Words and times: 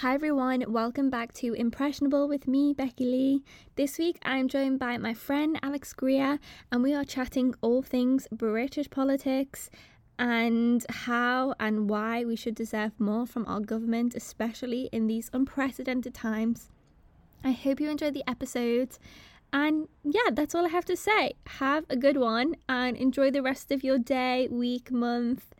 Hi 0.00 0.14
everyone, 0.14 0.64
welcome 0.66 1.10
back 1.10 1.34
to 1.34 1.52
Impressionable 1.52 2.26
with 2.26 2.48
me, 2.48 2.72
Becky 2.72 3.04
Lee. 3.04 3.44
This 3.76 3.98
week 3.98 4.16
I'm 4.22 4.48
joined 4.48 4.78
by 4.78 4.96
my 4.96 5.12
friend 5.12 5.60
Alex 5.62 5.92
Greer, 5.92 6.38
and 6.72 6.82
we 6.82 6.94
are 6.94 7.04
chatting 7.04 7.54
all 7.60 7.82
things 7.82 8.26
British 8.32 8.88
politics 8.88 9.68
and 10.18 10.86
how 10.88 11.54
and 11.60 11.90
why 11.90 12.24
we 12.24 12.34
should 12.34 12.54
deserve 12.54 12.98
more 12.98 13.26
from 13.26 13.44
our 13.46 13.60
government, 13.60 14.14
especially 14.14 14.88
in 14.90 15.06
these 15.06 15.28
unprecedented 15.34 16.14
times. 16.14 16.70
I 17.44 17.50
hope 17.50 17.78
you 17.78 17.90
enjoyed 17.90 18.14
the 18.14 18.24
episode. 18.26 18.96
And 19.52 19.86
yeah, 20.02 20.30
that's 20.32 20.54
all 20.54 20.64
I 20.64 20.70
have 20.70 20.86
to 20.86 20.96
say. 20.96 21.34
Have 21.60 21.84
a 21.90 21.96
good 21.96 22.16
one 22.16 22.56
and 22.70 22.96
enjoy 22.96 23.32
the 23.32 23.42
rest 23.42 23.70
of 23.70 23.84
your 23.84 23.98
day, 23.98 24.48
week, 24.50 24.90
month. 24.90 25.54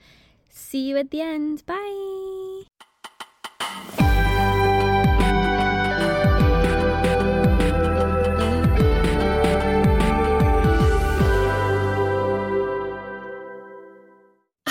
See 0.48 0.88
you 0.88 0.96
at 0.96 1.10
the 1.10 1.20
end. 1.20 1.66
Bye. 1.66 2.64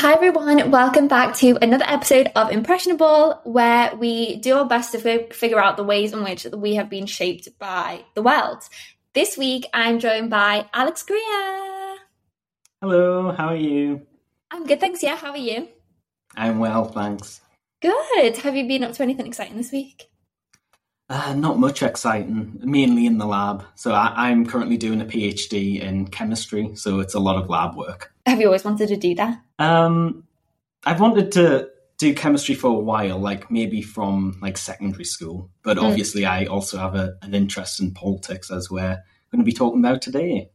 Hi 0.10 0.16
everyone, 0.16 0.72
welcome 0.72 1.08
back 1.08 1.36
to 1.36 1.56
another 1.62 1.86
episode 1.88 2.32
of 2.36 2.50
Impressionable, 2.50 3.40
where 3.44 3.96
we 3.96 4.38
do 4.38 4.58
our 4.58 4.66
best 4.66 4.92
to 4.94 5.08
f- 5.08 5.34
figure 5.34 5.62
out 5.62 5.78
the 5.78 5.84
ways 5.84 6.14
in 6.14 6.24
which 6.24 6.48
we 6.52 6.74
have 6.74 6.90
been 6.90 7.06
shaped 7.06 7.48
by 7.60 8.04
the 8.16 8.24
world. 8.24 8.64
This 9.14 9.38
week, 9.38 9.68
I'm 9.72 10.00
joined 10.00 10.32
by 10.32 10.66
Alex 10.74 11.04
Greer. 11.04 11.98
Hello, 12.82 13.32
how 13.38 13.50
are 13.50 13.56
you? 13.56 14.02
I'm 14.50 14.66
good, 14.66 14.80
thanks. 14.80 15.04
Yeah, 15.04 15.16
how 15.16 15.30
are 15.30 15.38
you? 15.38 15.68
I'm 16.36 16.58
well, 16.58 16.86
thanks. 16.86 17.42
Good. 17.80 18.38
Have 18.38 18.56
you 18.56 18.68
been 18.68 18.84
up 18.84 18.94
to 18.94 19.04
anything 19.04 19.28
exciting 19.28 19.58
this 19.58 19.72
week? 19.72 20.10
Uh, 21.08 21.36
not 21.36 21.60
much 21.60 21.84
exciting, 21.84 22.60
mainly 22.64 23.06
in 23.06 23.20
the 23.20 23.28
lab. 23.28 23.64
So 23.76 23.92
I, 23.92 24.32
am 24.32 24.48
currently 24.48 24.78
doing 24.78 25.02
a 25.02 25.06
PhD 25.06 25.80
in 25.80 26.08
chemistry, 26.08 26.76
so 26.76 27.00
it's 27.00 27.14
a 27.14 27.20
lot 27.20 27.36
of 27.36 27.48
lab 27.48 27.76
work. 27.76 28.12
Have 28.30 28.40
you 28.40 28.46
always 28.46 28.64
wanted 28.64 28.90
to 28.90 28.98
do 28.98 29.16
that? 29.16 29.42
Um, 29.58 30.24
I've 30.86 31.00
wanted 31.00 31.32
to 31.34 31.70
do 31.98 32.14
chemistry 32.14 32.56
for 32.56 32.68
a 32.68 32.80
while, 32.80 33.20
like 33.20 33.52
maybe 33.52 33.82
from 33.82 34.38
like 34.42 34.58
secondary 34.58 35.04
school. 35.04 35.52
But 35.64 35.78
mm. 35.78 35.84
obviously, 35.84 36.26
I 36.26 36.46
also 36.46 36.78
have 36.78 36.96
a, 36.96 37.18
an 37.22 37.36
interest 37.36 37.80
in 37.80 37.92
politics, 37.94 38.52
as 38.52 38.72
we're 38.72 39.04
going 39.32 39.40
to 39.40 39.44
be 39.44 39.52
talking 39.52 39.80
about 39.80 40.02
today. 40.02 40.50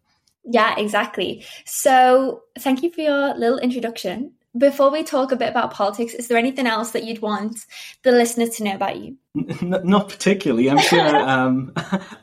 Yeah, 0.45 0.75
exactly. 0.79 1.45
So, 1.65 2.43
thank 2.59 2.83
you 2.83 2.91
for 2.91 3.01
your 3.01 3.35
little 3.35 3.59
introduction. 3.59 4.33
Before 4.57 4.91
we 4.91 5.03
talk 5.03 5.33
a 5.33 5.37
bit 5.37 5.49
about 5.49 5.73
politics, 5.73 6.15
is 6.15 6.29
there 6.29 6.39
anything 6.39 6.67
else 6.67 6.93
that 6.93 7.05
you'd 7.05 7.23
want 7.23 7.59
the 8.05 8.13
listeners 8.13 8.51
to 8.51 8.65
know 8.65 8.75
about 8.75 8.99
you? 8.99 9.17
N- 9.37 9.81
not 9.85 10.09
particularly. 10.09 10.71
I'm 10.71 10.79
sure. 10.79 11.17
um, 11.29 11.73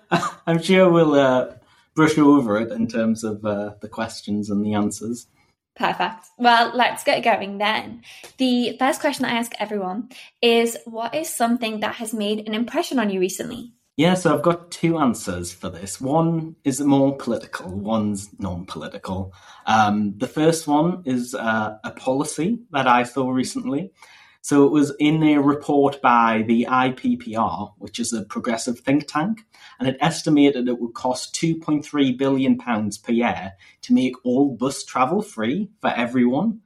I'm 0.47 0.61
sure 0.61 0.89
we'll 0.89 1.15
uh, 1.15 1.53
brush 1.93 2.17
over 2.17 2.59
it 2.59 2.71
in 2.71 2.87
terms 2.87 3.23
of 3.23 3.43
uh, 3.45 3.73
the 3.81 3.89
questions 3.89 4.49
and 4.49 4.65
the 4.65 4.73
answers. 4.73 5.27
Perfect. 5.75 6.27
Well, 6.37 6.71
let's 6.75 7.03
get 7.03 7.23
going 7.23 7.57
then. 7.57 8.03
The 8.37 8.75
first 8.77 8.99
question 8.99 9.25
I 9.25 9.31
ask 9.31 9.53
everyone 9.59 10.09
is 10.41 10.77
what 10.85 11.15
is 11.15 11.33
something 11.33 11.79
that 11.79 11.95
has 11.95 12.13
made 12.13 12.47
an 12.47 12.53
impression 12.53 12.99
on 12.99 13.09
you 13.09 13.19
recently? 13.19 13.73
Yeah, 13.97 14.15
so 14.15 14.33
I've 14.33 14.41
got 14.41 14.71
two 14.71 14.97
answers 14.97 15.51
for 15.53 15.69
this. 15.69 15.99
One 16.01 16.55
is 16.63 16.81
more 16.81 17.15
political, 17.17 17.69
one's 17.69 18.29
non 18.39 18.65
political. 18.65 19.33
Um, 19.65 20.17
the 20.17 20.27
first 20.27 20.67
one 20.67 21.03
is 21.05 21.35
uh, 21.35 21.77
a 21.83 21.91
policy 21.91 22.59
that 22.71 22.87
I 22.87 23.03
saw 23.03 23.29
recently. 23.29 23.91
So 24.41 24.65
it 24.65 24.71
was 24.71 24.93
in 24.99 25.21
a 25.23 25.37
report 25.37 26.01
by 26.01 26.43
the 26.47 26.67
IPPR, 26.69 27.73
which 27.77 27.99
is 27.99 28.11
a 28.11 28.23
progressive 28.23 28.79
think 28.79 29.07
tank, 29.07 29.45
and 29.79 29.87
it 29.87 29.97
estimated 30.01 30.67
it 30.67 30.79
would 30.79 30.95
cost 30.95 31.35
2.3 31.35 32.17
billion 32.17 32.57
pounds 32.57 32.97
per 32.97 33.11
year 33.11 33.53
to 33.83 33.93
make 33.93 34.15
all 34.25 34.55
bus 34.55 34.83
travel 34.83 35.21
free 35.21 35.69
for 35.79 35.91
everyone, 35.91 36.61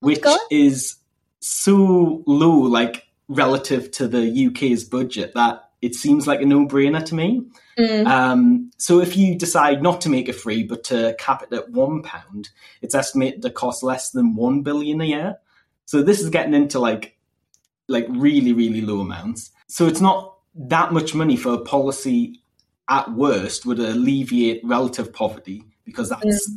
which 0.00 0.24
is 0.50 0.96
so 1.40 2.22
low, 2.26 2.60
like 2.60 3.06
relative 3.28 3.90
to 3.92 4.08
the 4.08 4.46
UK's 4.46 4.84
budget, 4.84 5.34
that 5.34 5.68
it 5.82 5.94
seems 5.94 6.26
like 6.26 6.40
a 6.40 6.46
no-brainer 6.46 7.04
to 7.04 7.14
me. 7.14 7.42
Mm. 7.78 8.06
Um, 8.06 8.70
so 8.78 9.00
if 9.00 9.16
you 9.16 9.36
decide 9.36 9.82
not 9.82 10.00
to 10.00 10.08
make 10.08 10.28
it 10.28 10.34
free, 10.34 10.62
but 10.64 10.84
to 10.84 11.14
cap 11.18 11.42
it 11.42 11.52
at 11.52 11.70
one 11.70 12.02
pound, 12.02 12.48
it's 12.80 12.94
estimated 12.94 13.42
to 13.42 13.50
cost 13.50 13.82
less 13.82 14.10
than 14.10 14.34
one 14.34 14.62
billion 14.62 15.00
a 15.02 15.04
year. 15.04 15.36
So 15.84 16.02
this 16.02 16.20
is 16.20 16.30
getting 16.30 16.54
into 16.54 16.78
like 16.80 17.17
like 17.88 18.06
really, 18.10 18.52
really 18.52 18.80
low 18.80 19.00
amounts. 19.00 19.50
So 19.66 19.86
it's 19.86 20.00
not 20.00 20.36
that 20.54 20.92
much 20.92 21.14
money 21.14 21.36
for 21.36 21.54
a 21.54 21.58
policy 21.58 22.40
at 22.88 23.12
worst 23.12 23.66
would 23.66 23.78
alleviate 23.78 24.62
relative 24.64 25.12
poverty 25.12 25.64
because 25.84 26.08
that's 26.08 26.50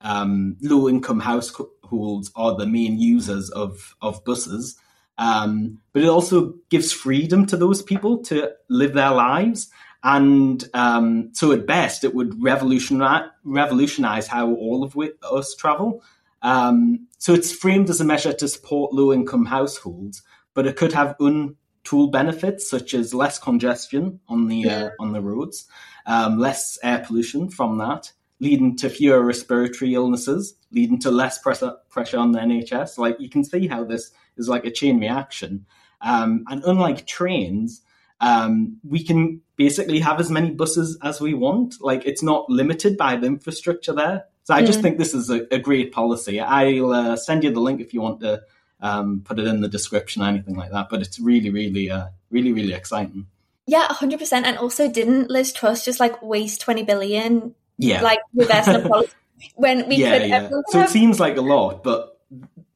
um, 0.00 0.56
low 0.62 0.88
income 0.88 1.20
households 1.20 2.30
are 2.34 2.56
the 2.56 2.66
main 2.66 2.98
users 2.98 3.50
of, 3.50 3.94
of 4.00 4.24
buses. 4.24 4.76
Um, 5.18 5.80
but 5.92 6.02
it 6.02 6.08
also 6.08 6.54
gives 6.70 6.92
freedom 6.92 7.44
to 7.46 7.56
those 7.56 7.82
people 7.82 8.22
to 8.24 8.52
live 8.68 8.94
their 8.94 9.10
lives. 9.10 9.68
And 10.02 10.66
um, 10.72 11.30
so, 11.34 11.52
at 11.52 11.66
best, 11.66 12.04
it 12.04 12.14
would 12.14 12.42
revolutionize, 12.42 13.28
revolutionize 13.44 14.26
how 14.26 14.50
all 14.54 14.82
of 14.82 14.96
us 15.30 15.54
travel. 15.54 16.02
Um, 16.40 17.06
so, 17.18 17.34
it's 17.34 17.52
framed 17.52 17.90
as 17.90 18.00
a 18.00 18.04
measure 18.04 18.32
to 18.32 18.48
support 18.48 18.94
low 18.94 19.12
income 19.12 19.44
households, 19.44 20.22
but 20.54 20.66
it 20.66 20.76
could 20.76 20.92
have 20.92 21.16
untold 21.20 22.12
benefits 22.12 22.68
such 22.68 22.94
as 22.94 23.14
less 23.14 23.38
congestion 23.38 24.20
on 24.28 24.48
the 24.48 24.56
yeah. 24.56 24.84
uh, 24.84 24.90
on 25.00 25.12
the 25.12 25.20
roads, 25.20 25.66
um, 26.06 26.38
less 26.38 26.78
air 26.82 27.04
pollution 27.06 27.48
from 27.48 27.78
that, 27.78 28.12
leading 28.40 28.76
to 28.76 28.88
fewer 28.88 29.22
respiratory 29.22 29.94
illnesses, 29.94 30.54
leading 30.72 30.98
to 31.00 31.10
less 31.10 31.38
pressure 31.38 31.76
pressure 31.88 32.18
on 32.18 32.32
the 32.32 32.40
NHS. 32.40 32.98
Like 32.98 33.16
you 33.20 33.28
can 33.28 33.44
see 33.44 33.68
how 33.68 33.84
this 33.84 34.10
is 34.36 34.48
like 34.48 34.64
a 34.64 34.70
chain 34.70 35.00
reaction. 35.00 35.66
Um, 36.02 36.44
and 36.48 36.64
unlike 36.64 37.06
trains, 37.06 37.82
um, 38.20 38.78
we 38.82 39.04
can 39.04 39.42
basically 39.56 40.00
have 40.00 40.20
as 40.20 40.30
many 40.30 40.50
buses 40.50 40.98
as 41.02 41.20
we 41.20 41.34
want. 41.34 41.76
Like 41.80 42.06
it's 42.06 42.22
not 42.22 42.48
limited 42.48 42.96
by 42.96 43.16
the 43.16 43.26
infrastructure 43.26 43.92
there. 43.92 44.24
So 44.44 44.54
I 44.54 44.64
just 44.64 44.80
think 44.80 44.98
this 44.98 45.14
is 45.14 45.30
a, 45.30 45.46
a 45.54 45.58
great 45.58 45.92
policy. 45.92 46.40
I'll 46.40 46.92
uh, 46.92 47.16
send 47.16 47.44
you 47.44 47.52
the 47.52 47.60
link 47.60 47.80
if 47.80 47.94
you 47.94 48.00
want 48.00 48.20
to 48.20 48.42
um, 48.80 49.22
put 49.24 49.38
it 49.38 49.46
in 49.46 49.60
the 49.60 49.68
description 49.68 50.22
or 50.22 50.26
anything 50.26 50.56
like 50.56 50.70
that. 50.72 50.88
But 50.90 51.02
it's 51.02 51.18
really, 51.18 51.50
really, 51.50 51.90
uh, 51.90 52.06
really, 52.30 52.52
really 52.52 52.72
exciting. 52.72 53.26
Yeah, 53.66 53.86
hundred 53.92 54.18
percent. 54.18 54.46
And 54.46 54.58
also, 54.58 54.88
didn't 54.90 55.30
Liz 55.30 55.52
Truss 55.52 55.84
just 55.84 56.00
like 56.00 56.22
waste 56.22 56.60
twenty 56.60 56.82
billion? 56.82 57.54
Yeah, 57.78 58.02
like 58.02 58.20
policy 58.88 59.12
when 59.54 59.88
we 59.88 59.96
yeah, 59.96 60.18
could. 60.18 60.28
Yeah. 60.28 60.48
So 60.68 60.78
have... 60.78 60.88
it 60.88 60.92
seems 60.92 61.20
like 61.20 61.36
a 61.36 61.42
lot, 61.42 61.82
but 61.82 62.18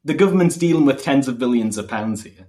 the 0.03 0.13
government's 0.13 0.55
dealing 0.55 0.85
with 0.85 1.03
tens 1.03 1.27
of 1.27 1.37
billions 1.39 1.77
of 1.77 1.87
pounds 1.87 2.23
here. 2.23 2.47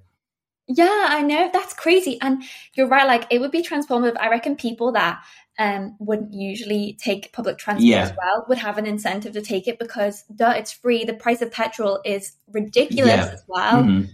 Yeah, 0.69 1.07
I 1.09 1.23
know 1.23 1.49
that's 1.53 1.73
crazy, 1.75 2.19
and 2.21 2.43
you're 2.75 2.89
right. 2.89 3.07
Like 3.07 3.27
it 3.31 3.41
would 3.41 3.53
be 3.53 3.63
transformative. 3.63 4.17
I 4.19 4.29
reckon 4.29 4.57
people 4.57 4.93
that 4.93 5.23
um, 5.59 5.97
wouldn't 5.99 6.35
usually 6.35 6.99
take 7.01 7.33
public 7.33 7.59
transport 7.59 7.87
yeah. 7.87 8.03
as 8.03 8.13
well 8.17 8.45
would 8.49 8.59
have 8.59 8.79
an 8.79 8.87
incentive 8.87 9.33
to 9.35 9.43
take 9.43 9.69
it 9.69 9.79
because 9.79 10.25
duh, 10.35 10.55
it's 10.57 10.73
free. 10.73 11.05
The 11.05 11.15
price 11.15 11.41
of 11.41 11.53
petrol 11.53 12.01
is 12.05 12.33
ridiculous 12.51 13.15
yeah. 13.15 13.31
as 13.33 13.43
well. 13.47 13.83
Mm-hmm. 13.83 14.13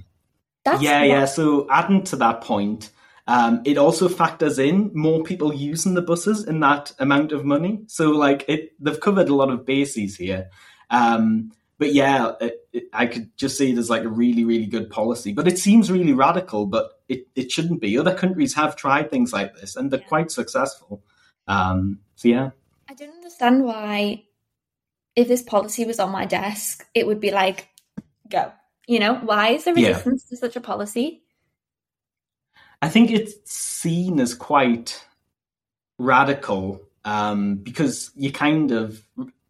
That's 0.64 0.82
yeah, 0.82 1.00
what... 1.00 1.08
yeah. 1.08 1.24
So 1.24 1.66
adding 1.70 2.04
to 2.04 2.16
that 2.16 2.42
point, 2.42 2.90
um, 3.26 3.62
it 3.64 3.78
also 3.78 4.08
factors 4.08 4.58
in 4.58 4.90
more 4.94 5.22
people 5.22 5.54
using 5.54 5.94
the 5.94 6.02
buses 6.02 6.44
in 6.44 6.60
that 6.60 6.92
amount 6.98 7.32
of 7.32 7.44
money. 7.44 7.80
So 7.86 8.10
like 8.10 8.44
it, 8.48 8.72
they've 8.78 9.00
covered 9.00 9.28
a 9.28 9.34
lot 9.34 9.50
of 9.50 9.64
bases 9.64 10.16
here. 10.16 10.50
Um, 10.90 11.52
but 11.82 11.94
yeah, 11.94 12.34
it, 12.40 12.68
it, 12.72 12.84
I 12.92 13.06
could 13.06 13.36
just 13.36 13.58
see 13.58 13.72
it 13.72 13.76
as 13.76 13.90
like 13.90 14.04
a 14.04 14.08
really, 14.08 14.44
really 14.44 14.66
good 14.66 14.88
policy. 14.88 15.32
But 15.32 15.48
it 15.48 15.58
seems 15.58 15.90
really 15.90 16.12
radical, 16.12 16.64
but 16.64 17.00
it, 17.08 17.26
it 17.34 17.50
shouldn't 17.50 17.80
be. 17.80 17.98
Other 17.98 18.14
countries 18.14 18.54
have 18.54 18.76
tried 18.76 19.10
things 19.10 19.32
like 19.32 19.56
this, 19.56 19.74
and 19.74 19.90
they're 19.90 19.98
yeah. 19.98 20.06
quite 20.06 20.30
successful. 20.30 21.02
Um, 21.48 21.98
so 22.14 22.28
yeah. 22.28 22.50
I 22.88 22.94
don't 22.94 23.10
understand 23.10 23.64
why, 23.64 24.22
if 25.16 25.26
this 25.26 25.42
policy 25.42 25.84
was 25.84 25.98
on 25.98 26.12
my 26.12 26.24
desk, 26.24 26.86
it 26.94 27.04
would 27.04 27.18
be 27.18 27.32
like, 27.32 27.68
go. 28.30 28.52
You 28.86 29.00
know, 29.00 29.16
why 29.16 29.48
is 29.48 29.64
there 29.64 29.74
resistance 29.74 30.24
yeah. 30.24 30.36
to 30.36 30.40
such 30.40 30.54
a 30.54 30.60
policy? 30.60 31.24
I 32.80 32.90
think 32.90 33.10
it's 33.10 33.34
seen 33.44 34.20
as 34.20 34.36
quite 34.36 35.04
radical 35.98 36.80
um, 37.04 37.56
because 37.56 38.12
you're 38.14 38.30
kind 38.30 38.70
of 38.70 39.02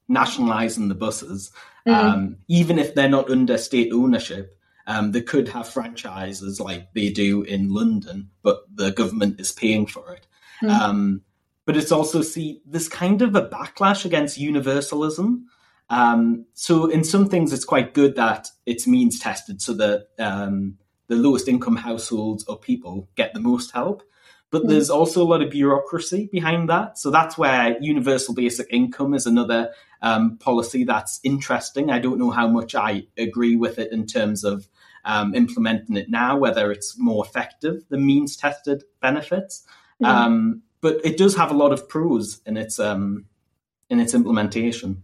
nationalising 0.09 0.89
the 0.89 0.95
buses, 0.95 1.53
mm. 1.87 1.93
um, 1.93 2.37
even 2.49 2.79
if 2.79 2.95
they're 2.95 3.09
not 3.09 3.31
under 3.31 3.59
state 3.59 3.93
ownership. 3.93 4.59
Um, 4.85 5.13
they 5.13 5.23
could 5.23 5.49
have 5.51 5.69
franchises 5.69 6.59
like 6.59 6.93
they 6.93 7.11
do 7.11 7.43
in 7.43 7.73
London, 7.73 8.31
but 8.43 8.65
the 8.75 8.91
government 8.91 9.41
is 9.41 9.53
paying 9.53 9.87
for 9.87 10.13
it. 10.13 10.27
Mm 10.61 11.21
but 11.65 11.77
it's 11.77 11.93
also 11.93 12.23
see 12.23 12.61
this 12.67 12.89
kind 12.89 13.23
of 13.23 13.35
a 13.35 13.49
backlash 13.49 14.05
against 14.05 14.39
universalism. 14.39 15.47
Um, 15.91 16.47
so 16.55 16.87
in 16.87 17.05
some 17.05 17.29
things, 17.29 17.53
it's 17.53 17.65
quite 17.65 17.95
good 17.95 18.17
that 18.17 18.49
it's 18.67 18.87
means 18.87 19.19
tested, 19.19 19.63
so 19.63 19.75
that 19.75 20.09
um, 20.19 20.79
the 21.09 21.17
lowest 21.17 21.49
income 21.49 21.77
households 21.77 22.45
or 22.45 22.59
people 22.59 23.09
get 23.15 23.35
the 23.35 23.41
most 23.41 23.73
help. 23.73 24.03
But 24.51 24.69
there's 24.69 24.91
also 24.91 25.23
a 25.23 25.25
lot 25.25 25.41
of 25.41 25.51
bureaucracy 25.51 26.29
behind 26.31 26.69
that. 26.69 26.99
So 26.99 27.11
that's 27.11 27.39
where 27.39 27.79
universal 27.81 28.35
basic 28.35 28.67
income 28.71 29.15
is 29.15 29.25
another 29.25 29.71
um, 30.03 30.37
policy 30.39 30.85
that's 30.85 31.21
interesting. 31.23 31.91
I 31.91 31.99
don't 31.99 32.19
know 32.19 32.31
how 32.31 32.49
much 32.49 32.75
I 32.75 33.05
agree 33.17 33.57
with 33.57 33.79
it 33.79 33.93
in 33.93 34.07
terms 34.07 34.45
of 34.45 34.69
um, 35.05 35.35
implementing 35.35 35.97
it 35.97 36.11
now, 36.11 36.37
whether 36.37 36.71
it's 36.71 36.99
more 36.99 37.25
effective 37.25 37.85
the 37.89 37.99
means 37.99 38.37
tested 38.37 38.85
benefits. 39.01 39.65
Um, 40.05 40.63
but 40.81 41.01
it 41.05 41.17
does 41.17 41.37
have 41.37 41.53
a 41.53 41.57
lot 41.57 41.73
of 41.73 41.89
pros 41.89 42.41
in 42.45 42.57
its 42.57 42.81
um, 42.81 43.27
in 43.89 44.01
its 44.01 44.15
implementation. 44.15 45.03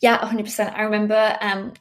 Yeah, 0.00 0.18
100%. 0.18 0.76
I 0.76 0.82
remember 0.82 1.38
um, 1.40 1.72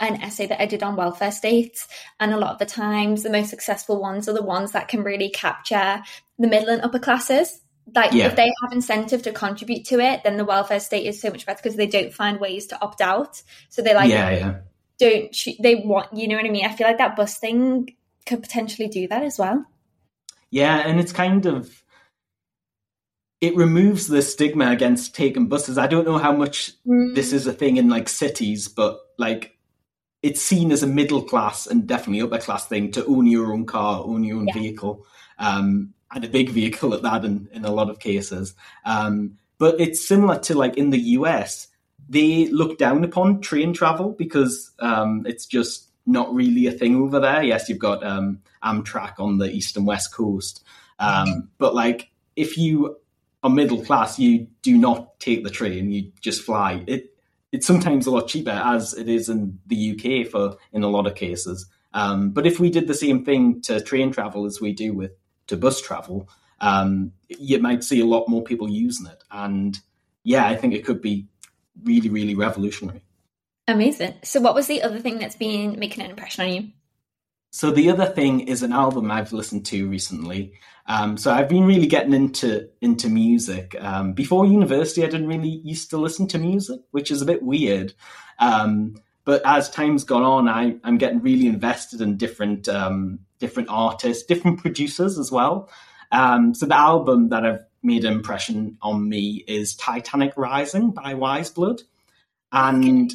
an 0.00 0.20
essay 0.22 0.46
that 0.46 0.60
I 0.60 0.66
did 0.66 0.82
on 0.82 0.96
welfare 0.96 1.30
states, 1.30 1.86
and 2.18 2.32
a 2.32 2.38
lot 2.38 2.52
of 2.52 2.58
the 2.58 2.66
times 2.66 3.22
the 3.22 3.30
most 3.30 3.50
successful 3.50 4.00
ones 4.00 4.28
are 4.28 4.32
the 4.32 4.42
ones 4.42 4.72
that 4.72 4.88
can 4.88 5.02
really 5.02 5.30
capture 5.30 6.02
the 6.38 6.48
middle 6.48 6.70
and 6.70 6.82
upper 6.82 6.98
classes. 6.98 7.60
Like 7.92 8.12
yeah. 8.12 8.26
if 8.26 8.36
they 8.36 8.50
have 8.62 8.72
incentive 8.72 9.22
to 9.22 9.32
contribute 9.32 9.84
to 9.86 10.00
it, 10.00 10.22
then 10.24 10.36
the 10.36 10.44
welfare 10.44 10.80
state 10.80 11.06
is 11.06 11.20
so 11.20 11.30
much 11.30 11.44
better 11.44 11.60
because 11.62 11.76
they 11.76 11.86
don't 11.86 12.14
find 12.14 12.40
ways 12.40 12.66
to 12.68 12.80
opt 12.80 13.00
out. 13.00 13.42
So 13.68 13.82
they 13.82 13.94
like 13.94 14.10
yeah, 14.10 14.30
yeah. 14.30 14.54
don't 14.98 15.36
they 15.60 15.76
want 15.76 16.16
you 16.16 16.28
know 16.28 16.36
what 16.36 16.46
I 16.46 16.50
mean? 16.50 16.64
I 16.64 16.74
feel 16.74 16.86
like 16.86 16.98
that 16.98 17.16
bus 17.16 17.38
thing 17.38 17.94
could 18.26 18.42
potentially 18.42 18.88
do 18.88 19.06
that 19.08 19.22
as 19.22 19.38
well. 19.38 19.64
Yeah, 20.50 20.76
and 20.78 20.98
it's 20.98 21.12
kind 21.12 21.46
of 21.46 21.84
it 23.40 23.56
removes 23.56 24.06
the 24.06 24.22
stigma 24.22 24.70
against 24.70 25.14
taking 25.14 25.48
buses. 25.48 25.76
I 25.76 25.86
don't 25.86 26.06
know 26.06 26.16
how 26.16 26.32
much 26.32 26.72
mm. 26.86 27.14
this 27.14 27.32
is 27.32 27.46
a 27.46 27.52
thing 27.52 27.76
in 27.76 27.90
like 27.90 28.08
cities, 28.08 28.68
but 28.68 28.98
like 29.18 29.58
it's 30.22 30.40
seen 30.40 30.72
as 30.72 30.82
a 30.82 30.86
middle 30.86 31.22
class 31.22 31.66
and 31.66 31.86
definitely 31.86 32.22
upper 32.22 32.38
class 32.38 32.66
thing 32.66 32.90
to 32.92 33.04
own 33.04 33.26
your 33.26 33.52
own 33.52 33.66
car, 33.66 34.02
own 34.02 34.24
your 34.24 34.38
own 34.38 34.46
yeah. 34.48 34.54
vehicle, 34.54 35.04
um, 35.38 35.92
and 36.14 36.24
a 36.24 36.28
big 36.28 36.50
vehicle 36.50 36.94
at 36.94 37.02
that 37.02 37.24
in, 37.24 37.48
in 37.52 37.64
a 37.64 37.72
lot 37.72 37.90
of 37.90 37.98
cases. 37.98 38.54
Um, 38.84 39.38
but 39.58 39.80
it's 39.80 40.06
similar 40.06 40.38
to 40.40 40.54
like 40.54 40.76
in 40.76 40.90
the 40.90 40.98
US, 40.98 41.68
they 42.08 42.46
look 42.46 42.78
down 42.78 43.04
upon 43.04 43.40
train 43.40 43.72
travel 43.72 44.12
because 44.12 44.72
um, 44.78 45.24
it's 45.26 45.46
just 45.46 45.90
not 46.06 46.32
really 46.34 46.66
a 46.66 46.72
thing 46.72 46.96
over 46.96 47.18
there. 47.18 47.42
Yes, 47.42 47.68
you've 47.68 47.78
got 47.78 48.04
um, 48.04 48.40
Amtrak 48.62 49.18
on 49.18 49.38
the 49.38 49.50
east 49.50 49.76
and 49.76 49.86
west 49.86 50.14
coast, 50.14 50.62
um, 50.98 51.48
but 51.58 51.74
like 51.74 52.10
if 52.36 52.56
you 52.58 52.96
are 53.42 53.50
middle 53.50 53.82
class, 53.82 54.18
you 54.18 54.46
do 54.62 54.76
not 54.76 55.18
take 55.18 55.44
the 55.44 55.50
train; 55.50 55.90
you 55.90 56.12
just 56.20 56.42
fly. 56.42 56.84
It 56.86 57.14
it's 57.52 57.66
sometimes 57.66 58.06
a 58.06 58.10
lot 58.10 58.28
cheaper, 58.28 58.50
as 58.50 58.94
it 58.94 59.08
is 59.08 59.28
in 59.28 59.58
the 59.66 59.92
UK 59.92 60.30
for 60.30 60.56
in 60.72 60.82
a 60.82 60.88
lot 60.88 61.06
of 61.06 61.14
cases. 61.14 61.66
Um, 61.94 62.30
but 62.30 62.46
if 62.46 62.58
we 62.58 62.70
did 62.70 62.88
the 62.88 62.94
same 62.94 63.24
thing 63.24 63.62
to 63.62 63.80
train 63.80 64.12
travel 64.12 64.44
as 64.44 64.60
we 64.60 64.72
do 64.72 64.92
with 64.92 65.12
to 65.46 65.56
bus 65.56 65.80
travel, 65.80 66.28
um, 66.60 67.12
you 67.28 67.58
might 67.58 67.84
see 67.84 68.00
a 68.00 68.06
lot 68.06 68.28
more 68.28 68.42
people 68.42 68.68
using 68.68 69.06
it. 69.06 69.22
And 69.30 69.78
yeah, 70.22 70.46
I 70.46 70.56
think 70.56 70.74
it 70.74 70.84
could 70.84 71.00
be 71.00 71.26
really, 71.82 72.08
really 72.08 72.34
revolutionary. 72.34 73.02
Amazing. 73.66 74.14
So, 74.22 74.40
what 74.40 74.54
was 74.54 74.66
the 74.66 74.82
other 74.82 74.98
thing 74.98 75.18
that's 75.18 75.36
been 75.36 75.78
making 75.78 76.04
an 76.04 76.10
impression 76.10 76.44
on 76.44 76.52
you? 76.52 76.68
So 77.54 77.70
the 77.70 77.88
other 77.90 78.06
thing 78.06 78.40
is 78.48 78.64
an 78.64 78.72
album 78.72 79.12
I've 79.12 79.32
listened 79.32 79.64
to 79.66 79.88
recently. 79.88 80.54
Um, 80.86 81.16
so 81.16 81.32
I've 81.32 81.48
been 81.48 81.64
really 81.64 81.86
getting 81.86 82.12
into 82.12 82.68
into 82.80 83.08
music. 83.08 83.76
Um, 83.78 84.12
before 84.12 84.44
university, 84.44 85.04
I 85.04 85.06
didn't 85.06 85.28
really 85.28 85.60
used 85.62 85.90
to 85.90 85.96
listen 85.96 86.26
to 86.28 86.38
music, 86.38 86.80
which 86.90 87.12
is 87.12 87.22
a 87.22 87.24
bit 87.24 87.44
weird. 87.44 87.94
Um, 88.40 88.96
but 89.24 89.40
as 89.44 89.70
time's 89.70 90.02
gone 90.02 90.24
on, 90.24 90.48
I, 90.48 90.78
I'm 90.82 90.98
getting 90.98 91.20
really 91.20 91.46
invested 91.46 92.00
in 92.00 92.16
different 92.16 92.68
um, 92.68 93.20
different 93.38 93.68
artists, 93.70 94.24
different 94.24 94.60
producers 94.60 95.18
as 95.18 95.30
well. 95.30 95.68
Um, 96.12 96.54
so 96.54 96.66
the 96.66 96.76
album 96.76 97.30
that 97.30 97.44
I've 97.44 97.64
made 97.82 98.04
an 98.04 98.12
impression 98.12 98.78
on 98.82 99.08
me 99.08 99.44
is 99.46 99.74
Titanic 99.76 100.32
Rising 100.36 100.92
by 100.92 101.14
Weyes 101.14 101.50
Blood, 101.50 101.82
and 102.52 103.12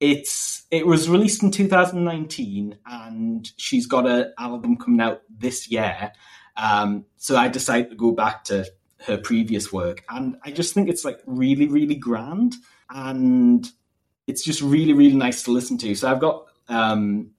it's 0.00 0.64
it 0.70 0.86
was 0.86 1.08
released 1.08 1.42
in 1.42 1.50
2019 1.50 2.76
and 2.84 3.50
she's 3.56 3.86
got 3.86 4.06
an 4.06 4.32
album 4.38 4.76
coming 4.76 5.00
out 5.00 5.22
this 5.30 5.70
year. 5.70 6.12
Um, 6.56 7.06
so 7.16 7.36
i 7.36 7.48
decided 7.48 7.90
to 7.90 7.96
go 7.96 8.12
back 8.12 8.44
to 8.44 8.64
her 9.06 9.18
previous 9.18 9.72
work 9.72 10.04
and 10.08 10.36
i 10.44 10.52
just 10.52 10.72
think 10.72 10.88
it's 10.88 11.04
like 11.04 11.18
really 11.26 11.66
really 11.66 11.96
grand 11.96 12.54
and 12.90 13.68
it's 14.26 14.44
just 14.44 14.62
really 14.62 14.92
really 14.92 15.16
nice 15.16 15.42
to 15.44 15.50
listen 15.50 15.78
to. 15.78 15.94
So 15.94 16.10
i've 16.10 16.20
got 16.20 16.46
um, 16.68 17.30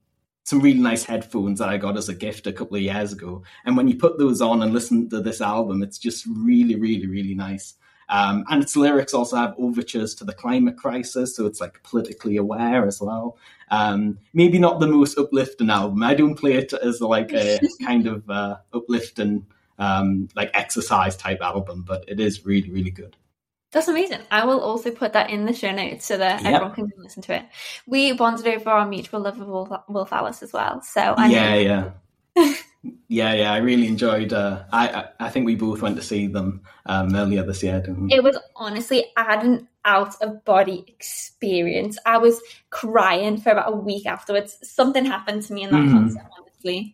some 0.46 0.62
really 0.62 0.80
nice 0.80 1.04
headphones 1.04 1.60
that 1.60 1.70
i 1.70 1.76
got 1.76 1.98
as 1.98 2.08
a 2.08 2.16
gift 2.16 2.48
a 2.48 2.54
couple 2.54 2.78
of 2.78 2.82
years 2.82 3.12
ago 3.12 3.44
and 3.66 3.76
when 3.76 3.88
you 3.88 3.96
put 3.96 4.18
those 4.18 4.42
on 4.42 4.62
and 4.62 4.74
listen 4.74 5.10
to 5.10 5.20
this 5.22 5.42
album 5.42 5.84
it's 5.84 5.98
just 5.98 6.26
really 6.28 6.76
really 6.76 7.08
really 7.08 7.36
nice 7.36 7.76
um, 8.10 8.46
and 8.50 8.62
its 8.62 8.76
lyrics 8.76 9.14
also 9.14 9.36
have 9.38 9.56
overtures 9.58 10.14
to 10.16 10.24
the 10.24 10.34
climate 10.34 10.78
crisis, 10.78 11.36
so 11.36 11.46
it's 11.46 11.60
like 11.60 11.82
politically 11.84 12.38
aware 12.38 12.86
as 12.86 13.02
well. 13.02 13.38
Um, 13.72 14.20
maybe 14.34 14.60
not 14.60 14.80
the 14.80 14.88
most 14.88 15.18
uplifting 15.18 15.70
album. 15.70 16.04
I 16.04 16.14
don't 16.14 16.36
play 16.36 16.54
it 16.54 16.74
as 16.74 17.02
like 17.02 17.34
a 17.34 17.60
kind 17.84 18.08
of 18.08 18.30
uh, 18.30 18.58
uplifting, 18.74 19.46
um, 19.80 20.30
like 20.36 20.52
exercise 20.54 21.18
type 21.18 21.42
album, 21.42 21.84
but 21.88 22.06
it 22.08 22.20
is 22.20 22.46
really, 22.46 22.70
really 22.70 22.92
good. 22.92 23.16
That's 23.76 23.90
amazing. 23.90 24.22
I 24.32 24.46
will 24.46 24.62
also 24.62 24.90
put 24.90 25.12
that 25.14 25.30
in 25.30 25.46
the 25.46 25.52
show 25.52 25.70
notes 25.70 26.06
so 26.06 26.18
that 26.18 26.44
yep. 26.44 26.54
everyone 26.54 26.76
can 26.76 26.92
listen 26.98 27.22
to 27.24 27.36
it. 27.36 27.46
We 27.86 28.14
bonded 28.14 28.48
over 28.48 28.70
our 28.70 28.88
mutual 28.88 29.20
love 29.20 29.38
of 29.42 29.50
Wolf, 29.50 29.70
Wolf 29.90 30.14
Alice 30.14 30.42
as 30.42 30.54
well. 30.54 30.82
So 30.82 31.02
I 31.02 31.28
yeah, 31.28 31.92
yeah. 32.38 32.54
Yeah, 33.08 33.34
yeah, 33.34 33.52
I 33.52 33.58
really 33.58 33.88
enjoyed. 33.88 34.32
Uh, 34.32 34.64
I 34.72 35.06
I 35.20 35.30
think 35.30 35.46
we 35.46 35.56
both 35.56 35.82
went 35.82 35.96
to 35.96 36.04
see 36.04 36.28
them 36.28 36.62
um, 36.86 37.16
earlier 37.16 37.44
this 37.44 37.64
year. 37.64 37.84
It 38.12 38.24
was 38.24 38.38
honestly 38.56 39.06
an 39.18 39.68
out 39.84 40.14
of 40.22 40.46
body 40.46 40.86
experience. 40.88 41.98
I 42.06 42.20
was 42.20 42.40
crying 42.70 43.38
for 43.38 43.50
about 43.50 43.74
a 43.74 43.76
week 43.76 44.06
afterwards. 44.06 44.60
Something 44.62 45.04
happened 45.04 45.42
to 45.44 45.54
me 45.54 45.64
in 45.64 45.72
that 45.72 45.78
mm. 45.78 45.92
concert. 45.92 46.24
Honestly, 46.38 46.94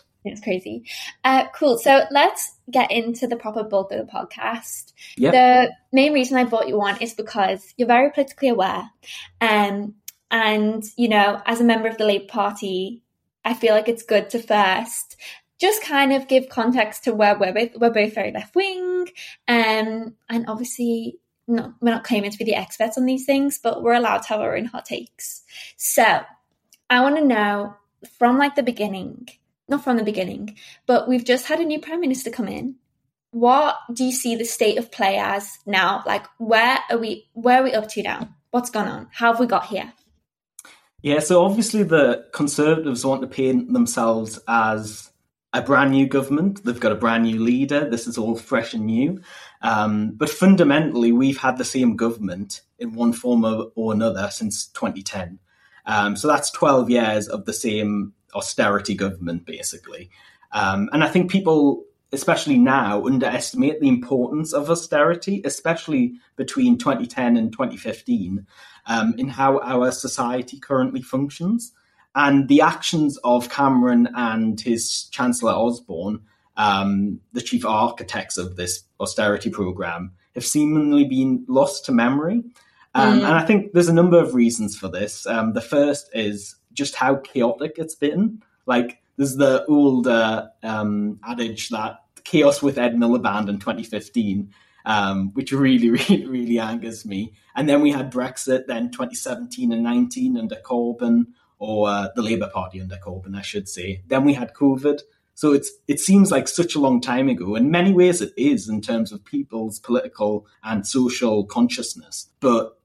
it's 0.23 0.41
crazy. 0.41 0.83
Uh, 1.23 1.47
cool. 1.55 1.77
So 1.77 2.03
let's 2.11 2.51
get 2.69 2.91
into 2.91 3.27
the 3.27 3.35
proper 3.35 3.63
bulk 3.63 3.91
of 3.91 4.05
the 4.05 4.11
podcast. 4.11 4.93
Yep. 5.17 5.33
The 5.33 5.71
main 5.91 6.13
reason 6.13 6.37
I 6.37 6.43
brought 6.43 6.67
you 6.67 6.81
on 6.81 7.01
is 7.01 7.13
because 7.13 7.73
you're 7.77 7.87
very 7.87 8.11
politically 8.11 8.49
aware, 8.49 8.89
um, 9.39 9.95
and 10.29 10.83
you 10.95 11.09
know, 11.09 11.41
as 11.45 11.59
a 11.59 11.65
member 11.65 11.87
of 11.87 11.97
the 11.97 12.05
Labour 12.05 12.27
Party 12.27 13.03
I 13.43 13.53
feel 13.53 13.73
like 13.73 13.89
it's 13.89 14.03
good 14.03 14.29
to 14.31 14.39
first 14.39 15.17
just 15.59 15.83
kind 15.83 16.11
of 16.11 16.27
give 16.27 16.49
context 16.49 17.03
to 17.03 17.13
where 17.13 17.37
we're 17.37 17.53
both, 17.53 17.69
we're 17.75 17.91
both 17.91 18.15
very 18.15 18.31
left 18.31 18.55
wing, 18.55 19.07
um, 19.47 20.15
and 20.27 20.45
obviously 20.47 21.19
not, 21.47 21.73
we're 21.79 21.91
not 21.91 22.03
claiming 22.03 22.31
to 22.31 22.37
be 22.37 22.45
the 22.45 22.55
experts 22.55 22.97
on 22.97 23.05
these 23.05 23.25
things, 23.25 23.59
but 23.61 23.83
we're 23.83 23.93
allowed 23.93 24.23
to 24.23 24.29
have 24.29 24.41
our 24.41 24.57
own 24.57 24.65
hot 24.65 24.85
takes. 24.85 25.43
So 25.77 26.21
I 26.89 27.01
want 27.01 27.17
to 27.17 27.23
know 27.23 27.75
from 28.17 28.39
like 28.39 28.55
the 28.55 28.63
beginning, 28.63 29.29
not 29.71 29.83
from 29.83 29.97
the 29.97 30.03
beginning, 30.03 30.55
but 30.85 31.07
we've 31.07 31.25
just 31.25 31.47
had 31.47 31.59
a 31.59 31.65
new 31.65 31.79
prime 31.79 32.01
minister 32.01 32.29
come 32.29 32.47
in. 32.47 32.75
What 33.31 33.77
do 33.91 34.03
you 34.03 34.11
see 34.11 34.35
the 34.35 34.45
state 34.45 34.77
of 34.77 34.91
play 34.91 35.17
as 35.17 35.57
now? 35.65 36.03
Like, 36.05 36.25
where 36.37 36.79
are 36.89 36.97
we? 36.97 37.29
Where 37.33 37.61
are 37.61 37.63
we 37.63 37.73
up 37.73 37.87
to 37.91 38.03
now? 38.03 38.29
What's 38.51 38.69
gone 38.69 38.87
on? 38.87 39.07
How 39.11 39.31
have 39.31 39.39
we 39.39 39.47
got 39.47 39.67
here? 39.67 39.93
Yeah, 41.01 41.19
so 41.19 41.43
obviously 41.43 41.81
the 41.83 42.27
Conservatives 42.31 43.05
want 43.05 43.21
to 43.21 43.27
paint 43.27 43.73
themselves 43.73 44.39
as 44.47 45.11
a 45.53 45.61
brand 45.61 45.91
new 45.91 46.07
government. 46.07 46.63
They've 46.63 46.79
got 46.79 46.91
a 46.91 46.95
brand 46.95 47.23
new 47.23 47.39
leader. 47.39 47.89
This 47.89 48.05
is 48.05 48.17
all 48.17 48.35
fresh 48.35 48.73
and 48.73 48.85
new. 48.85 49.21
Um, 49.61 50.11
but 50.15 50.29
fundamentally, 50.29 51.11
we've 51.11 51.39
had 51.39 51.57
the 51.57 51.65
same 51.65 51.95
government 51.95 52.61
in 52.77 52.93
one 52.93 53.13
form 53.13 53.45
or 53.75 53.93
another 53.93 54.29
since 54.31 54.67
2010. 54.67 55.39
Um, 55.85 56.15
so 56.15 56.27
that's 56.27 56.51
12 56.51 56.89
years 56.89 57.27
of 57.27 57.45
the 57.45 57.53
same 57.53 58.13
austerity 58.33 58.95
government, 58.95 59.45
basically. 59.45 60.09
Um, 60.51 60.89
and 60.91 61.03
I 61.03 61.07
think 61.07 61.31
people, 61.31 61.83
especially 62.11 62.57
now, 62.57 63.05
underestimate 63.05 63.79
the 63.79 63.87
importance 63.87 64.53
of 64.53 64.69
austerity, 64.69 65.41
especially 65.45 66.15
between 66.35 66.77
2010 66.77 67.37
and 67.37 67.51
2015 67.51 68.45
um, 68.87 69.15
in 69.17 69.27
how 69.27 69.59
our 69.59 69.91
society 69.91 70.59
currently 70.59 71.01
functions. 71.01 71.73
And 72.13 72.49
the 72.49 72.61
actions 72.61 73.17
of 73.23 73.49
Cameron 73.49 74.09
and 74.15 74.59
his 74.59 75.03
Chancellor 75.11 75.53
Osborne, 75.53 76.19
um, 76.57 77.21
the 77.31 77.41
chief 77.41 77.65
architects 77.65 78.37
of 78.37 78.57
this 78.57 78.83
austerity 78.99 79.49
program, 79.49 80.11
have 80.35 80.45
seemingly 80.45 81.05
been 81.05 81.45
lost 81.47 81.85
to 81.85 81.91
memory. 81.91 82.43
Um, 82.93 83.19
mm. 83.19 83.23
And 83.23 83.33
I 83.33 83.45
think 83.45 83.71
there's 83.71 83.87
a 83.87 83.93
number 83.93 84.19
of 84.19 84.35
reasons 84.35 84.77
for 84.77 84.89
this. 84.89 85.25
Um, 85.25 85.53
the 85.53 85.61
first 85.61 86.09
is 86.13 86.55
just 86.73 86.95
how 86.95 87.15
chaotic 87.15 87.73
it's 87.77 87.95
been. 87.95 88.41
Like, 88.65 89.01
there's 89.17 89.35
the 89.35 89.65
old 89.65 90.07
uh, 90.07 90.47
um, 90.63 91.19
adage 91.23 91.69
that 91.69 91.99
chaos 92.23 92.61
with 92.61 92.77
Ed 92.77 92.93
Miliband 92.93 93.49
in 93.49 93.59
2015 93.59 94.53
um, 94.85 95.31
which 95.33 95.51
really, 95.51 95.89
really, 96.09 96.25
really 96.25 96.59
angers 96.59 97.05
me. 97.05 97.33
And 97.55 97.67
then 97.67 97.81
we 97.81 97.91
had 97.91 98.11
Brexit, 98.11 98.67
then 98.67 98.91
2017 98.91 99.71
and 99.71 99.83
19 99.83 100.37
under 100.37 100.55
Corbyn, 100.55 101.27
or 101.59 101.89
uh, 101.89 102.07
the 102.15 102.21
Labour 102.21 102.49
Party 102.53 102.81
under 102.81 102.97
Corbyn, 102.97 103.37
I 103.37 103.41
should 103.41 103.69
say. 103.69 104.01
Then 104.07 104.23
we 104.23 104.33
had 104.33 104.53
COVID. 104.53 105.01
So 105.33 105.53
it's 105.53 105.71
it 105.87 105.99
seems 105.99 106.29
like 106.29 106.47
such 106.47 106.75
a 106.75 106.79
long 106.79 107.01
time 107.01 107.29
ago. 107.29 107.55
In 107.55 107.71
many 107.71 107.93
ways, 107.93 108.21
it 108.21 108.33
is 108.37 108.67
in 108.67 108.81
terms 108.81 109.11
of 109.11 109.23
people's 109.23 109.79
political 109.79 110.45
and 110.63 110.85
social 110.85 111.45
consciousness. 111.45 112.27
But 112.39 112.77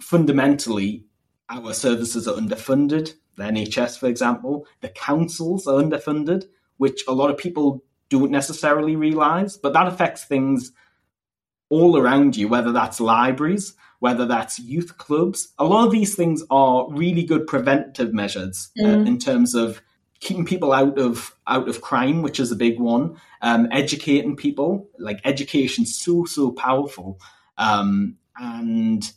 fundamentally, 0.00 1.04
our 1.48 1.72
services 1.72 2.26
are 2.26 2.34
underfunded. 2.34 3.14
The 3.36 3.44
NHS, 3.44 3.98
for 3.98 4.06
example, 4.06 4.66
the 4.80 4.88
councils 4.88 5.66
are 5.66 5.82
underfunded, 5.82 6.44
which 6.76 7.02
a 7.08 7.12
lot 7.12 7.30
of 7.30 7.38
people 7.38 7.82
don't 8.08 8.30
necessarily 8.30 8.96
realise. 8.96 9.56
But 9.56 9.72
that 9.72 9.88
affects 9.88 10.24
things 10.24 10.72
all 11.70 11.96
around 11.96 12.36
you, 12.36 12.48
whether 12.48 12.72
that's 12.72 13.00
libraries, 13.00 13.74
whether 14.00 14.26
that's 14.26 14.58
youth 14.58 14.98
clubs. 14.98 15.54
A 15.58 15.64
lot 15.64 15.86
of 15.86 15.92
these 15.92 16.14
things 16.14 16.42
are 16.50 16.86
really 16.90 17.22
good 17.22 17.46
preventive 17.46 18.12
measures 18.12 18.70
uh, 18.78 18.82
mm. 18.82 18.94
uh, 18.94 19.06
in 19.06 19.18
terms 19.18 19.54
of 19.54 19.80
keeping 20.20 20.44
people 20.44 20.72
out 20.72 20.98
of 20.98 21.34
out 21.46 21.68
of 21.68 21.80
crime, 21.80 22.20
which 22.20 22.38
is 22.38 22.52
a 22.52 22.56
big 22.56 22.78
one. 22.78 23.16
Um, 23.40 23.68
educating 23.72 24.36
people, 24.36 24.88
like 24.98 25.20
education, 25.24 25.86
so 25.86 26.24
so 26.24 26.52
powerful, 26.52 27.20
um, 27.56 28.16
and 28.36 29.10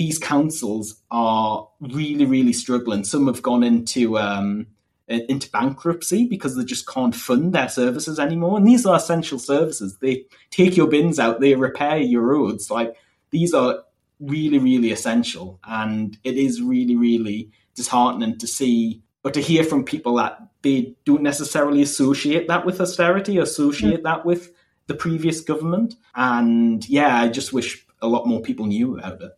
these 0.00 0.18
councils 0.18 0.94
are 1.10 1.68
really 1.78 2.24
really 2.24 2.54
struggling. 2.54 3.04
Some 3.04 3.26
have 3.26 3.42
gone 3.42 3.62
into 3.62 4.18
um, 4.18 4.66
into 5.08 5.50
bankruptcy 5.50 6.26
because 6.26 6.56
they 6.56 6.64
just 6.64 6.88
can't 6.88 7.14
fund 7.14 7.52
their 7.52 7.68
services 7.68 8.18
anymore. 8.18 8.56
And 8.56 8.66
these 8.66 8.86
are 8.86 8.96
essential 8.96 9.38
services. 9.38 9.98
They 9.98 10.24
take 10.50 10.74
your 10.74 10.86
bins 10.86 11.18
out, 11.18 11.40
they 11.40 11.54
repair 11.54 11.98
your 11.98 12.22
roads. 12.22 12.70
Like 12.70 12.96
these 13.28 13.52
are 13.52 13.80
really, 14.20 14.58
really 14.58 14.90
essential. 14.90 15.60
And 15.64 16.16
it 16.24 16.38
is 16.38 16.62
really, 16.62 16.96
really 16.96 17.50
disheartening 17.74 18.38
to 18.38 18.46
see 18.46 19.02
or 19.22 19.30
to 19.32 19.40
hear 19.42 19.64
from 19.64 19.84
people 19.84 20.14
that 20.14 20.40
they 20.62 20.94
don't 21.04 21.22
necessarily 21.22 21.82
associate 21.82 22.48
that 22.48 22.64
with 22.64 22.80
austerity, 22.80 23.36
associate 23.36 24.00
mm. 24.00 24.04
that 24.04 24.24
with 24.24 24.54
the 24.86 24.94
previous 24.94 25.42
government. 25.42 25.96
And 26.14 26.88
yeah, 26.88 27.20
I 27.20 27.28
just 27.28 27.52
wish 27.52 27.86
a 28.00 28.08
lot 28.08 28.26
more 28.26 28.40
people 28.40 28.64
knew 28.64 28.96
about 28.96 29.20
it. 29.20 29.32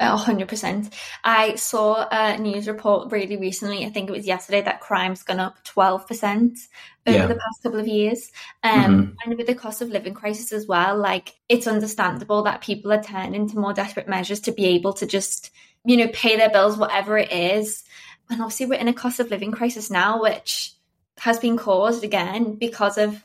A 0.00 0.16
hundred 0.16 0.48
percent. 0.48 0.92
I 1.22 1.54
saw 1.54 2.06
a 2.10 2.36
news 2.36 2.66
report 2.66 3.12
really 3.12 3.36
recently. 3.36 3.86
I 3.86 3.90
think 3.90 4.08
it 4.08 4.12
was 4.12 4.26
yesterday 4.26 4.62
that 4.62 4.80
crime's 4.80 5.22
gone 5.22 5.38
up 5.38 5.62
twelve 5.62 6.08
percent 6.08 6.58
over 7.06 7.16
yeah. 7.16 7.26
the 7.26 7.34
past 7.34 7.62
couple 7.62 7.78
of 7.78 7.86
years. 7.86 8.32
Um, 8.62 8.82
mm-hmm. 8.82 9.14
and 9.24 9.38
with 9.38 9.46
the 9.46 9.54
cost 9.54 9.82
of 9.82 9.90
living 9.90 10.14
crisis 10.14 10.52
as 10.52 10.66
well, 10.66 10.96
like 10.96 11.34
it's 11.48 11.66
understandable 11.66 12.42
that 12.42 12.60
people 12.60 12.92
are 12.92 13.02
turning 13.02 13.48
to 13.48 13.58
more 13.58 13.72
desperate 13.72 14.08
measures 14.08 14.40
to 14.40 14.52
be 14.52 14.66
able 14.66 14.94
to 14.94 15.06
just, 15.06 15.50
you 15.84 15.96
know, 15.96 16.08
pay 16.12 16.36
their 16.36 16.50
bills, 16.50 16.76
whatever 16.76 17.16
it 17.16 17.30
is. 17.30 17.84
And 18.30 18.40
obviously, 18.40 18.66
we're 18.66 18.80
in 18.80 18.88
a 18.88 18.94
cost 18.94 19.20
of 19.20 19.30
living 19.30 19.52
crisis 19.52 19.90
now, 19.90 20.20
which 20.20 20.72
has 21.18 21.38
been 21.38 21.56
caused 21.56 22.02
again 22.02 22.54
because 22.56 22.98
of 22.98 23.24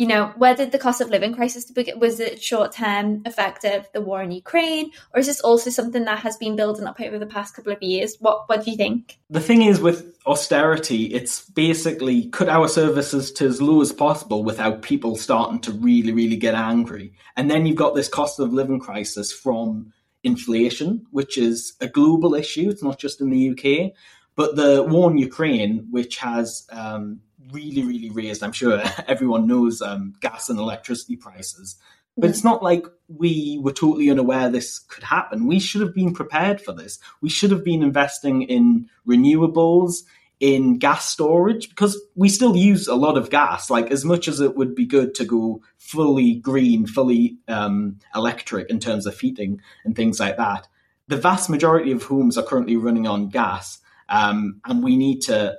you 0.00 0.06
know, 0.06 0.32
where 0.38 0.54
did 0.54 0.72
the 0.72 0.78
cost 0.78 1.02
of 1.02 1.10
living 1.10 1.34
crisis 1.34 1.70
begin? 1.70 1.98
Was 1.98 2.20
it 2.20 2.42
short 2.42 2.72
term 2.72 3.20
effect 3.26 3.66
of 3.66 3.86
the 3.92 4.00
war 4.00 4.22
in 4.22 4.30
Ukraine, 4.30 4.92
or 5.12 5.20
is 5.20 5.26
this 5.26 5.42
also 5.42 5.68
something 5.68 6.06
that 6.06 6.20
has 6.20 6.38
been 6.38 6.56
building 6.56 6.86
up 6.86 6.98
over 7.02 7.18
the 7.18 7.26
past 7.26 7.54
couple 7.54 7.70
of 7.70 7.82
years? 7.82 8.16
What 8.18 8.48
What 8.48 8.64
do 8.64 8.70
you 8.70 8.78
think? 8.78 9.18
The 9.28 9.42
thing 9.42 9.60
is, 9.60 9.78
with 9.78 10.16
austerity, 10.24 11.12
it's 11.12 11.42
basically 11.50 12.30
cut 12.30 12.48
our 12.48 12.66
services 12.66 13.30
to 13.32 13.44
as 13.44 13.60
low 13.60 13.82
as 13.82 13.92
possible 13.92 14.42
without 14.42 14.80
people 14.80 15.16
starting 15.16 15.60
to 15.60 15.72
really, 15.72 16.14
really 16.14 16.38
get 16.38 16.54
angry, 16.54 17.12
and 17.36 17.50
then 17.50 17.66
you've 17.66 17.76
got 17.76 17.94
this 17.94 18.08
cost 18.08 18.40
of 18.40 18.54
living 18.54 18.80
crisis 18.80 19.30
from 19.30 19.92
inflation, 20.24 21.04
which 21.10 21.36
is 21.36 21.74
a 21.82 21.88
global 21.88 22.34
issue. 22.34 22.70
It's 22.70 22.82
not 22.82 22.98
just 22.98 23.20
in 23.20 23.28
the 23.28 23.50
UK, 23.50 23.92
but 24.34 24.56
the 24.56 24.82
war 24.82 25.10
in 25.10 25.18
Ukraine, 25.18 25.88
which 25.90 26.16
has 26.16 26.66
um, 26.72 27.20
really, 27.52 27.82
really 27.82 28.10
raised. 28.10 28.42
I'm 28.42 28.52
sure 28.52 28.82
everyone 29.08 29.46
knows 29.46 29.82
um, 29.82 30.14
gas 30.20 30.48
and 30.48 30.58
electricity 30.58 31.16
prices. 31.16 31.76
But 32.16 32.30
it's 32.30 32.44
not 32.44 32.62
like 32.62 32.86
we 33.08 33.58
were 33.62 33.72
totally 33.72 34.10
unaware 34.10 34.50
this 34.50 34.78
could 34.78 35.04
happen. 35.04 35.46
We 35.46 35.58
should 35.58 35.80
have 35.80 35.94
been 35.94 36.12
prepared 36.12 36.60
for 36.60 36.72
this. 36.72 36.98
We 37.20 37.30
should 37.30 37.50
have 37.50 37.64
been 37.64 37.82
investing 37.82 38.42
in 38.42 38.90
renewables, 39.08 40.02
in 40.38 40.78
gas 40.78 41.06
storage, 41.06 41.68
because 41.68 41.98
we 42.14 42.28
still 42.28 42.56
use 42.56 42.88
a 42.88 42.94
lot 42.94 43.16
of 43.16 43.30
gas. 43.30 43.70
Like, 43.70 43.90
as 43.90 44.04
much 44.04 44.28
as 44.28 44.40
it 44.40 44.56
would 44.56 44.74
be 44.74 44.86
good 44.86 45.14
to 45.14 45.24
go 45.24 45.62
fully 45.78 46.34
green, 46.34 46.86
fully 46.86 47.38
um, 47.48 47.98
electric 48.14 48.68
in 48.68 48.80
terms 48.80 49.06
of 49.06 49.18
heating 49.18 49.60
and 49.84 49.94
things 49.94 50.20
like 50.20 50.36
that, 50.36 50.66
the 51.06 51.16
vast 51.16 51.48
majority 51.48 51.92
of 51.92 52.02
homes 52.02 52.36
are 52.36 52.44
currently 52.44 52.76
running 52.76 53.06
on 53.06 53.28
gas. 53.28 53.78
Um, 54.08 54.60
and 54.66 54.82
we 54.82 54.96
need 54.96 55.22
to 55.22 55.56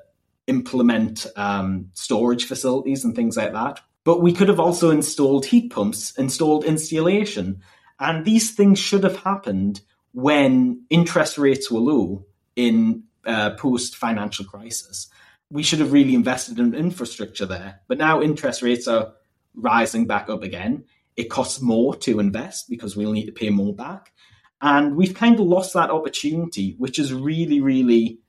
implement 0.48 1.25
um, 1.36 1.89
storage 1.93 2.45
facilities 2.45 3.05
and 3.05 3.15
things 3.15 3.38
like 3.38 3.53
that. 3.53 3.79
But 4.03 4.21
we 4.21 4.33
could 4.33 4.48
have 4.48 4.60
also 4.60 4.89
installed 4.89 5.45
heat 5.45 5.71
pumps, 5.71 6.12
installed 6.17 6.65
insulation, 6.65 7.62
and 8.00 8.25
these 8.25 8.55
things 8.55 8.79
should 8.79 9.03
have 9.03 9.17
happened 9.17 9.81
when 10.13 10.83
interest 10.89 11.38
rates 11.38 11.69
were 11.69 11.79
low 11.79 12.25
in 12.55 13.03
uh, 13.25 13.51
post 13.51 13.95
financial 13.95 14.45
crisis. 14.45 15.07
We 15.51 15.63
should 15.63 15.79
have 15.79 15.91
really 15.91 16.15
invested 16.15 16.60
in 16.60 16.74
infrastructure 16.74 17.45
there. 17.45 17.81
But 17.88 18.00
now 18.00 18.21
interest 18.21 18.62
rates 18.62 18.88
are 18.88 19.13
rising 19.53 20.07
back 20.07 20.29
up 20.29 20.43
again. 20.43 20.86
It 21.15 21.29
costs 21.29 21.62
more 21.62 21.95
to 21.98 22.19
invest 22.19 22.69
because 22.69 22.95
we'll 22.95 23.12
need 23.12 23.27
to 23.27 23.31
pay 23.31 23.50
more 23.50 23.75
back. 23.75 24.12
And 24.62 24.95
we've 24.95 25.13
kind 25.13 25.39
of 25.39 25.45
lost 25.45 25.74
that 25.74 25.91
opportunity, 25.91 26.75
which 26.77 27.00
is 27.00 27.13
really, 27.13 27.60
really 27.60 28.20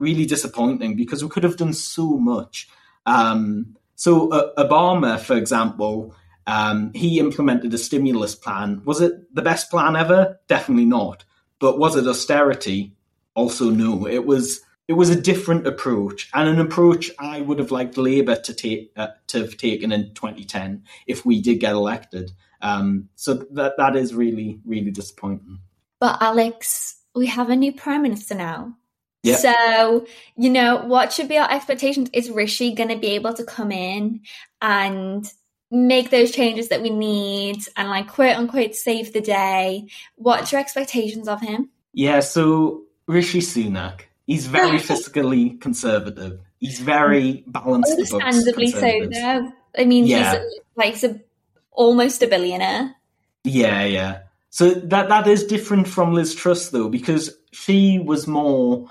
really 0.00 0.26
disappointing 0.26 0.96
because 0.96 1.22
we 1.22 1.30
could 1.30 1.44
have 1.44 1.56
done 1.56 1.72
so 1.72 2.18
much. 2.18 2.68
Um, 3.06 3.76
so 3.94 4.30
uh, 4.30 4.52
Obama, 4.56 5.20
for 5.20 5.36
example, 5.36 6.14
um, 6.46 6.90
he 6.94 7.20
implemented 7.20 7.72
a 7.74 7.78
stimulus 7.78 8.34
plan. 8.34 8.82
Was 8.84 9.00
it 9.00 9.32
the 9.32 9.42
best 9.42 9.70
plan 9.70 9.94
ever? 9.94 10.40
Definitely 10.48 10.86
not. 10.86 11.24
But 11.60 11.78
was 11.78 11.94
it 11.94 12.08
austerity? 12.08 12.96
Also, 13.34 13.70
no. 13.70 14.08
It 14.08 14.26
was. 14.26 14.60
It 14.88 14.94
was 14.94 15.08
a 15.08 15.20
different 15.20 15.68
approach, 15.68 16.28
and 16.34 16.48
an 16.48 16.58
approach 16.58 17.12
I 17.20 17.42
would 17.42 17.60
have 17.60 17.70
liked 17.70 17.96
Labour 17.96 18.34
to 18.34 18.52
take 18.52 18.90
uh, 18.96 19.10
to 19.28 19.42
have 19.42 19.56
taken 19.56 19.92
in 19.92 20.14
2010 20.14 20.82
if 21.06 21.24
we 21.24 21.40
did 21.40 21.60
get 21.60 21.74
elected. 21.74 22.32
Um, 22.60 23.08
so 23.14 23.34
that 23.52 23.74
that 23.76 23.94
is 23.94 24.12
really 24.12 24.58
really 24.64 24.90
disappointing. 24.90 25.60
But 26.00 26.20
Alex, 26.20 26.96
we 27.14 27.26
have 27.26 27.50
a 27.50 27.54
new 27.54 27.72
prime 27.72 28.02
minister 28.02 28.34
now. 28.34 28.74
Yeah. 29.22 29.36
So, 29.36 30.06
you 30.36 30.50
know, 30.50 30.84
what 30.84 31.12
should 31.12 31.28
be 31.28 31.36
our 31.36 31.50
expectations? 31.50 32.08
Is 32.12 32.30
Rishi 32.30 32.74
going 32.74 32.88
to 32.88 32.96
be 32.96 33.08
able 33.08 33.34
to 33.34 33.44
come 33.44 33.70
in 33.70 34.20
and 34.62 35.30
make 35.70 36.10
those 36.10 36.30
changes 36.30 36.68
that 36.68 36.82
we 36.82 36.90
need 36.90 37.58
and, 37.76 37.88
like, 37.88 38.08
quote 38.08 38.36
unquote, 38.36 38.74
save 38.74 39.12
the 39.12 39.20
day? 39.20 39.88
What's 40.16 40.52
your 40.52 40.60
expectations 40.60 41.28
of 41.28 41.40
him? 41.40 41.68
Yeah, 41.92 42.20
so 42.20 42.84
Rishi 43.06 43.40
Sunak, 43.40 44.02
he's 44.26 44.46
very 44.46 44.78
fiscally 44.78 45.60
conservative. 45.60 46.40
He's 46.58 46.80
very 46.80 47.44
balanced. 47.46 47.92
Understandably 47.92 48.70
so, 48.70 49.06
though. 49.06 49.52
I 49.78 49.84
mean, 49.84 50.06
yeah. 50.06 50.38
he's 50.38 50.60
like 50.76 50.92
he's 50.94 51.04
a, 51.04 51.20
almost 51.72 52.22
a 52.22 52.26
billionaire. 52.26 52.94
Yeah, 53.44 53.84
yeah. 53.84 54.20
So 54.50 54.70
that 54.70 55.08
that 55.08 55.26
is 55.26 55.44
different 55.44 55.88
from 55.88 56.12
Liz 56.12 56.34
Truss, 56.34 56.70
though, 56.70 56.88
because 56.88 57.36
she 57.52 57.98
was 57.98 58.26
more 58.26 58.88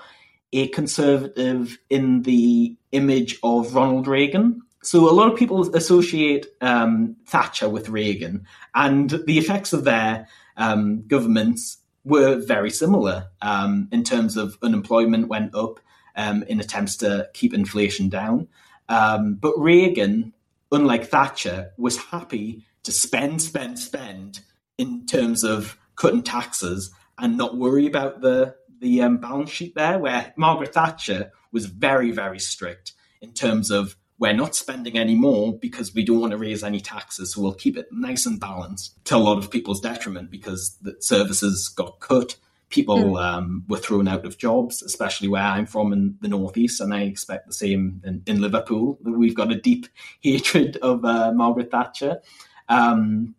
a 0.52 0.68
conservative 0.68 1.78
in 1.88 2.22
the 2.22 2.76
image 2.92 3.38
of 3.42 3.74
Ronald 3.74 4.06
Reagan. 4.06 4.62
So 4.82 5.10
a 5.10 5.12
lot 5.12 5.30
of 5.30 5.38
people 5.38 5.74
associate 5.76 6.46
um, 6.60 7.16
Thatcher 7.26 7.68
with 7.68 7.88
Reagan, 7.88 8.46
and 8.74 9.10
the 9.10 9.38
effects 9.38 9.72
of 9.72 9.84
their 9.84 10.26
um, 10.56 11.06
governments 11.06 11.78
were 12.04 12.44
very 12.44 12.70
similar 12.70 13.28
um, 13.42 13.88
in 13.92 14.04
terms 14.04 14.36
of 14.36 14.56
unemployment 14.62 15.28
went 15.28 15.54
up 15.54 15.80
um, 16.16 16.42
in 16.44 16.60
attempts 16.60 16.96
to 16.98 17.28
keep 17.34 17.52
inflation 17.52 18.08
down. 18.08 18.48
Um, 18.88 19.34
but 19.34 19.54
Reagan, 19.58 20.32
unlike 20.72 21.06
Thatcher, 21.06 21.72
was 21.76 21.96
happy 21.96 22.64
to 22.82 22.92
spend, 22.92 23.42
spend, 23.42 23.78
spend 23.78 24.40
in 24.78 25.06
terms 25.06 25.44
of 25.44 25.78
cutting 25.96 26.22
taxes 26.22 26.90
and 27.18 27.36
not 27.36 27.56
worry 27.56 27.86
about 27.86 28.22
the 28.22 28.56
the 28.80 29.02
um, 29.02 29.18
balance 29.18 29.50
sheet 29.50 29.74
there, 29.74 29.98
where 29.98 30.32
Margaret 30.36 30.74
Thatcher 30.74 31.32
was 31.52 31.66
very, 31.66 32.10
very 32.10 32.38
strict 32.38 32.92
in 33.20 33.32
terms 33.32 33.70
of 33.70 33.96
we're 34.20 34.34
not 34.34 34.54
spending 34.54 34.98
any 34.98 35.14
more 35.14 35.58
because 35.58 35.94
we 35.94 36.04
don't 36.04 36.20
want 36.20 36.32
to 36.32 36.36
raise 36.36 36.62
any 36.62 36.80
taxes, 36.80 37.32
so 37.32 37.40
we'll 37.40 37.54
keep 37.54 37.76
it 37.78 37.88
nice 37.90 38.26
and 38.26 38.38
balanced 38.38 39.02
to 39.06 39.16
a 39.16 39.18
lot 39.18 39.38
of 39.38 39.50
people's 39.50 39.80
detriment 39.80 40.30
because 40.30 40.76
the 40.82 40.94
services 41.00 41.68
got 41.68 42.00
cut. 42.00 42.36
People 42.68 42.98
mm. 42.98 43.22
um, 43.22 43.64
were 43.66 43.78
thrown 43.78 44.06
out 44.06 44.26
of 44.26 44.36
jobs, 44.36 44.82
especially 44.82 45.26
where 45.26 45.42
I'm 45.42 45.64
from 45.64 45.92
in 45.94 46.16
the 46.20 46.28
northeast, 46.28 46.82
and 46.82 46.92
I 46.92 47.02
expect 47.02 47.46
the 47.46 47.54
same 47.54 48.02
in, 48.04 48.22
in 48.26 48.42
Liverpool. 48.42 48.98
We've 49.02 49.34
got 49.34 49.52
a 49.52 49.58
deep 49.58 49.86
hatred 50.20 50.76
of 50.76 51.04
uh, 51.04 51.32
Margaret 51.32 51.70
Thatcher. 51.70 52.20
Um, 52.68 53.34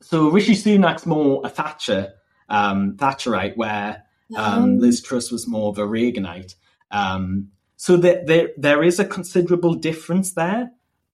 so 0.00 0.30
Rishi 0.30 0.54
Sunak's 0.54 1.04
more 1.04 1.42
a 1.44 1.50
Thatcher 1.50 2.14
um, 2.48 2.96
Thatcherite, 2.96 3.58
where 3.58 4.03
um, 4.36 4.78
Liz 4.78 5.02
Truss 5.02 5.30
was 5.30 5.46
more 5.46 5.68
of 5.70 5.78
a 5.78 5.82
Reaganite. 5.82 6.54
Um, 6.90 7.48
so 7.76 7.96
there, 7.96 8.24
there, 8.24 8.50
there 8.56 8.82
is 8.82 8.98
a 8.98 9.04
considerable 9.04 9.74
difference 9.74 10.32
there. 10.32 10.70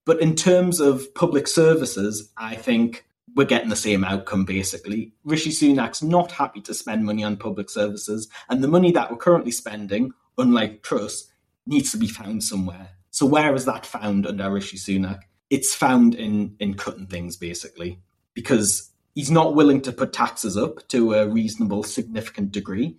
But 0.07 0.21
in 0.21 0.35
terms 0.35 0.81
of 0.81 1.15
public 1.15 1.47
services, 1.47 2.33
I 2.37 2.57
think 2.57 3.05
we're 3.37 3.45
getting 3.45 3.69
the 3.69 3.77
same 3.77 4.03
outcome 4.03 4.45
basically. 4.45 5.13
Rishi 5.25 5.51
Sunak's 5.51 6.03
not 6.03 6.33
happy 6.33 6.61
to 6.63 6.75
spend 6.75 7.05
money 7.05 7.23
on 7.23 7.37
public 7.37 7.71
services, 7.71 8.29
and 8.49 8.65
the 8.65 8.69
money 8.69 8.93
that 8.93 9.11
we're 9.11 9.19
currently 9.19 9.53
spending, 9.53 10.13
unlike 10.39 10.83
Truss, 10.83 11.31
needs 11.67 11.93
to 11.93 11.99
be 11.99 12.09
found 12.09 12.43
somewhere. 12.43 12.91
So 13.11 13.27
where 13.27 13.55
is 13.55 13.67
that 13.67 13.87
found 13.87 14.27
under 14.27 14.51
Rishi 14.51 14.79
Sunak? 14.79 15.21
It's 15.51 15.75
found 15.75 16.15
in 16.15 16.57
in 16.59 16.75
cutting 16.75 17.07
things 17.07 17.37
basically, 17.37 18.01
because 18.35 18.90
he's 19.15 19.31
not 19.31 19.55
willing 19.55 19.81
to 19.83 19.93
put 19.93 20.13
taxes 20.13 20.57
up 20.57 20.87
to 20.89 21.15
a 21.15 21.29
reasonable, 21.29 21.83
significant 21.83 22.53
degree. 22.53 22.97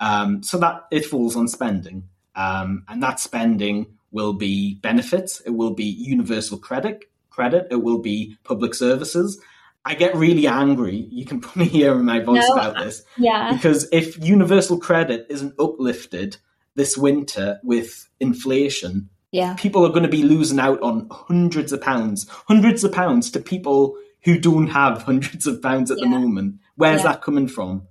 Um, 0.00 0.42
so 0.42 0.58
that 0.58 0.86
it 0.90 1.04
falls 1.04 1.36
on 1.36 1.46
spending, 1.46 2.08
um, 2.34 2.84
and 2.88 3.02
that 3.02 3.20
spending 3.20 3.98
will 4.10 4.32
be 4.32 4.74
benefits. 4.76 5.40
It 5.40 5.50
will 5.50 5.74
be 5.74 5.84
universal 5.84 6.58
credit. 6.58 7.04
Credit. 7.30 7.68
It 7.70 7.82
will 7.82 7.98
be 7.98 8.36
public 8.44 8.74
services. 8.74 9.40
I 9.84 9.94
get 9.94 10.14
really 10.14 10.46
angry. 10.46 11.08
You 11.10 11.24
can 11.24 11.40
probably 11.40 11.66
hear 11.66 11.92
in 11.94 12.04
my 12.04 12.20
voice 12.20 12.46
no, 12.48 12.54
about 12.54 12.76
this. 12.76 13.02
Yeah. 13.16 13.52
Because 13.52 13.88
if 13.92 14.22
universal 14.22 14.78
credit 14.78 15.26
isn't 15.30 15.54
uplifted 15.58 16.36
this 16.74 16.96
winter 16.96 17.60
with 17.62 18.08
inflation, 18.20 19.08
yeah. 19.30 19.54
people 19.54 19.84
are 19.84 19.90
going 19.90 20.02
to 20.02 20.08
be 20.08 20.22
losing 20.22 20.58
out 20.58 20.80
on 20.82 21.08
hundreds 21.10 21.72
of 21.72 21.80
pounds, 21.80 22.26
hundreds 22.28 22.84
of 22.84 22.92
pounds 22.92 23.30
to 23.30 23.40
people 23.40 23.96
who 24.24 24.38
don't 24.38 24.68
have 24.68 25.02
hundreds 25.02 25.46
of 25.46 25.62
pounds 25.62 25.90
at 25.90 25.98
yeah. 25.98 26.04
the 26.04 26.10
moment. 26.10 26.60
Where's 26.76 27.02
yeah. 27.02 27.12
that 27.12 27.22
coming 27.22 27.48
from? 27.48 27.86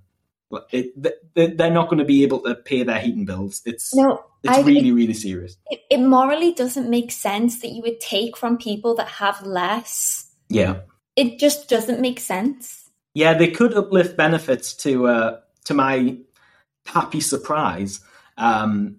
It, 0.70 0.92
they're 1.34 1.70
not 1.70 1.88
going 1.88 1.98
to 1.98 2.04
be 2.04 2.24
able 2.24 2.40
to 2.40 2.54
pay 2.54 2.82
their 2.82 3.00
heating 3.00 3.24
bills. 3.24 3.62
It's 3.64 3.94
no, 3.94 4.22
it's 4.42 4.58
I, 4.58 4.60
really, 4.60 4.90
it, 4.90 4.92
really 4.92 5.14
serious. 5.14 5.56
It, 5.70 5.80
it 5.90 5.98
morally 5.98 6.52
doesn't 6.52 6.90
make 6.90 7.10
sense 7.10 7.60
that 7.60 7.70
you 7.70 7.80
would 7.82 8.00
take 8.00 8.36
from 8.36 8.58
people 8.58 8.94
that 8.96 9.08
have 9.08 9.40
less. 9.46 10.30
Yeah 10.50 10.80
it 11.16 11.38
just 11.38 11.68
doesn't 11.68 12.00
make 12.00 12.20
sense. 12.20 12.90
Yeah, 13.14 13.34
they 13.34 13.48
could 13.50 13.74
uplift 13.74 14.16
benefits 14.16 14.74
to 14.76 15.06
uh, 15.06 15.40
to 15.64 15.74
my 15.74 16.16
happy 16.86 17.20
surprise, 17.20 18.00
um, 18.38 18.96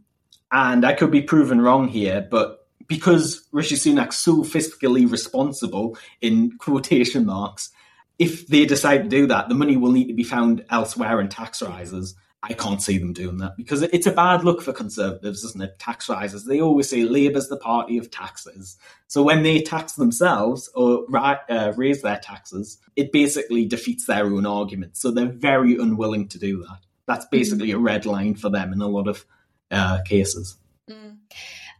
and 0.51 0.85
I 0.85 0.93
could 0.93 1.11
be 1.11 1.21
proven 1.21 1.61
wrong 1.61 1.87
here, 1.87 2.25
but 2.29 2.62
because 2.93 3.47
Rishi 3.51 3.73
Sunak's 3.73 4.17
so 4.17 4.43
fiscally 4.43 5.09
responsible 5.09 5.97
in 6.21 6.55
quotation 6.59 7.25
marks, 7.25 7.71
if 8.19 8.45
they 8.45 8.67
decide 8.67 9.01
to 9.01 9.09
do 9.09 9.25
that, 9.25 9.49
the 9.49 9.55
money 9.55 9.77
will 9.77 9.91
need 9.91 10.09
to 10.09 10.13
be 10.13 10.23
found 10.23 10.63
elsewhere 10.69 11.19
in 11.19 11.27
tax 11.27 11.63
rises. 11.63 12.13
I 12.43 12.53
can't 12.53 12.83
see 12.83 12.99
them 12.99 13.11
doing 13.11 13.37
that 13.37 13.57
because 13.57 13.81
it's 13.81 14.05
a 14.05 14.11
bad 14.11 14.43
look 14.43 14.61
for 14.61 14.73
Conservatives, 14.73 15.43
isn't 15.43 15.63
it? 15.63 15.79
Tax 15.79 16.07
rises. 16.07 16.45
They 16.45 16.61
always 16.61 16.87
say 16.87 17.03
Labour's 17.03 17.47
the 17.47 17.57
party 17.57 17.97
of 17.97 18.11
taxes. 18.11 18.77
So 19.07 19.23
when 19.23 19.41
they 19.41 19.63
tax 19.63 19.93
themselves 19.93 20.69
or 20.75 21.07
uh, 21.15 21.73
raise 21.75 22.03
their 22.03 22.19
taxes, 22.19 22.77
it 22.95 23.11
basically 23.11 23.65
defeats 23.65 24.05
their 24.05 24.25
own 24.25 24.45
argument. 24.45 24.97
So 24.97 25.09
they're 25.09 25.25
very 25.25 25.77
unwilling 25.77 26.27
to 26.27 26.37
do 26.37 26.59
that. 26.59 26.79
That's 27.07 27.25
basically 27.31 27.69
mm. 27.69 27.75
a 27.75 27.79
red 27.79 28.05
line 28.05 28.35
for 28.35 28.51
them 28.51 28.71
in 28.71 28.81
a 28.81 28.87
lot 28.87 29.07
of 29.07 29.25
uh, 29.71 30.03
cases. 30.03 30.57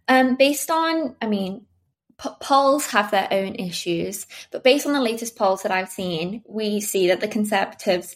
Um, 0.08 0.36
based 0.36 0.70
on, 0.70 1.16
I 1.22 1.28
mean, 1.28 1.66
p- 2.22 2.30
polls 2.40 2.88
have 2.88 3.12
their 3.12 3.28
own 3.32 3.56
issues, 3.56 4.28
but 4.52 4.64
based 4.64 4.86
on 4.86 4.94
the 4.94 5.02
latest 5.02 5.36
polls 5.36 5.64
that 5.64 5.72
I've 5.72 5.90
seen, 5.90 6.44
we 6.48 6.82
see 6.82 7.08
that 7.08 7.22
the 7.22 7.28
Conservatives 7.28 8.16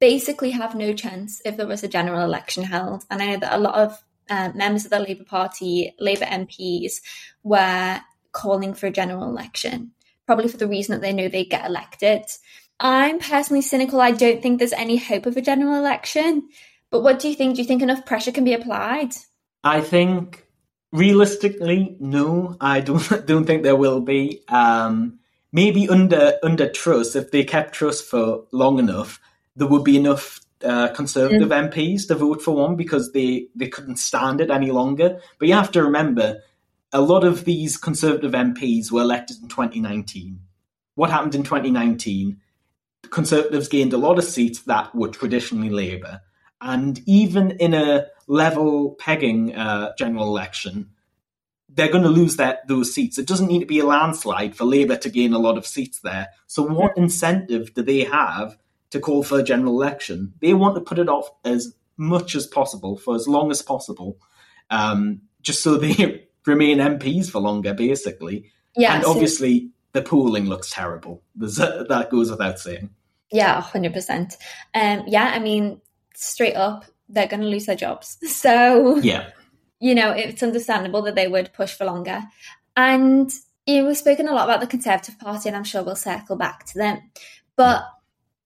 basically 0.00 0.50
have 0.50 0.74
no 0.74 0.92
chance 0.92 1.42
if 1.44 1.56
there 1.56 1.66
was 1.66 1.82
a 1.82 1.88
general 1.88 2.24
election 2.24 2.64
held. 2.64 3.04
And 3.10 3.22
I 3.22 3.26
know 3.26 3.38
that 3.40 3.56
a 3.56 3.60
lot 3.60 3.74
of 3.74 4.02
uh, 4.30 4.50
members 4.54 4.84
of 4.84 4.90
the 4.90 5.00
Labour 5.00 5.24
Party, 5.24 5.94
Labour 5.98 6.26
MPs, 6.26 7.00
were 7.42 8.00
calling 8.32 8.74
for 8.74 8.86
a 8.86 8.92
general 8.92 9.24
election, 9.24 9.92
probably 10.26 10.48
for 10.48 10.56
the 10.56 10.68
reason 10.68 10.92
that 10.92 11.00
they 11.00 11.12
know 11.12 11.28
they 11.28 11.44
get 11.44 11.66
elected. 11.66 12.24
I'm 12.80 13.18
personally 13.18 13.62
cynical. 13.62 14.00
I 14.00 14.12
don't 14.12 14.40
think 14.40 14.58
there's 14.58 14.72
any 14.72 14.96
hope 14.96 15.26
of 15.26 15.36
a 15.36 15.42
general 15.42 15.74
election. 15.74 16.48
But 16.90 17.02
what 17.02 17.18
do 17.18 17.28
you 17.28 17.34
think? 17.34 17.56
Do 17.56 17.62
you 17.62 17.68
think 17.68 17.82
enough 17.82 18.06
pressure 18.06 18.32
can 18.32 18.44
be 18.44 18.54
applied? 18.54 19.12
I 19.64 19.80
think 19.80 20.46
realistically, 20.92 21.96
no. 22.00 22.56
I 22.60 22.80
don't 22.80 23.26
don't 23.26 23.44
think 23.44 23.62
there 23.62 23.76
will 23.76 24.00
be. 24.00 24.42
Um, 24.48 25.18
maybe 25.52 25.88
under 25.88 26.34
under 26.42 26.68
Truss, 26.68 27.16
if 27.16 27.30
they 27.30 27.44
kept 27.44 27.74
Truss 27.74 28.00
for 28.00 28.44
long 28.52 28.78
enough, 28.78 29.20
there 29.56 29.66
would 29.68 29.84
be 29.84 29.96
enough 29.96 30.40
uh, 30.64 30.88
Conservative 30.88 31.48
mm. 31.48 31.70
MPs 31.70 32.08
to 32.08 32.14
vote 32.14 32.42
for 32.42 32.54
one 32.54 32.76
because 32.76 33.12
they, 33.12 33.48
they 33.54 33.68
couldn't 33.68 33.96
stand 33.96 34.40
it 34.40 34.50
any 34.50 34.70
longer. 34.70 35.20
But 35.38 35.48
you 35.48 35.54
have 35.54 35.72
to 35.72 35.82
remember, 35.82 36.42
a 36.92 37.00
lot 37.00 37.24
of 37.24 37.44
these 37.44 37.76
Conservative 37.76 38.32
MPs 38.32 38.90
were 38.90 39.02
elected 39.02 39.36
in 39.42 39.48
2019. 39.48 40.40
What 40.94 41.10
happened 41.10 41.34
in 41.34 41.44
2019? 41.44 42.40
Conservatives 43.10 43.68
gained 43.68 43.92
a 43.92 43.98
lot 43.98 44.18
of 44.18 44.24
seats 44.24 44.62
that 44.62 44.94
were 44.94 45.08
traditionally 45.08 45.70
Labour. 45.70 46.20
And 46.60 47.00
even 47.06 47.52
in 47.52 47.74
a 47.74 48.06
level 48.26 48.96
pegging 48.98 49.54
uh, 49.54 49.94
general 49.96 50.26
election, 50.26 50.90
they're 51.68 51.92
going 51.92 52.04
to 52.04 52.10
lose 52.10 52.36
that, 52.36 52.66
those 52.66 52.92
seats. 52.92 53.18
It 53.18 53.26
doesn't 53.26 53.46
need 53.46 53.60
to 53.60 53.66
be 53.66 53.78
a 53.78 53.86
landslide 53.86 54.56
for 54.56 54.64
Labour 54.64 54.96
to 54.96 55.10
gain 55.10 55.32
a 55.32 55.38
lot 55.38 55.56
of 55.56 55.66
seats 55.66 56.00
there. 56.00 56.28
So, 56.46 56.62
what 56.62 56.96
mm. 56.96 57.04
incentive 57.04 57.74
do 57.74 57.82
they 57.82 58.04
have 58.04 58.58
to 58.90 59.00
call 59.00 59.22
for 59.22 59.38
a 59.38 59.42
general 59.42 59.80
election. 59.80 60.34
They 60.40 60.54
want 60.54 60.74
to 60.76 60.80
put 60.80 60.98
it 60.98 61.08
off 61.08 61.30
as 61.44 61.74
much 61.96 62.34
as 62.34 62.46
possible 62.46 62.96
for 62.96 63.14
as 63.14 63.28
long 63.28 63.50
as 63.50 63.62
possible, 63.62 64.18
um, 64.70 65.22
just 65.42 65.62
so 65.62 65.76
they 65.76 66.26
remain 66.46 66.78
MPs 66.78 67.30
for 67.30 67.40
longer, 67.40 67.74
basically. 67.74 68.50
Yeah, 68.76 68.94
and 68.94 69.04
obviously 69.04 69.70
the 69.92 70.02
pooling 70.02 70.46
looks 70.46 70.70
terrible. 70.70 71.22
that 71.36 72.08
goes 72.10 72.30
without 72.30 72.58
saying. 72.58 72.90
Yeah, 73.30 73.60
hundred 73.60 73.88
um, 73.88 73.94
percent. 73.94 74.36
Yeah, 74.74 75.32
I 75.34 75.38
mean, 75.38 75.80
straight 76.18 76.56
up, 76.56 76.84
they're 77.08 77.26
going 77.26 77.40
to 77.40 77.46
lose 77.46 77.66
their 77.66 77.76
jobs. 77.76 78.18
So 78.26 78.96
yeah, 78.98 79.30
you 79.80 79.94
know, 79.94 80.10
it's 80.10 80.42
understandable 80.42 81.02
that 81.02 81.14
they 81.14 81.28
would 81.28 81.52
push 81.52 81.74
for 81.74 81.84
longer. 81.84 82.22
And 82.76 83.32
you 83.66 83.80
know, 83.80 83.86
we've 83.86 83.96
spoken 83.96 84.28
a 84.28 84.32
lot 84.32 84.44
about 84.44 84.60
the 84.60 84.66
Conservative 84.66 85.18
Party, 85.18 85.48
and 85.48 85.56
I'm 85.56 85.64
sure 85.64 85.82
we'll 85.82 85.96
circle 85.96 86.36
back 86.36 86.64
to 86.66 86.78
them. 86.78 87.10
But 87.56 87.84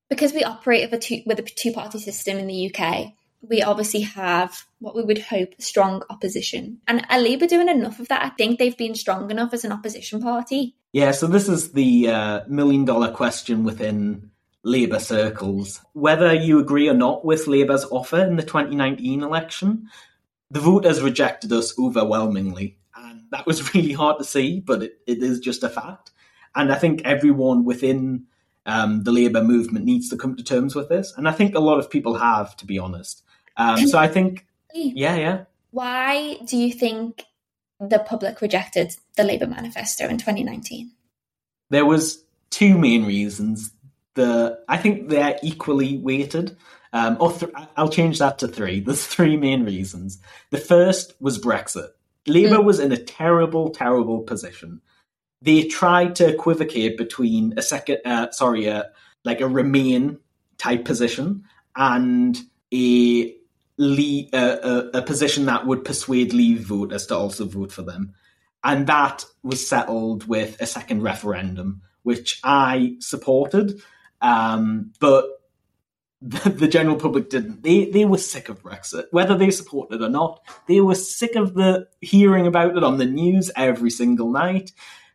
because 0.09 0.33
we 0.33 0.45
operate 0.45 0.91
with 0.91 0.99
a 0.99 1.03
two, 1.03 1.23
with 1.27 1.39
a 1.39 1.43
two 1.43 1.73
party 1.73 1.99
system 1.99 2.39
in 2.39 2.47
the 2.47 2.75
UK, 2.75 3.13
we 3.49 3.63
obviously 3.63 4.01
have 4.01 4.65
what 4.79 4.95
we 4.95 5.03
would 5.03 5.19
hope 5.19 5.55
strong 5.59 6.03
opposition. 6.11 6.79
And 6.87 7.05
are 7.09 7.21
Labour 7.21 7.47
doing 7.47 7.69
enough 7.69 8.01
of 8.01 8.09
that? 8.09 8.25
I 8.25 8.31
think 8.31 8.59
they've 8.59 8.77
been 8.77 8.95
strong 8.95 9.31
enough 9.31 9.53
as 9.53 9.65
an 9.65 9.73
opposition 9.73 10.21
party. 10.21 10.77
Yeah, 10.93 11.13
so 11.13 11.27
this 11.27 11.49
is 11.49 11.73
the 11.73 12.11
uh, 12.11 12.41
million 12.49 12.85
dollar 12.85 13.11
question 13.13 13.65
within 13.65 14.31
Labour 14.65 14.99
circles. 14.99 15.81
Whether 15.93 16.33
you 16.35 16.59
agree 16.59 16.89
or 16.89 16.95
not 16.95 17.25
with 17.25 17.47
Labour's 17.47 17.85
offer 17.85 18.25
in 18.25 18.37
the 18.37 18.43
2019 18.43 19.23
election, 19.23 19.89
the 20.51 20.61
voters 20.61 21.03
rejected 21.03 21.53
us 21.53 21.77
overwhelmingly. 21.79 22.79
And 22.95 23.23
that 23.31 23.47
was 23.47 23.75
really 23.75 23.93
hard 23.93 24.19
to 24.19 24.25
see, 24.25 24.61
but 24.61 24.83
it, 24.83 24.99
it 25.07 25.23
is 25.23 25.41
just 25.41 25.65
a 25.65 25.69
fact. 25.69 26.11
And 26.55 26.73
I 26.73 26.77
think 26.77 27.03
everyone 27.05 27.65
within 27.65 28.27
um, 28.67 29.03
the 29.03 29.13
Labour 29.13 29.43
movement 29.43 29.85
needs 29.85 30.09
to 30.11 30.17
come 30.17 30.37
to 30.37 30.45
terms 30.45 30.75
with 30.75 30.89
this. 30.89 31.13
And 31.17 31.29
I 31.29 31.33
think 31.33 31.55
a 31.55 31.61
lot 31.61 31.79
of 31.79 31.91
people 31.91 32.15
have, 32.15 32.57
to 32.59 32.67
be 32.67 32.79
honest. 32.79 33.23
Um, 33.57 33.87
so 33.87 33.99
I 33.99 34.09
think, 34.09 34.47
yeah, 34.75 35.17
yeah. 35.17 35.45
Why 35.71 36.37
do 36.45 36.57
you 36.57 36.73
think 36.73 37.25
the 37.81 37.99
public 37.99 38.41
rejected 38.41 38.95
the 39.17 39.25
Labour 39.25 39.47
manifesto 39.47 40.07
in 40.07 40.19
2019? 40.19 40.93
There 41.71 41.87
was 41.87 42.23
two 42.51 42.77
main 42.77 43.07
reasons. 43.07 43.73
The 44.15 44.61
I 44.69 44.77
think 44.77 45.09
they're 45.09 45.39
equally 45.43 45.99
weighted. 45.99 46.57
Um, 46.95 47.17
or 47.21 47.33
th- 47.33 47.53
I'll 47.77 47.89
change 47.89 48.19
that 48.19 48.39
to 48.41 48.49
three. 48.49 48.81
There's 48.81 49.07
three 49.07 49.39
main 49.39 49.65
reasons. 49.65 50.19
The 50.51 50.59
first 50.59 51.15
was 51.21 51.39
Brexit. 51.39 51.89
Labour 52.27 52.59
mm. 52.59 52.65
was 52.65 52.81
in 52.81 52.93
a 52.93 52.99
terrible, 52.99 53.71
terrible 53.71 54.21
position 54.21 54.83
they 55.43 55.65
tried 55.65 56.15
to 56.17 56.29
equivocate 56.29 56.97
between 56.97 57.55
a 57.57 57.63
second, 57.63 57.99
uh, 58.05 58.31
sorry, 58.31 58.73
like 59.25 59.41
a 59.41 59.49
Remain 59.49 60.19
type 60.57 60.85
position 60.85 61.45
and 61.75 62.39
a, 62.73 63.35
a, 63.79 64.27
a, 64.33 64.91
a 64.95 65.03
position 65.03 65.47
that 65.47 65.67
would 65.67 65.85
persuade 65.85 66.33
Leave 66.33 66.61
voters 66.61 67.07
to 67.07 67.17
also 67.17 67.45
vote 67.45 67.73
for 67.73 67.83
them. 67.83 68.15
And 68.63 68.87
that 68.87 69.25
was 69.43 69.67
settled 69.67 70.29
with 70.29 70.61
a 70.61 70.67
second 70.67 71.03
referendum, 71.03 71.83
which 72.05 72.39
I 72.45 72.95
supported. 73.01 73.83
Um, 74.23 74.93
but 75.01 75.27
the, 76.23 76.51
the, 76.51 76.69
general 76.69 76.97
public 76.97 77.29
didn't. 77.29 77.63
They 77.63 77.87
they 77.87 78.05
were 78.05 78.19
sick 78.19 78.49
of 78.49 78.63
Brexit, 78.63 79.07
whether 79.11 79.37
they 79.37 79.51
supported 79.51 80.01
it 80.01 80.05
or 80.05 80.09
not. 80.09 80.41
They 80.69 80.81
were 80.81 80.95
sick 80.95 81.35
of 81.35 81.55
the 81.55 81.89
hearing 82.01 82.47
about 82.47 82.77
it 82.77 82.85
on 82.85 82.99
the 82.99 83.05
news 83.05 83.51
every 83.57 83.91
single 83.91 84.31
night 84.31 84.71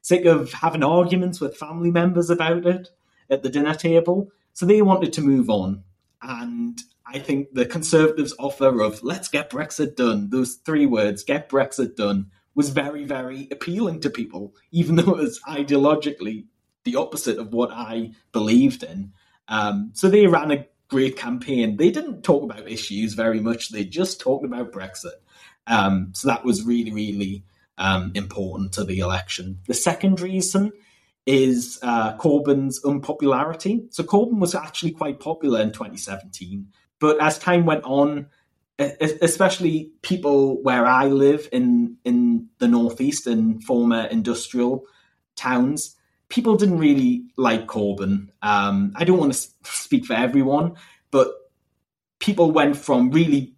sick 0.07 0.23
of 0.23 0.53
having 0.53 0.83
arguments 0.83 1.41
with 1.41 1.57
family 1.57 1.91
members 1.91 2.29
about 2.29 2.65
it 2.65 2.87
at 3.29 3.43
the 3.43 3.49
dinner 3.49 3.75
table. 3.75 4.31
So 4.53 4.65
they 4.65 4.81
wanted 4.81 5.11
to 5.13 5.21
move 5.21 5.49
on. 5.49 5.83
And 6.21 6.79
I 7.05 7.19
think 7.19 7.53
the 7.53 7.65
Conservatives' 7.65 8.33
offer 8.39 8.81
of 8.81 9.03
let's 9.03 9.27
get 9.27 9.49
Brexit 9.49 9.97
done, 9.97 10.29
those 10.29 10.55
three 10.65 10.85
words, 10.85 11.25
get 11.25 11.49
Brexit 11.49 11.97
done, 11.97 12.31
was 12.55 12.69
very, 12.69 13.03
very 13.03 13.49
appealing 13.51 13.99
to 13.99 14.09
people, 14.09 14.55
even 14.71 14.95
though 14.95 15.11
it 15.11 15.23
was 15.23 15.41
ideologically 15.41 16.45
the 16.87 16.95
opposite 16.95 17.37
of 17.37 17.53
what 17.53 17.69
I 17.71 18.11
believed 18.31 18.81
in. 18.81 19.11
Um, 19.49 19.91
so 19.93 20.09
they 20.09 20.25
ran 20.25 20.51
a 20.51 20.65
great 20.87 21.17
campaign. 21.17 21.75
They 21.75 21.91
didn't 21.91 22.23
talk 22.23 22.43
about 22.43 22.71
issues 22.71 23.13
very 23.13 23.41
much, 23.41 23.69
they 23.69 23.83
just 23.83 24.21
talked 24.21 24.45
about 24.45 24.71
Brexit. 24.71 25.19
Um, 25.67 26.13
so 26.13 26.29
that 26.29 26.45
was 26.45 26.63
really, 26.63 26.93
really 26.93 27.43
um, 27.77 28.13
important 28.15 28.71
to 28.73 28.85
the 28.85 28.99
election. 28.99 29.59
The 29.67 29.73
second 29.73 30.21
reason 30.21 30.71
is 31.25 31.77
uh, 31.81 32.15
Corbyn's 32.17 32.83
unpopularity. 32.85 33.85
So 33.89 34.03
Corbyn 34.03 34.39
was 34.39 34.55
actually 34.55 34.91
quite 34.91 35.19
popular 35.19 35.59
in 35.59 35.73
2017, 35.73 36.67
but 37.01 37.21
as 37.21 37.37
time 37.37 37.65
went 37.65 37.83
on, 37.83 38.27
especially 38.79 39.91
people 40.03 40.63
where 40.63 40.85
I 40.85 41.07
live 41.07 41.49
in 41.51 41.97
in 42.05 42.47
the 42.59 42.67
northeast 42.67 43.27
in 43.27 43.59
former 43.59 44.05
industrial 44.05 44.85
towns, 45.35 45.96
people 46.29 46.55
didn't 46.55 46.79
really 46.79 47.25
like 47.37 47.67
Corbyn. 47.67 48.29
Um, 48.41 48.93
I 48.95 49.03
don't 49.03 49.17
want 49.17 49.33
to 49.33 49.49
speak 49.63 50.05
for 50.05 50.13
everyone, 50.13 50.75
but 51.11 51.31
people 52.19 52.51
went 52.51 52.77
from 52.77 53.11
really 53.11 53.53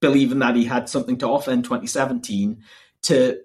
believing 0.00 0.40
that 0.40 0.56
he 0.56 0.64
had 0.64 0.88
something 0.88 1.18
to 1.18 1.28
offer 1.28 1.50
in 1.50 1.62
2017 1.62 2.62
to 3.02 3.40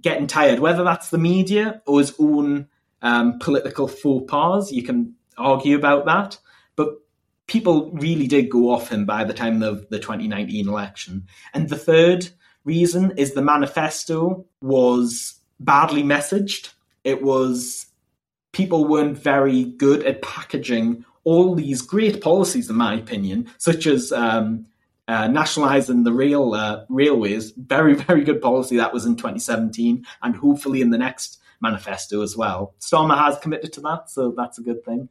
getting 0.00 0.26
tired, 0.26 0.60
whether 0.60 0.84
that's 0.84 1.10
the 1.10 1.18
media 1.18 1.82
or 1.86 1.98
his 1.98 2.14
own 2.18 2.68
um, 3.02 3.38
political 3.38 3.88
faux 3.88 4.30
pas. 4.30 4.72
You 4.72 4.82
can 4.82 5.14
argue 5.36 5.76
about 5.76 6.06
that, 6.06 6.38
but 6.76 6.94
people 7.46 7.90
really 7.92 8.26
did 8.26 8.50
go 8.50 8.70
off 8.70 8.90
him 8.90 9.04
by 9.04 9.24
the 9.24 9.34
time 9.34 9.62
of 9.62 9.88
the 9.90 9.98
2019 9.98 10.68
election. 10.68 11.26
And 11.52 11.68
the 11.68 11.76
third 11.76 12.28
reason 12.64 13.12
is 13.16 13.32
the 13.32 13.42
manifesto 13.42 14.46
was 14.60 15.40
badly 15.58 16.02
messaged. 16.02 16.72
It 17.04 17.22
was 17.22 17.86
people 18.52 18.86
weren't 18.86 19.18
very 19.18 19.64
good 19.64 20.04
at 20.04 20.22
packaging 20.22 21.04
all 21.24 21.54
these 21.54 21.82
great 21.82 22.22
policies, 22.22 22.70
in 22.70 22.76
my 22.76 22.94
opinion, 22.94 23.48
such 23.58 23.86
as 23.86 24.10
um, 24.12 24.66
uh, 25.06 25.28
nationalising 25.28 26.04
the 26.04 26.12
rail 26.12 26.54
uh, 26.54 26.84
railways. 26.88 27.52
Very, 27.52 27.94
very 28.06 28.24
good 28.24 28.40
policy 28.40 28.76
that 28.76 28.92
was 28.92 29.04
in 29.04 29.16
2017, 29.16 30.04
and 30.22 30.36
hopefully 30.36 30.80
in 30.80 30.90
the 30.90 30.98
next 30.98 31.38
manifesto 31.60 32.22
as 32.22 32.36
well. 32.36 32.74
Starmer 32.80 33.18
has 33.18 33.38
committed 33.38 33.72
to 33.74 33.80
that, 33.82 34.08
so 34.08 34.32
that's 34.36 34.58
a 34.58 34.62
good 34.62 34.84
thing. 34.84 35.08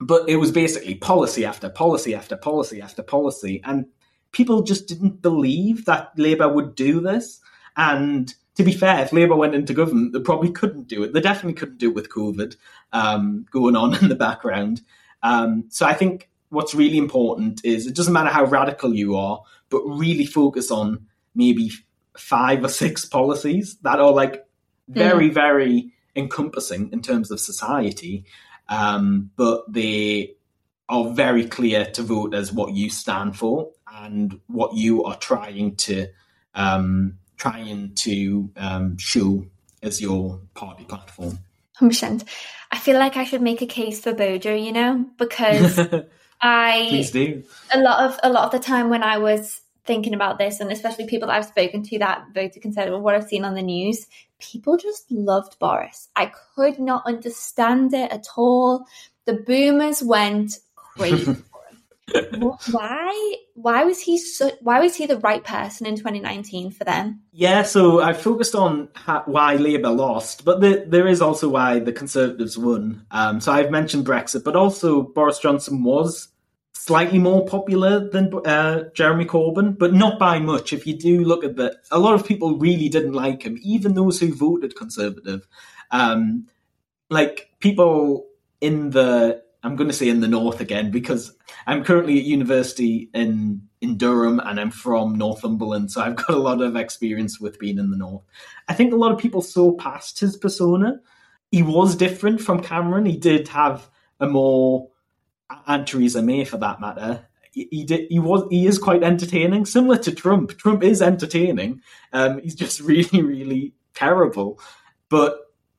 But 0.00 0.28
it 0.28 0.36
was 0.36 0.50
basically 0.50 0.94
policy 0.94 1.44
after 1.44 1.68
policy 1.68 2.14
after 2.14 2.36
policy 2.36 2.80
after 2.80 3.02
policy, 3.02 3.60
and 3.64 3.86
people 4.32 4.62
just 4.62 4.86
didn't 4.86 5.20
believe 5.20 5.84
that 5.86 6.12
Labour 6.16 6.48
would 6.48 6.74
do 6.74 7.00
this. 7.00 7.40
And 7.76 8.32
to 8.56 8.64
be 8.64 8.72
fair, 8.72 9.02
if 9.02 9.12
Labour 9.12 9.36
went 9.36 9.54
into 9.54 9.74
government, 9.74 10.12
they 10.12 10.20
probably 10.20 10.50
couldn't 10.50 10.88
do 10.88 11.02
it. 11.02 11.12
They 11.12 11.20
definitely 11.20 11.54
couldn't 11.54 11.78
do 11.78 11.90
it 11.90 11.94
with 11.94 12.10
COVID 12.10 12.56
um, 12.92 13.46
going 13.50 13.76
on 13.76 13.94
in 14.02 14.08
the 14.08 14.14
background. 14.14 14.82
Um, 15.22 15.64
so 15.68 15.86
I 15.86 15.94
think 15.94 16.28
what's 16.48 16.74
really 16.74 16.98
important 16.98 17.64
is 17.64 17.86
it 17.86 17.94
doesn't 17.94 18.12
matter 18.12 18.30
how 18.30 18.44
radical 18.44 18.94
you 18.94 19.16
are, 19.16 19.42
but 19.68 19.82
really 19.84 20.26
focus 20.26 20.70
on 20.70 21.06
maybe 21.34 21.70
five 22.16 22.64
or 22.64 22.68
six 22.68 23.04
policies 23.04 23.76
that 23.82 24.00
are 24.00 24.12
like 24.12 24.44
very, 24.88 25.30
mm. 25.30 25.34
very 25.34 25.92
encompassing 26.16 26.90
in 26.92 27.02
terms 27.02 27.30
of 27.30 27.38
society, 27.38 28.24
um, 28.68 29.30
but 29.36 29.72
they 29.72 30.34
are 30.88 31.10
very 31.10 31.46
clear 31.46 31.84
to 31.86 32.02
vote 32.02 32.34
as 32.34 32.52
what 32.52 32.74
you 32.74 32.90
stand 32.90 33.36
for 33.36 33.70
and 33.92 34.40
what 34.48 34.74
you 34.74 35.04
are 35.04 35.16
trying 35.16 35.76
to 35.76 36.08
um, 36.54 37.16
trying 37.40 37.94
to 37.94 38.50
um, 38.56 38.98
show 38.98 39.46
as 39.82 40.00
your 40.00 40.40
party 40.54 40.84
platform. 40.84 41.38
100%. 41.80 42.24
I 42.70 42.78
feel 42.78 42.98
like 42.98 43.16
I 43.16 43.24
should 43.24 43.40
make 43.40 43.62
a 43.62 43.66
case 43.66 44.00
for 44.00 44.12
Bojo, 44.12 44.54
you 44.54 44.72
know, 44.72 45.06
because 45.16 45.78
I 46.40 46.86
Please 46.88 47.10
do. 47.10 47.42
A 47.72 47.80
lot 47.80 48.04
of 48.04 48.20
a 48.22 48.30
lot 48.30 48.44
of 48.44 48.52
the 48.52 48.64
time 48.64 48.90
when 48.90 49.02
I 49.02 49.18
was 49.18 49.62
thinking 49.84 50.14
about 50.14 50.38
this, 50.38 50.60
and 50.60 50.70
especially 50.70 51.06
people 51.06 51.28
that 51.28 51.36
I've 51.36 51.46
spoken 51.46 51.82
to 51.84 51.98
that 51.98 52.26
voted 52.34 52.62
Conservative, 52.62 53.00
what 53.00 53.14
I've 53.14 53.26
seen 53.26 53.44
on 53.44 53.54
the 53.54 53.62
news, 53.62 54.06
people 54.38 54.76
just 54.76 55.10
loved 55.10 55.58
Boris. 55.58 56.08
I 56.14 56.32
could 56.54 56.78
not 56.78 57.06
understand 57.06 57.94
it 57.94 58.12
at 58.12 58.26
all. 58.36 58.84
The 59.24 59.34
boomers 59.34 60.02
went 60.02 60.58
crazy. 60.76 61.36
Why 62.70 63.34
why 63.54 63.84
was 63.84 64.00
he 64.00 64.18
so 64.18 64.50
why 64.60 64.80
was 64.80 64.96
he 64.96 65.06
the 65.06 65.18
right 65.18 65.44
person 65.44 65.86
in 65.86 65.96
2019 65.96 66.70
for 66.70 66.84
them 66.84 67.20
yeah 67.32 67.62
so 67.62 68.00
i 68.00 68.12
focused 68.12 68.54
on 68.54 68.88
how, 68.94 69.22
why 69.26 69.54
labour 69.54 69.90
lost 69.90 70.44
but 70.44 70.60
the, 70.60 70.84
there 70.86 71.06
is 71.06 71.20
also 71.20 71.48
why 71.48 71.78
the 71.78 71.92
conservatives 71.92 72.56
won 72.56 73.04
um, 73.10 73.40
so 73.40 73.52
i've 73.52 73.70
mentioned 73.70 74.06
brexit 74.06 74.44
but 74.44 74.56
also 74.56 75.02
boris 75.02 75.38
johnson 75.38 75.82
was 75.82 76.28
slightly 76.80 77.18
more 77.18 77.44
popular 77.44 78.08
than 78.08 78.32
uh, 78.46 78.84
Jeremy 78.94 79.26
Corbyn, 79.26 79.78
but 79.78 79.92
not 79.92 80.18
by 80.18 80.38
much. 80.38 80.72
If 80.72 80.86
you 80.86 80.96
do 80.96 81.22
look 81.24 81.44
at 81.44 81.56
the, 81.56 81.76
a 81.90 81.98
lot 81.98 82.14
of 82.14 82.26
people 82.26 82.56
really 82.56 82.88
didn't 82.88 83.12
like 83.12 83.42
him, 83.42 83.58
even 83.60 83.92
those 83.92 84.18
who 84.18 84.34
voted 84.34 84.74
Conservative. 84.76 85.46
Um, 85.90 86.46
like 87.10 87.50
people 87.60 88.28
in 88.62 88.90
the, 88.90 89.42
I'm 89.62 89.76
going 89.76 89.88
to 89.88 89.94
say 89.94 90.08
in 90.08 90.20
the 90.20 90.28
north 90.28 90.60
again 90.60 90.90
because 90.90 91.34
I'm 91.66 91.84
currently 91.84 92.18
at 92.18 92.24
university 92.24 93.10
in 93.12 93.62
in 93.80 93.96
Durham 93.96 94.40
and 94.40 94.60
I'm 94.60 94.70
from 94.70 95.16
Northumberland, 95.16 95.90
so 95.90 96.00
I've 96.02 96.16
got 96.16 96.30
a 96.30 96.36
lot 96.36 96.60
of 96.60 96.76
experience 96.76 97.40
with 97.40 97.58
being 97.58 97.78
in 97.78 97.90
the 97.90 97.96
north. 97.96 98.22
I 98.68 98.74
think 98.74 98.92
a 98.92 98.96
lot 98.96 99.12
of 99.12 99.18
people 99.18 99.42
saw 99.42 99.72
past 99.72 100.20
his 100.20 100.36
persona. 100.36 101.00
He 101.50 101.62
was 101.62 101.96
different 101.96 102.40
from 102.40 102.62
Cameron. 102.62 103.06
He 103.06 103.16
did 103.16 103.48
have 103.48 103.88
a 104.20 104.26
more 104.26 104.88
and 105.66 105.86
Theresa 105.86 106.22
May 106.22 106.44
for 106.44 106.58
that 106.58 106.80
matter, 106.80 107.26
he, 107.52 107.68
he 107.70 107.84
did 107.84 108.06
he 108.10 108.18
was 108.18 108.44
he 108.50 108.66
is 108.66 108.78
quite 108.78 109.02
entertaining, 109.02 109.66
similar 109.66 109.98
to 109.98 110.12
Trump. 110.12 110.56
Trump 110.58 110.82
is 110.82 111.02
entertaining. 111.02 111.82
Um, 112.12 112.40
he's 112.40 112.54
just 112.54 112.80
really 112.80 113.22
really 113.22 113.74
terrible, 113.94 114.60
but 115.08 115.38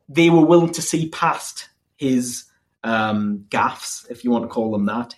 they 0.10 0.30
were 0.30 0.46
willing 0.46 0.74
to 0.74 0.82
see 0.82 1.10
past 1.10 1.70
his 1.98 2.46
um, 2.84 3.46
gaffes, 3.50 4.10
if 4.10 4.24
you 4.24 4.32
want 4.32 4.44
to 4.44 4.50
call 4.50 4.72
them 4.72 4.86
that. 4.86 5.16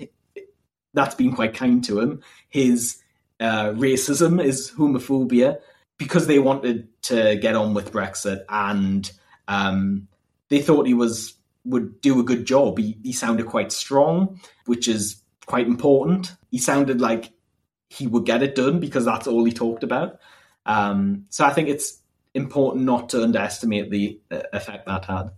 That's 0.94 1.16
been 1.16 1.34
quite 1.34 1.56
kind 1.56 1.84
to 1.86 2.00
him. 2.00 2.22
His 2.50 3.02
uh, 3.40 3.72
racism, 3.72 4.44
his 4.44 4.72
homophobia, 4.72 5.58
because 5.98 6.28
they 6.28 6.40
wanted 6.40 6.88
to 7.04 7.36
get 7.38 7.56
on 7.56 7.74
with 7.74 7.92
Brexit 7.92 8.44
and 8.50 9.12
um, 9.48 10.08
they 10.50 10.62
thought 10.62 10.88
he 10.88 10.94
was 10.94 11.36
would 11.66 12.02
do 12.02 12.20
a 12.20 12.24
good 12.24 12.46
job. 12.46 12.78
He, 12.78 12.98
he 13.04 13.14
sounded 13.14 13.46
quite 13.48 13.72
strong, 13.72 14.42
which 14.66 14.88
is 14.88 15.22
quite 15.46 15.68
important. 15.68 16.36
He 16.52 16.58
sounded 16.58 17.00
like 17.00 17.32
he 17.90 18.08
would 18.08 18.26
get 18.26 18.44
it 18.44 18.56
done 18.56 18.80
because 18.80 19.06
that's 19.06 19.28
all 19.28 19.44
he 19.46 19.54
talked 19.54 19.84
about. 19.84 20.20
Um, 20.66 21.26
so 21.30 21.46
I 21.46 21.54
think 21.54 21.70
it's 21.70 22.02
important 22.34 22.86
not 22.86 23.10
to 23.10 23.24
underestimate 23.24 23.92
the 23.92 24.20
uh, 24.32 24.42
effect 24.52 24.86
that 24.88 25.06
had. 25.06 25.32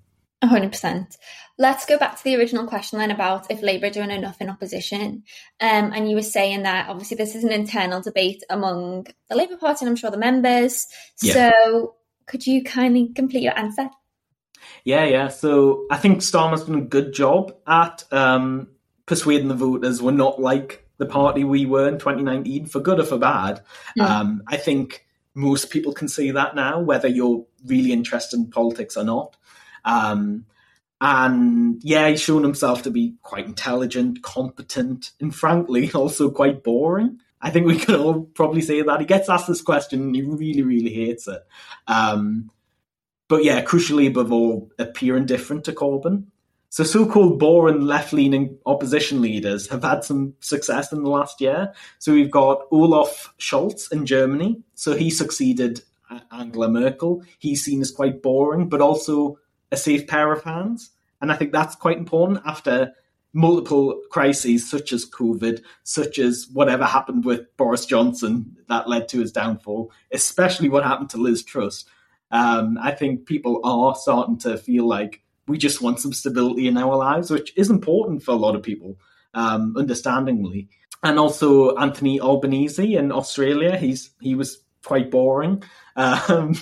100%. 0.48 1.18
Let's 1.58 1.86
go 1.86 1.98
back 1.98 2.18
to 2.18 2.24
the 2.24 2.36
original 2.36 2.68
question 2.68 3.00
then 3.00 3.12
about 3.12 3.50
if 3.50 3.62
Labour 3.62 3.88
are 3.88 3.92
doing 3.92 4.12
enough 4.12 4.42
in 4.42 4.50
opposition. 4.50 5.24
Um, 5.62 5.94
and 5.94 6.10
you 6.10 6.16
were 6.16 6.22
saying 6.22 6.64
that 6.64 6.90
obviously 6.90 7.18
this 7.18 7.36
is 7.36 7.44
an 7.44 7.52
internal 7.52 8.02
debate 8.02 8.44
among 8.50 9.08
the 9.30 9.36
Labour 9.36 9.58
Party 9.58 9.86
and 9.86 9.90
I'm 9.90 9.96
sure 9.96 10.12
the 10.12 10.18
members. 10.18 10.88
Yeah. 11.22 11.34
So 11.34 11.96
could 12.26 12.46
you 12.46 12.64
kindly 12.64 13.10
complete 13.14 13.44
your 13.44 13.58
answer? 13.58 13.90
Yeah, 14.84 15.06
yeah. 15.06 15.30
So 15.30 15.86
I 15.90 15.98
think 15.98 16.20
Starmer's 16.20 16.66
done 16.66 16.76
a 16.76 16.82
good 16.82 17.14
job 17.14 17.56
at 17.66 18.04
um, 18.12 18.68
persuading 19.06 19.48
the 19.48 19.56
voters 19.56 20.02
we're 20.02 20.12
not 20.12 20.42
like 20.42 20.86
the 20.98 21.06
party 21.06 21.44
we 21.44 21.66
were 21.66 21.88
in 21.88 22.00
2019, 22.00 22.66
for 22.68 22.80
good 22.80 23.00
or 23.00 23.04
for 23.04 23.18
bad. 23.18 23.62
Yeah. 23.96 24.20
Um, 24.20 24.44
I 24.48 24.58
think 24.58 25.06
most 25.34 25.70
people 25.70 25.94
can 25.94 26.08
see 26.08 26.32
that 26.32 26.56
now, 26.56 26.80
whether 26.80 27.08
you're 27.08 27.46
really 27.66 27.92
interested 27.92 28.38
in 28.38 28.50
politics 28.50 28.96
or 28.96 29.04
not. 29.04 29.36
Um, 29.86 30.46
and 31.00 31.82
yeah, 31.84 32.10
he's 32.10 32.22
shown 32.22 32.44
himself 32.44 32.84
to 32.84 32.92
be 32.92 33.16
quite 33.22 33.46
intelligent, 33.46 34.24
competent, 34.24 35.12
and 35.22 35.34
frankly, 35.34 35.92
also 35.96 36.30
quite 36.30 36.64
boring. 36.64 37.20
I 37.42 37.52
think 37.52 37.68
we 37.68 37.78
could 37.78 37.96
all 37.96 38.24
probably 38.24 38.62
say 38.62 38.82
that. 38.82 39.00
He 39.00 39.06
gets 39.06 39.30
asked 39.30 39.48
this 39.48 39.62
question 39.62 40.02
and 40.02 40.16
he 40.16 40.24
really, 40.24 40.64
really 40.64 40.94
hates 40.94 41.28
it. 41.28 41.46
Um, 41.88 42.50
but 43.28 43.44
yeah, 43.44 43.64
crucially 43.64 44.08
above 44.08 44.32
all, 44.32 44.72
appearing 44.80 45.26
different 45.26 45.66
to 45.66 45.74
Corbyn. 45.74 46.26
So 46.70 46.84
so-called 46.84 47.40
boring 47.40 47.82
left-leaning 47.82 48.58
opposition 48.66 49.22
leaders 49.22 49.70
have 49.70 49.84
had 49.84 50.04
some 50.04 50.34
success 50.40 50.92
in 50.92 51.04
the 51.04 51.10
last 51.10 51.40
year. 51.40 51.74
So 52.00 52.14
we've 52.14 52.32
got 52.32 52.64
Olaf 52.72 53.34
Scholz 53.40 53.92
in 53.92 54.06
Germany. 54.06 54.62
So 54.74 54.96
he 54.96 55.10
succeeded 55.10 55.84
Angela 56.32 56.70
Merkel. 56.70 57.24
He's 57.40 57.64
seen 57.64 57.82
as 57.82 57.92
quite 57.92 58.22
boring, 58.22 58.70
but 58.70 58.82
also 58.82 59.38
a 59.76 59.78
safe 59.78 60.08
pair 60.08 60.32
of 60.32 60.44
hands. 60.44 60.90
And 61.22 61.32
I 61.32 61.36
think 61.36 61.52
that's 61.52 61.76
quite 61.76 61.98
important 61.98 62.42
after 62.46 62.94
multiple 63.34 64.02
crises 64.10 64.70
such 64.70 64.94
as 64.94 65.06
COVID, 65.06 65.62
such 65.84 66.18
as 66.18 66.48
whatever 66.54 66.86
happened 66.86 67.26
with 67.26 67.56
Boris 67.58 67.86
Johnson 67.86 68.56
that 68.70 68.88
led 68.88 69.10
to 69.10 69.20
his 69.20 69.34
downfall, 69.34 69.92
especially 70.12 70.70
what 70.70 70.86
happened 70.86 71.10
to 71.12 71.18
Liz 71.18 71.44
Truss. 71.44 71.84
Um, 72.32 72.78
I 72.82 72.92
think 72.92 73.26
people 73.26 73.60
are 73.66 73.94
starting 73.96 74.38
to 74.40 74.58
feel 74.58 74.88
like 74.88 75.22
we 75.48 75.58
just 75.58 75.82
want 75.82 76.00
some 76.00 76.14
stability 76.14 76.68
in 76.68 76.78
our 76.78 76.96
lives, 76.96 77.30
which 77.30 77.52
is 77.58 77.70
important 77.70 78.24
for 78.24 78.32
a 78.32 78.36
lot 78.46 78.56
of 78.56 78.64
people, 78.64 78.98
um, 79.34 79.76
understandingly. 79.78 80.70
And 81.04 81.20
also 81.20 81.76
Anthony 81.76 82.20
Albanese 82.22 82.96
in 82.96 83.12
Australia, 83.12 83.78
he's 83.78 84.12
he 84.22 84.34
was 84.34 84.64
quite 84.84 85.12
boring. 85.12 85.64
Um, 85.98 86.56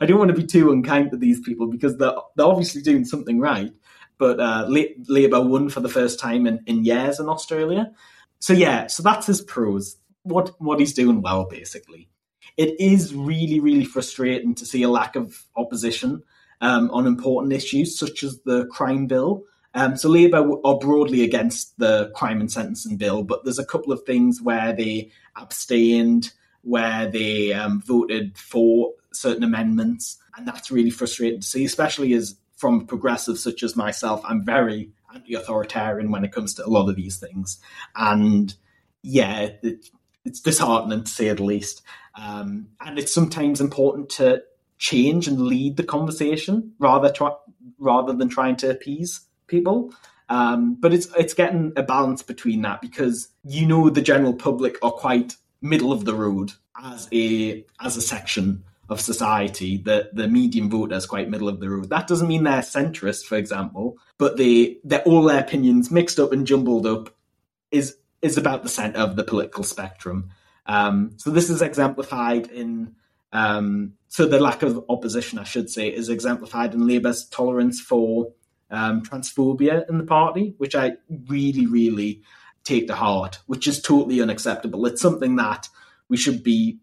I 0.00 0.06
don't 0.06 0.18
want 0.18 0.30
to 0.30 0.40
be 0.40 0.46
too 0.46 0.70
unkind 0.70 1.10
to 1.10 1.16
these 1.16 1.40
people 1.40 1.66
because 1.66 1.96
they're, 1.98 2.14
they're 2.36 2.46
obviously 2.46 2.82
doing 2.82 3.04
something 3.04 3.40
right. 3.40 3.72
But 4.18 4.38
uh, 4.38 4.66
Labour 5.08 5.40
won 5.40 5.68
for 5.68 5.80
the 5.80 5.88
first 5.88 6.20
time 6.20 6.46
in, 6.46 6.62
in 6.66 6.84
years 6.84 7.18
in 7.18 7.28
Australia. 7.28 7.90
So 8.38 8.52
yeah, 8.52 8.86
so 8.86 9.02
that's 9.02 9.26
his 9.26 9.40
pros. 9.40 9.96
What 10.22 10.50
what 10.60 10.78
he's 10.78 10.94
doing 10.94 11.22
well, 11.22 11.46
basically. 11.48 12.08
It 12.56 12.78
is 12.80 13.14
really 13.14 13.58
really 13.58 13.84
frustrating 13.84 14.54
to 14.56 14.66
see 14.66 14.82
a 14.82 14.88
lack 14.88 15.16
of 15.16 15.44
opposition 15.56 16.22
um, 16.60 16.90
on 16.90 17.06
important 17.06 17.52
issues 17.52 17.98
such 17.98 18.22
as 18.22 18.40
the 18.42 18.66
crime 18.66 19.06
bill. 19.06 19.42
Um, 19.74 19.96
so 19.96 20.08
Labour 20.08 20.48
are 20.64 20.78
broadly 20.78 21.24
against 21.24 21.78
the 21.78 22.10
crime 22.14 22.40
and 22.40 22.52
sentencing 22.52 22.98
bill, 22.98 23.22
but 23.22 23.44
there's 23.44 23.58
a 23.58 23.64
couple 23.64 23.92
of 23.92 24.02
things 24.02 24.40
where 24.40 24.72
they 24.72 25.10
abstained, 25.34 26.32
where 26.60 27.10
they 27.10 27.52
um, 27.52 27.80
voted 27.80 28.36
for 28.36 28.92
certain 29.14 29.44
amendments, 29.44 30.18
and 30.36 30.46
that's 30.46 30.70
really 30.70 30.90
frustrating 30.90 31.40
to 31.40 31.46
see, 31.46 31.64
especially 31.64 32.12
as 32.14 32.36
from 32.56 32.86
progressives 32.86 33.42
such 33.42 33.62
as 33.62 33.76
myself, 33.76 34.20
I'm 34.24 34.44
very 34.44 34.90
anti-authoritarian 35.14 36.10
when 36.10 36.24
it 36.24 36.32
comes 36.32 36.54
to 36.54 36.66
a 36.66 36.68
lot 36.68 36.88
of 36.88 36.96
these 36.96 37.18
things, 37.18 37.58
and 37.96 38.54
yeah, 39.02 39.50
it, 39.62 39.88
it's 40.24 40.40
disheartening 40.40 41.04
to 41.04 41.10
say 41.10 41.32
the 41.32 41.42
least. 41.42 41.82
Um, 42.14 42.68
and 42.80 42.98
it's 42.98 43.12
sometimes 43.12 43.60
important 43.60 44.10
to 44.10 44.42
change 44.78 45.28
and 45.28 45.40
lead 45.40 45.76
the 45.76 45.84
conversation 45.84 46.72
rather 46.78 47.12
rather 47.78 48.12
than 48.12 48.28
trying 48.28 48.56
to 48.56 48.70
appease 48.70 49.20
people. 49.46 49.94
Um, 50.28 50.76
but 50.80 50.92
it's 50.94 51.08
it's 51.16 51.34
getting 51.34 51.72
a 51.76 51.82
balance 51.82 52.22
between 52.22 52.62
that 52.62 52.80
because 52.80 53.28
you 53.44 53.66
know 53.66 53.90
the 53.90 54.00
general 54.00 54.34
public 54.34 54.76
are 54.82 54.90
quite 54.90 55.36
middle 55.60 55.92
of 55.92 56.04
the 56.04 56.14
road 56.14 56.52
as 56.82 57.08
a 57.12 57.64
as 57.80 57.96
a 57.96 58.00
section 58.00 58.64
of 58.88 59.00
society. 59.00 59.78
The 59.78 60.10
the 60.12 60.28
median 60.28 60.68
voter 60.68 60.96
is 60.96 61.06
quite 61.06 61.30
middle 61.30 61.48
of 61.48 61.60
the 61.60 61.70
road. 61.70 61.90
That 61.90 62.06
doesn't 62.06 62.28
mean 62.28 62.44
they're 62.44 62.60
centrist, 62.60 63.24
for 63.24 63.36
example, 63.36 63.98
but 64.18 64.36
they 64.36 64.78
they're 64.84 65.02
all 65.02 65.22
their 65.22 65.40
opinions 65.40 65.90
mixed 65.90 66.18
up 66.18 66.32
and 66.32 66.46
jumbled 66.46 66.86
up 66.86 67.14
is 67.70 67.96
is 68.20 68.36
about 68.36 68.62
the 68.62 68.68
center 68.68 68.98
of 69.00 69.16
the 69.16 69.24
political 69.24 69.64
spectrum. 69.64 70.30
Um, 70.66 71.12
so 71.16 71.30
this 71.30 71.50
is 71.50 71.60
exemplified 71.60 72.48
in 72.48 72.94
um, 73.32 73.94
so 74.08 74.26
the 74.26 74.38
lack 74.38 74.62
of 74.62 74.84
opposition, 74.88 75.38
I 75.38 75.44
should 75.44 75.70
say, 75.70 75.88
is 75.88 76.08
exemplified 76.08 76.74
in 76.74 76.86
Labour's 76.86 77.26
tolerance 77.28 77.80
for 77.80 78.32
um, 78.70 79.02
transphobia 79.02 79.88
in 79.88 79.98
the 79.98 80.04
party, 80.04 80.54
which 80.58 80.74
I 80.74 80.92
really, 81.28 81.66
really 81.66 82.22
take 82.64 82.88
to 82.88 82.94
heart, 82.94 83.38
which 83.46 83.66
is 83.66 83.80
totally 83.80 84.20
unacceptable. 84.20 84.84
It's 84.86 85.00
something 85.00 85.36
that 85.36 85.68
we 86.08 86.16
should 86.16 86.42
be 86.42 86.78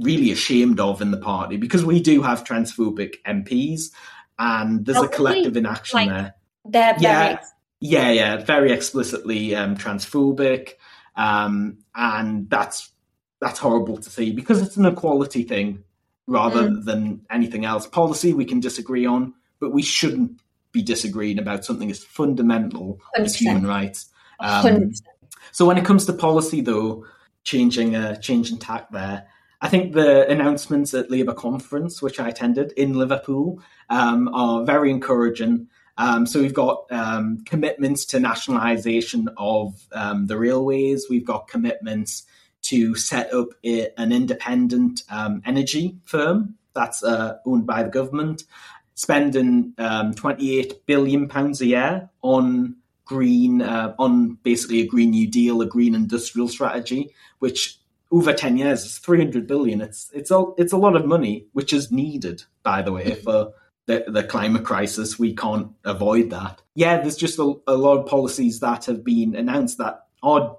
really 0.00 0.32
ashamed 0.32 0.80
of 0.80 1.00
in 1.02 1.10
the 1.10 1.16
party 1.16 1.56
because 1.56 1.84
we 1.84 2.00
do 2.00 2.22
have 2.22 2.44
transphobic 2.44 3.16
MPs 3.26 3.90
and 4.38 4.84
there's 4.84 5.02
a 5.02 5.08
collective 5.08 5.56
inaction 5.56 5.98
like, 5.98 6.08
there. 6.08 6.34
They're 6.64 6.94
yeah, 6.98 7.40
yeah, 7.80 8.10
yeah, 8.10 8.36
very 8.38 8.72
explicitly 8.72 9.54
um, 9.54 9.76
transphobic, 9.76 10.72
um, 11.16 11.78
and 11.94 12.48
that's 12.48 12.90
that's 13.40 13.58
horrible 13.58 13.96
to 13.98 14.10
see 14.10 14.32
because 14.32 14.60
it's 14.60 14.76
an 14.76 14.86
equality 14.86 15.44
thing 15.44 15.84
rather 16.26 16.68
mm. 16.68 16.84
than 16.84 17.22
anything 17.30 17.64
else. 17.64 17.86
Policy 17.86 18.32
we 18.32 18.44
can 18.44 18.60
disagree 18.60 19.06
on, 19.06 19.34
but 19.60 19.72
we 19.72 19.82
shouldn't 19.82 20.40
be 20.72 20.82
disagreeing 20.82 21.38
about 21.38 21.64
something 21.64 21.90
as 21.90 22.04
fundamental 22.04 23.00
100%. 23.18 23.24
as 23.24 23.36
human 23.36 23.66
rights. 23.66 24.06
Um, 24.38 24.92
so 25.52 25.66
when 25.66 25.76
it 25.76 25.84
comes 25.84 26.06
to 26.06 26.12
policy, 26.12 26.60
though, 26.60 27.04
changing 27.44 27.96
uh, 27.96 28.16
changing 28.16 28.58
tack 28.58 28.90
there. 28.90 29.26
I 29.62 29.68
think 29.68 29.92
the 29.92 30.28
announcements 30.28 30.94
at 30.94 31.10
Labour 31.10 31.34
conference, 31.34 32.00
which 32.00 32.18
I 32.18 32.28
attended 32.28 32.72
in 32.72 32.94
Liverpool, 32.94 33.62
um, 33.90 34.28
are 34.32 34.64
very 34.64 34.90
encouraging. 34.90 35.68
Um, 35.98 36.24
so 36.24 36.40
we've 36.40 36.54
got 36.54 36.86
um, 36.90 37.42
commitments 37.44 38.06
to 38.06 38.20
nationalisation 38.20 39.28
of 39.36 39.86
um, 39.92 40.28
the 40.28 40.38
railways. 40.38 41.06
We've 41.10 41.26
got 41.26 41.48
commitments 41.48 42.24
to 42.62 42.94
set 42.94 43.32
up 43.34 43.48
a, 43.64 43.90
an 44.00 44.12
independent 44.12 45.02
um, 45.10 45.42
energy 45.44 45.96
firm 46.04 46.56
that's 46.74 47.02
uh, 47.02 47.38
owned 47.44 47.66
by 47.66 47.82
the 47.82 47.90
government, 47.90 48.44
spending 48.94 49.74
um, 49.78 50.14
28 50.14 50.86
billion 50.86 51.28
pounds 51.28 51.60
a 51.60 51.66
year 51.66 52.10
on 52.22 52.76
green, 53.04 53.60
uh, 53.60 53.94
on 53.98 54.34
basically 54.42 54.80
a 54.80 54.86
green 54.86 55.10
new 55.10 55.28
deal, 55.28 55.60
a 55.60 55.66
green 55.66 55.94
industrial 55.94 56.48
strategy, 56.48 57.12
which 57.40 57.79
over 58.10 58.32
10 58.32 58.56
years 58.56 58.84
is 58.84 58.98
300 58.98 59.46
billion. 59.46 59.80
It's 59.80 60.10
it's 60.12 60.30
a 60.30 60.44
it's 60.58 60.72
a 60.72 60.76
lot 60.76 60.96
of 60.96 61.06
money, 61.06 61.46
which 61.52 61.72
is 61.72 61.92
needed, 61.92 62.42
by 62.62 62.82
the 62.82 62.92
way, 62.92 63.04
mm-hmm. 63.04 63.22
for 63.22 63.52
the, 63.86 64.04
the 64.08 64.24
climate 64.24 64.64
crisis. 64.64 65.18
We 65.18 65.34
can't 65.34 65.72
avoid 65.84 66.30
that. 66.30 66.62
Yeah, 66.74 67.00
there's 67.00 67.16
just 67.16 67.38
a, 67.38 67.54
a 67.66 67.76
lot 67.76 67.98
of 67.98 68.06
policies 68.06 68.60
that 68.60 68.86
have 68.86 69.04
been 69.04 69.34
announced 69.34 69.78
that 69.78 70.06
are 70.22 70.56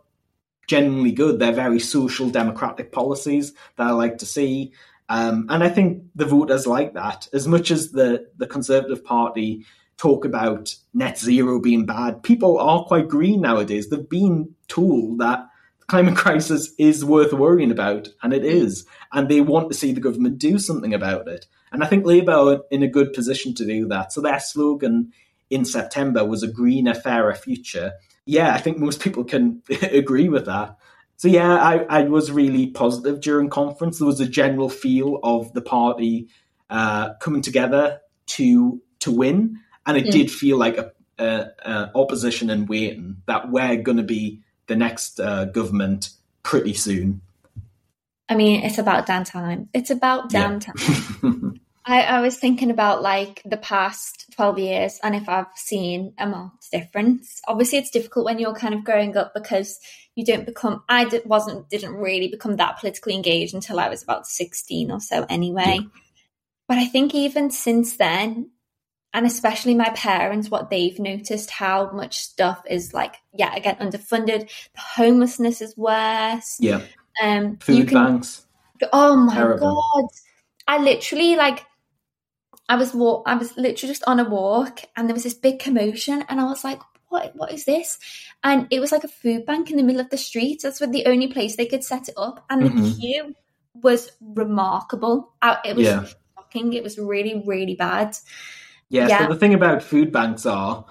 generally 0.67 1.11
good. 1.11 1.39
They're 1.39 1.51
very 1.51 1.79
social 1.79 2.29
democratic 2.29 2.91
policies 2.91 3.53
that 3.75 3.87
I 3.87 3.91
like 3.91 4.17
to 4.19 4.25
see. 4.25 4.73
Um, 5.09 5.47
and 5.49 5.63
I 5.63 5.69
think 5.69 6.03
the 6.15 6.25
voters 6.25 6.65
like 6.65 6.93
that. 6.93 7.27
As 7.33 7.47
much 7.47 7.69
as 7.69 7.91
the, 7.91 8.29
the 8.37 8.47
Conservative 8.47 9.03
Party 9.03 9.65
talk 9.97 10.23
about 10.23 10.73
net 10.93 11.19
zero 11.19 11.59
being 11.59 11.85
bad, 11.85 12.23
people 12.23 12.57
are 12.57 12.85
quite 12.85 13.09
green 13.09 13.41
nowadays. 13.41 13.89
They've 13.89 14.07
been 14.07 14.55
told 14.69 15.19
that 15.19 15.47
climate 15.91 16.15
crisis 16.25 16.73
is 16.77 17.05
worth 17.05 17.33
worrying 17.33 17.71
about, 17.71 18.09
and 18.23 18.33
it 18.33 18.43
is. 18.43 18.85
And 19.11 19.29
they 19.29 19.41
want 19.41 19.69
to 19.69 19.77
see 19.77 19.91
the 19.91 20.01
government 20.01 20.39
do 20.39 20.57
something 20.57 20.93
about 20.93 21.27
it. 21.27 21.45
And 21.71 21.83
I 21.83 21.87
think 21.87 22.05
Labour 22.05 22.31
are 22.31 22.61
in 22.71 22.83
a 22.83 22.87
good 22.87 23.13
position 23.13 23.53
to 23.55 23.65
do 23.65 23.87
that. 23.89 24.11
So 24.11 24.21
their 24.21 24.39
slogan 24.39 25.13
in 25.49 25.65
September 25.65 26.25
was 26.25 26.43
a 26.43 26.47
greener, 26.47 26.93
fairer 26.93 27.35
future 27.35 27.93
yeah, 28.25 28.53
I 28.53 28.59
think 28.59 28.77
most 28.77 28.99
people 29.03 29.23
can 29.23 29.61
agree 29.81 30.29
with 30.29 30.45
that. 30.45 30.77
So 31.17 31.27
yeah, 31.27 31.53
I, 31.53 31.85
I 31.89 32.03
was 32.03 32.31
really 32.31 32.67
positive 32.67 33.21
during 33.21 33.49
conference. 33.49 33.99
There 33.99 34.07
was 34.07 34.19
a 34.19 34.25
general 34.25 34.69
feel 34.69 35.19
of 35.23 35.53
the 35.53 35.61
party 35.61 36.29
uh, 36.69 37.13
coming 37.15 37.41
together 37.41 37.99
to 38.27 38.81
to 38.99 39.11
win, 39.11 39.59
and 39.85 39.97
it 39.97 40.11
did 40.11 40.31
feel 40.31 40.57
like 40.57 40.77
a, 40.77 40.91
a, 41.19 41.47
a, 41.65 41.91
opposition 41.95 42.49
in 42.49 42.65
waiting 42.67 43.17
that 43.25 43.51
we're 43.51 43.77
going 43.77 43.97
to 43.97 44.03
be 44.03 44.41
the 44.71 44.77
next 44.77 45.19
uh, 45.19 45.43
government 45.45 46.11
pretty 46.43 46.73
soon. 46.73 47.19
I 48.29 48.35
mean, 48.35 48.63
it's 48.63 48.77
about 48.77 49.05
damn 49.05 49.25
time. 49.25 49.67
It's 49.73 49.89
about 49.89 50.29
damn 50.29 50.53
yeah. 50.53 50.59
time. 50.59 51.61
I, 51.85 52.03
I 52.03 52.21
was 52.21 52.37
thinking 52.37 52.71
about 52.71 53.01
like 53.01 53.41
the 53.43 53.57
past 53.57 54.31
12 54.35 54.59
years 54.59 54.99
and 55.03 55.13
if 55.13 55.27
I've 55.27 55.47
seen 55.55 56.13
a 56.17 56.25
marked 56.25 56.71
difference. 56.71 57.41
Obviously, 57.49 57.79
it's 57.79 57.89
difficult 57.89 58.23
when 58.23 58.39
you're 58.39 58.55
kind 58.55 58.73
of 58.73 58.85
growing 58.85 59.17
up 59.17 59.33
because 59.33 59.77
you 60.15 60.23
don't 60.23 60.45
become, 60.45 60.83
I 60.87 61.03
did, 61.03 61.25
wasn't, 61.25 61.69
didn't 61.69 61.95
really 61.95 62.29
become 62.29 62.55
that 62.55 62.79
politically 62.79 63.13
engaged 63.13 63.53
until 63.53 63.77
I 63.77 63.89
was 63.89 64.03
about 64.03 64.25
16 64.25 64.89
or 64.89 65.01
so 65.01 65.25
anyway. 65.27 65.79
Yeah. 65.81 66.01
But 66.69 66.77
I 66.77 66.85
think 66.85 67.13
even 67.13 67.51
since 67.51 67.97
then, 67.97 68.51
and 69.13 69.25
especially 69.25 69.75
my 69.75 69.89
parents, 69.89 70.49
what 70.49 70.69
they've 70.69 70.97
noticed 70.99 71.51
how 71.51 71.91
much 71.91 72.19
stuff 72.19 72.61
is 72.69 72.93
like, 72.93 73.15
yeah, 73.33 73.53
again, 73.55 73.75
underfunded. 73.81 74.49
The 74.73 74.81
homelessness 74.81 75.61
is 75.61 75.75
worse. 75.75 76.57
Yeah. 76.59 76.81
Um, 77.21 77.57
Food 77.57 77.89
can, 77.89 78.05
banks. 78.05 78.45
Oh 78.93 79.15
my 79.17 79.35
Terrible. 79.35 79.83
God. 79.93 80.05
I 80.67 80.77
literally 80.77 81.35
like 81.35 81.65
I 82.69 82.75
was 82.75 82.93
walk 82.93 83.23
I 83.25 83.35
was 83.35 83.57
literally 83.57 83.91
just 83.91 84.03
on 84.07 84.19
a 84.19 84.29
walk 84.29 84.79
and 84.95 85.09
there 85.09 85.13
was 85.13 85.23
this 85.23 85.33
big 85.33 85.59
commotion 85.59 86.23
and 86.29 86.39
I 86.39 86.45
was 86.45 86.63
like, 86.63 86.79
what 87.09 87.35
what 87.35 87.51
is 87.51 87.65
this? 87.65 87.99
And 88.43 88.67
it 88.71 88.79
was 88.79 88.91
like 88.93 89.03
a 89.03 89.09
food 89.09 89.45
bank 89.45 89.69
in 89.69 89.77
the 89.77 89.83
middle 89.83 90.01
of 90.01 90.09
the 90.09 90.17
street. 90.17 90.61
That's 90.63 90.79
the 90.79 91.05
only 91.05 91.27
place 91.27 91.57
they 91.57 91.65
could 91.65 91.83
set 91.83 92.07
it 92.07 92.15
up. 92.15 92.45
And 92.49 92.63
mm-hmm. 92.63 92.83
the 92.83 92.95
queue 92.95 93.35
was 93.75 94.11
remarkable. 94.21 95.33
It 95.65 95.75
was 95.75 95.85
yeah. 95.85 96.05
shocking. 96.37 96.73
It 96.73 96.83
was 96.83 96.97
really, 96.97 97.43
really 97.45 97.75
bad. 97.75 98.15
Yeah, 98.91 99.07
yeah. 99.07 99.19
So 99.19 99.33
the 99.33 99.39
thing 99.39 99.53
about 99.53 99.81
food 99.81 100.11
banks 100.11 100.45
are 100.45 100.85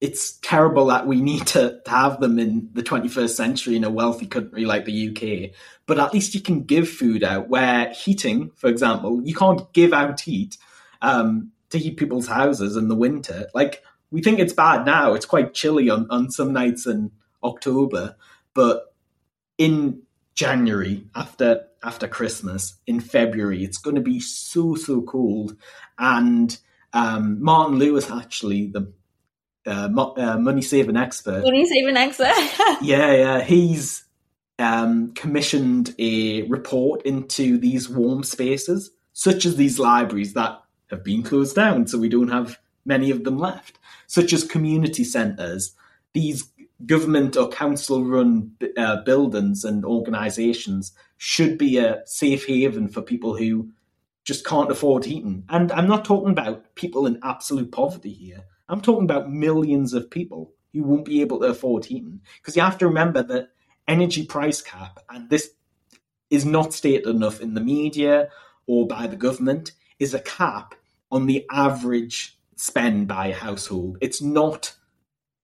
it's 0.00 0.32
terrible 0.38 0.86
that 0.86 1.06
we 1.06 1.22
need 1.22 1.46
to 1.46 1.80
have 1.86 2.20
them 2.20 2.40
in 2.40 2.68
the 2.72 2.82
21st 2.82 3.30
century 3.30 3.76
in 3.76 3.84
a 3.84 3.90
wealthy 3.90 4.26
country 4.26 4.64
like 4.64 4.84
the 4.84 5.08
UK. 5.08 5.56
But 5.86 6.00
at 6.00 6.12
least 6.12 6.34
you 6.34 6.40
can 6.40 6.64
give 6.64 6.88
food 6.88 7.22
out 7.22 7.48
where 7.48 7.92
heating, 7.92 8.50
for 8.56 8.68
example, 8.68 9.22
you 9.24 9.32
can't 9.32 9.72
give 9.72 9.92
out 9.92 10.20
heat 10.20 10.58
um, 11.00 11.52
to 11.70 11.78
heat 11.78 11.96
people's 11.96 12.26
houses 12.26 12.76
in 12.76 12.88
the 12.88 12.96
winter. 12.96 13.46
Like 13.54 13.84
we 14.10 14.22
think 14.22 14.40
it's 14.40 14.52
bad 14.52 14.84
now. 14.84 15.14
It's 15.14 15.24
quite 15.24 15.54
chilly 15.54 15.88
on, 15.88 16.08
on 16.10 16.32
some 16.32 16.52
nights 16.52 16.84
in 16.84 17.12
October, 17.44 18.16
but 18.54 18.92
in 19.56 20.02
January 20.34 21.06
after 21.14 21.64
after 21.84 22.08
Christmas 22.08 22.74
in 22.88 22.98
February, 22.98 23.62
it's 23.62 23.78
going 23.78 23.96
to 23.96 24.02
be 24.02 24.18
so 24.18 24.74
so 24.74 25.00
cold. 25.02 25.56
And 25.96 26.58
um, 26.96 27.42
Martin 27.42 27.78
Lewis, 27.78 28.10
actually, 28.10 28.68
the 28.68 28.90
uh, 29.66 29.88
mo- 29.88 30.14
uh, 30.16 30.38
money 30.38 30.62
saving 30.62 30.96
expert, 30.96 31.42
money 31.42 31.66
saving 31.66 31.96
expert, 31.96 32.32
yeah, 32.80 33.12
yeah, 33.12 33.40
he's 33.42 34.04
um, 34.58 35.12
commissioned 35.12 35.94
a 35.98 36.42
report 36.42 37.02
into 37.02 37.58
these 37.58 37.88
warm 37.88 38.22
spaces, 38.22 38.90
such 39.12 39.44
as 39.44 39.56
these 39.56 39.78
libraries 39.78 40.32
that 40.32 40.58
have 40.90 41.04
been 41.04 41.22
closed 41.22 41.54
down, 41.54 41.86
so 41.86 41.98
we 41.98 42.08
don't 42.08 42.30
have 42.30 42.58
many 42.86 43.10
of 43.10 43.24
them 43.24 43.38
left, 43.38 43.78
such 44.06 44.32
as 44.32 44.42
community 44.42 45.04
centres. 45.04 45.74
These 46.14 46.48
government 46.86 47.36
or 47.36 47.48
council 47.50 48.04
run 48.04 48.52
uh, 48.78 49.02
buildings 49.02 49.64
and 49.64 49.84
organisations 49.84 50.92
should 51.18 51.58
be 51.58 51.76
a 51.76 52.02
safe 52.06 52.46
haven 52.46 52.88
for 52.88 53.02
people 53.02 53.36
who 53.36 53.70
just 54.26 54.44
can't 54.44 54.70
afford 54.70 55.04
heating. 55.04 55.44
And 55.48 55.72
I'm 55.72 55.86
not 55.86 56.04
talking 56.04 56.30
about 56.30 56.74
people 56.74 57.06
in 57.06 57.20
absolute 57.22 57.70
poverty 57.70 58.12
here. 58.12 58.44
I'm 58.68 58.80
talking 58.80 59.04
about 59.04 59.30
millions 59.30 59.94
of 59.94 60.10
people 60.10 60.52
who 60.72 60.82
won't 60.82 61.04
be 61.04 61.20
able 61.20 61.38
to 61.40 61.46
afford 61.46 61.84
heating. 61.84 62.20
Because 62.38 62.56
you 62.56 62.62
have 62.62 62.76
to 62.78 62.88
remember 62.88 63.22
that 63.22 63.50
energy 63.86 64.26
price 64.26 64.60
cap, 64.60 64.98
and 65.08 65.30
this 65.30 65.50
is 66.28 66.44
not 66.44 66.74
stated 66.74 67.06
enough 67.06 67.40
in 67.40 67.54
the 67.54 67.60
media 67.60 68.28
or 68.66 68.86
by 68.86 69.06
the 69.06 69.16
government, 69.16 69.70
is 70.00 70.12
a 70.12 70.20
cap 70.20 70.74
on 71.12 71.26
the 71.26 71.46
average 71.52 72.36
spend 72.56 73.06
by 73.06 73.28
a 73.28 73.34
household. 73.34 73.96
It's 74.00 74.20
not 74.20 74.74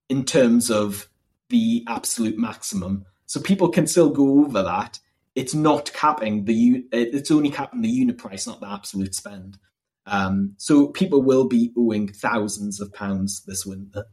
in 0.09 0.25
terms 0.25 0.69
of 0.69 1.07
the 1.49 1.85
absolute 1.87 2.37
maximum. 2.37 3.05
So 3.27 3.39
people 3.39 3.69
can 3.69 3.87
still 3.87 4.09
go 4.09 4.43
over 4.43 4.61
that. 4.61 4.99
It's 5.35 5.55
not 5.55 5.91
capping 5.93 6.45
the 6.45 6.85
it's 6.91 7.31
only 7.31 7.49
capping 7.49 7.81
the 7.81 7.89
unit 7.89 8.17
price, 8.17 8.45
not 8.45 8.59
the 8.59 8.69
absolute 8.69 9.15
spend. 9.15 9.57
Um, 10.05 10.53
so 10.57 10.87
people 10.87 11.21
will 11.21 11.47
be 11.47 11.71
owing 11.77 12.07
thousands 12.09 12.79
of 12.79 12.93
pounds 12.93 13.43
this 13.45 13.65
winter. 13.65 14.05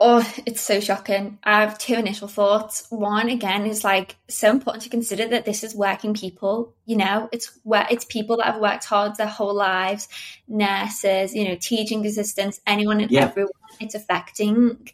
Oh, 0.00 0.28
it's 0.44 0.60
so 0.60 0.80
shocking. 0.80 1.38
I 1.44 1.60
have 1.60 1.78
two 1.78 1.94
initial 1.94 2.26
thoughts. 2.26 2.86
One, 2.90 3.28
again, 3.28 3.64
is 3.64 3.84
like 3.84 4.16
so 4.28 4.50
important 4.50 4.82
to 4.82 4.90
consider 4.90 5.28
that 5.28 5.44
this 5.44 5.62
is 5.62 5.74
working 5.74 6.14
people. 6.14 6.74
You 6.84 6.96
know, 6.96 7.28
it's 7.32 7.58
where 7.62 7.86
it's 7.90 8.04
people 8.04 8.38
that 8.38 8.46
have 8.46 8.60
worked 8.60 8.84
hard 8.84 9.16
their 9.16 9.28
whole 9.28 9.54
lives, 9.54 10.08
nurses, 10.48 11.34
you 11.34 11.48
know, 11.48 11.56
teaching 11.60 12.04
assistants, 12.04 12.60
anyone 12.66 13.00
and 13.00 13.10
yeah. 13.10 13.22
everyone 13.22 13.52
it's 13.80 13.94
affecting. 13.94 14.88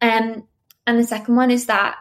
Um, 0.00 0.48
and 0.86 0.98
the 0.98 1.04
second 1.04 1.36
one 1.36 1.50
is 1.50 1.66
that 1.66 1.96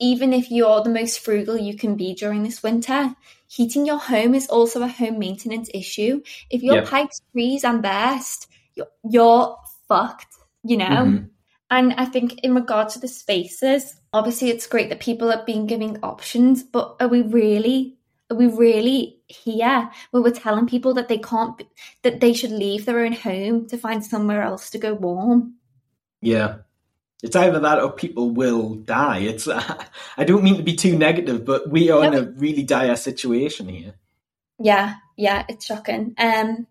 even 0.00 0.32
if 0.32 0.50
you're 0.50 0.82
the 0.82 0.90
most 0.90 1.20
frugal 1.20 1.56
you 1.56 1.76
can 1.76 1.96
be 1.96 2.14
during 2.14 2.42
this 2.42 2.62
winter, 2.62 3.14
heating 3.46 3.86
your 3.86 3.98
home 3.98 4.34
is 4.34 4.48
also 4.48 4.82
a 4.82 4.88
home 4.88 5.18
maintenance 5.18 5.70
issue. 5.72 6.22
If 6.50 6.62
your 6.62 6.76
yep. 6.76 6.88
pipes 6.88 7.20
freeze 7.32 7.64
and 7.64 7.82
burst, 7.82 8.48
you're, 8.74 8.88
you're 9.08 9.56
fucked, 9.88 10.34
you 10.62 10.76
know? 10.76 10.86
Mm-hmm. 10.86 11.24
And 11.70 11.94
I 11.94 12.04
think 12.04 12.40
in 12.40 12.54
regard 12.54 12.88
to 12.90 12.98
the 12.98 13.08
spaces, 13.08 13.96
obviously 14.12 14.50
it's 14.50 14.66
great 14.66 14.90
that 14.90 15.00
people 15.00 15.32
are 15.32 15.44
being 15.44 15.66
giving 15.66 15.98
options, 16.02 16.62
but 16.62 16.96
are 17.00 17.08
we 17.08 17.22
really 17.22 17.96
are 18.30 18.36
we 18.36 18.46
really 18.46 19.20
here 19.26 19.90
where 20.10 20.22
we're 20.22 20.30
telling 20.30 20.66
people 20.66 20.94
that 20.94 21.08
they 21.08 21.18
can't 21.18 21.62
that 22.02 22.20
they 22.20 22.32
should 22.32 22.50
leave 22.50 22.84
their 22.84 23.00
own 23.00 23.12
home 23.12 23.68
to 23.68 23.76
find 23.76 24.04
somewhere 24.04 24.42
else 24.42 24.70
to 24.70 24.78
go 24.78 24.94
warm? 24.94 25.54
Yeah, 26.20 26.58
it's 27.24 27.36
either 27.36 27.58
that 27.58 27.80
or 27.80 27.90
people 27.90 28.28
will 28.28 28.74
die. 28.74 29.20
It's 29.20 29.48
uh, 29.48 29.84
I 30.18 30.24
don't 30.24 30.44
mean 30.44 30.58
to 30.58 30.62
be 30.62 30.76
too 30.76 30.94
negative, 30.96 31.46
but 31.46 31.70
we 31.70 31.90
are 31.90 32.04
in 32.04 32.12
a 32.12 32.30
really 32.36 32.62
dire 32.62 32.96
situation 32.96 33.66
here. 33.66 33.94
Yeah, 34.58 34.96
yeah, 35.16 35.46
it's 35.48 35.64
shocking. 35.64 36.14
Um, 36.18 36.66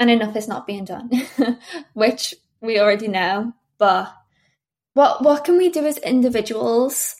and 0.00 0.10
enough 0.10 0.34
is 0.34 0.48
not 0.48 0.66
being 0.66 0.86
done, 0.86 1.08
which 1.94 2.34
we 2.60 2.80
already 2.80 3.06
know. 3.06 3.52
But 3.78 4.12
what 4.94 5.22
what 5.22 5.44
can 5.44 5.56
we 5.56 5.70
do 5.70 5.86
as 5.86 5.98
individuals? 5.98 7.14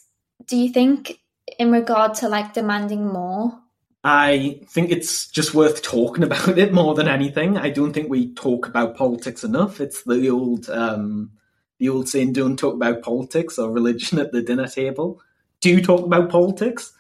Do 0.49 0.57
you 0.57 0.73
think 0.73 1.21
in 1.61 1.71
regard 1.71 2.15
to 2.15 2.29
like 2.29 2.53
demanding 2.53 3.07
more? 3.07 3.57
I 4.03 4.61
think 4.67 4.91
it's 4.91 5.29
just 5.29 5.55
worth 5.55 5.83
talking 5.83 6.25
about 6.25 6.49
it 6.59 6.73
more 6.73 6.97
than 6.97 7.07
anything. 7.07 7.59
I 7.59 7.71
don't 7.71 7.93
think 7.93 8.11
we 8.11 8.35
talk 8.35 8.67
about 8.67 8.97
politics 8.97 9.45
enough. 9.45 9.81
It's 9.81 10.03
the 10.03 10.31
old 10.31 10.69
um, 10.69 11.31
the 11.79 11.89
old 11.89 12.09
saying, 12.09 12.33
don't 12.33 12.59
talk 12.59 12.75
about 12.75 13.03
politics 13.03 13.59
or 13.59 13.71
religion 13.71 14.19
at 14.19 14.33
the 14.33 14.43
dinner 14.43 14.69
table. 14.69 15.21
Do 15.61 15.81
talk 15.81 16.05
about 16.05 16.31
politics. 16.31 16.93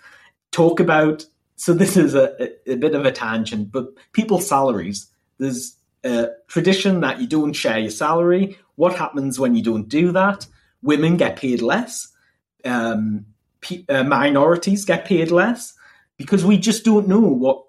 Talk 0.50 0.80
about, 0.80 1.24
so 1.56 1.72
this 1.72 1.96
is 1.96 2.14
a, 2.14 2.50
a, 2.70 2.76
bit 2.76 2.94
of 2.94 3.04
a 3.04 3.12
tangent, 3.12 3.72
but 3.72 3.88
people's 4.12 4.48
salaries. 4.48 5.08
There's 5.38 5.76
a 6.04 6.28
tradition 6.48 7.00
that 7.00 7.20
you 7.20 7.26
don't 7.26 7.52
share 7.52 7.78
your 7.78 7.90
salary. 7.90 8.58
What 8.76 8.96
happens 8.96 9.38
when 9.38 9.54
you 9.54 9.62
don't 9.62 9.88
do 9.88 10.12
that? 10.12 10.46
Women 10.82 11.16
get 11.16 11.36
paid 11.36 11.62
less. 11.62 12.08
Um, 12.64 13.26
uh, 13.88 14.04
minorities 14.04 14.84
get 14.84 15.04
paid 15.04 15.30
less 15.30 15.74
because 16.16 16.44
we 16.44 16.58
just 16.58 16.84
don't 16.84 17.08
know 17.08 17.20
what 17.20 17.64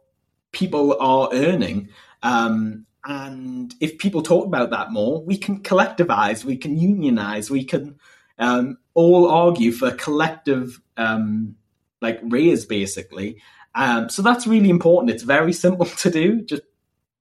people 0.52 0.98
are 1.00 1.30
earning. 1.34 1.90
Um, 2.24 2.87
and 3.08 3.74
if 3.80 3.98
people 3.98 4.22
talk 4.22 4.46
about 4.46 4.70
that 4.72 4.92
more, 4.92 5.24
we 5.24 5.38
can 5.38 5.64
collectivize, 5.64 6.44
we 6.44 6.58
can 6.58 6.78
unionize, 6.78 7.50
we 7.50 7.64
can 7.64 7.98
um, 8.38 8.78
all 8.96 9.32
argue 9.32 9.72
for 9.72 9.92
collective 9.92 10.82
um, 10.98 11.56
like 12.02 12.20
raise, 12.22 12.66
basically. 12.66 13.42
Um, 13.76 14.10
so 14.10 14.22
that's 14.22 14.46
really 14.46 14.70
important. 14.70 15.12
It's 15.12 15.24
very 15.24 15.54
simple 15.54 15.86
to 16.04 16.10
do. 16.10 16.42
Just 16.42 16.64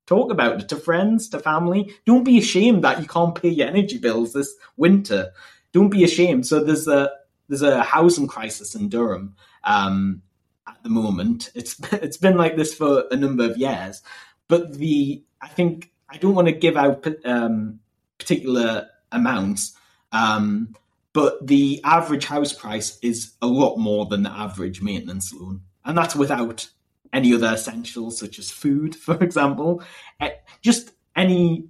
talk 0.07 0.33
about 0.33 0.61
it 0.61 0.69
to 0.71 0.77
friends, 0.77 1.29
to 1.29 1.39
family. 1.39 1.95
Don't 2.05 2.25
be 2.25 2.39
ashamed 2.39 2.83
that 2.83 3.01
you 3.01 3.07
can't 3.07 3.41
pay 3.41 3.51
your 3.51 3.69
energy 3.69 3.99
bills 3.99 4.33
this 4.33 4.53
winter. 4.77 5.31
Don't 5.71 5.91
be 5.91 6.03
ashamed. 6.03 6.49
So 6.49 6.65
there's 6.65 6.89
a 6.89 7.11
there's 7.49 7.63
a 7.63 7.85
housing 7.85 8.27
crisis 8.27 8.75
in 8.75 8.89
Durham 8.89 9.37
um, 9.63 10.23
at 10.67 10.83
the 10.83 10.89
moment. 10.89 11.53
It's 11.55 11.79
it's 11.93 12.17
been 12.17 12.37
like 12.37 12.57
this 12.57 12.75
for 12.75 13.05
a 13.13 13.17
number 13.17 13.45
of 13.45 13.57
years, 13.57 14.03
but 14.49 14.75
the 14.75 15.23
I 15.41 15.49
think 15.49 15.91
I 16.09 16.17
don't 16.17 16.35
want 16.35 16.49
to 16.49 16.53
give 16.53 16.77
out 16.77 17.07
um, 17.25 17.81
particular 18.19 18.89
amounts, 19.13 19.75
um, 20.13 20.75
but 21.13 21.47
the 21.47 21.81
average 21.85 22.27
house 22.27 22.53
price 22.53 22.99
is 23.03 23.33
a 23.41 23.47
lot 23.47 23.77
more 23.77 24.07
than 24.07 24.23
the 24.23 24.31
average 24.31 24.83
maintenance 24.83 25.33
loan, 25.33 25.63
and 25.85 25.97
that's 25.97 26.17
without 26.17 26.69
any 27.13 27.33
other 27.35 27.49
essentials 27.49 28.19
such 28.19 28.39
as 28.39 28.51
food, 28.51 28.95
for 29.07 29.23
example, 29.23 29.83
eh, 30.21 30.31
just 30.63 30.93
any 31.15 31.69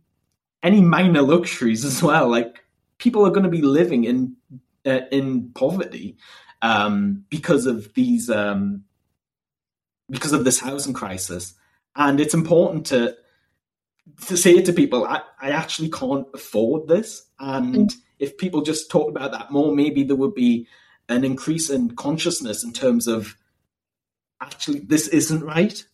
any 0.62 0.80
minor 0.80 1.22
luxuries 1.22 1.84
as 1.84 2.02
well. 2.02 2.28
Like 2.28 2.64
people 2.98 3.26
are 3.26 3.30
going 3.30 3.44
to 3.44 3.50
be 3.50 3.62
living 3.62 4.04
in 4.04 4.36
uh, 4.84 5.00
in 5.10 5.50
poverty 5.50 6.16
um, 6.62 7.24
because 7.28 7.66
of 7.66 7.92
these 7.94 8.30
um, 8.30 8.84
because 10.10 10.32
of 10.32 10.44
this 10.44 10.60
housing 10.60 10.92
crisis, 10.92 11.54
and 11.94 12.20
it's 12.20 12.34
important 12.34 12.86
to 12.86 13.16
to 14.26 14.36
say 14.36 14.60
to 14.62 14.72
people, 14.72 15.04
I, 15.04 15.20
I 15.40 15.50
actually 15.50 15.90
can't 15.90 16.26
afford 16.34 16.88
this. 16.88 17.26
And 17.38 17.90
mm. 17.90 17.94
if 18.18 18.38
people 18.38 18.62
just 18.62 18.90
talked 18.90 19.10
about 19.10 19.32
that 19.32 19.50
more, 19.50 19.74
maybe 19.74 20.04
there 20.04 20.16
would 20.16 20.34
be 20.34 20.66
an 21.08 21.24
increase 21.24 21.70
in 21.70 21.94
consciousness 21.96 22.64
in 22.64 22.72
terms 22.72 23.06
of 23.06 23.36
actually, 24.40 24.80
this 24.80 25.08
isn't 25.08 25.42
right. 25.42 25.84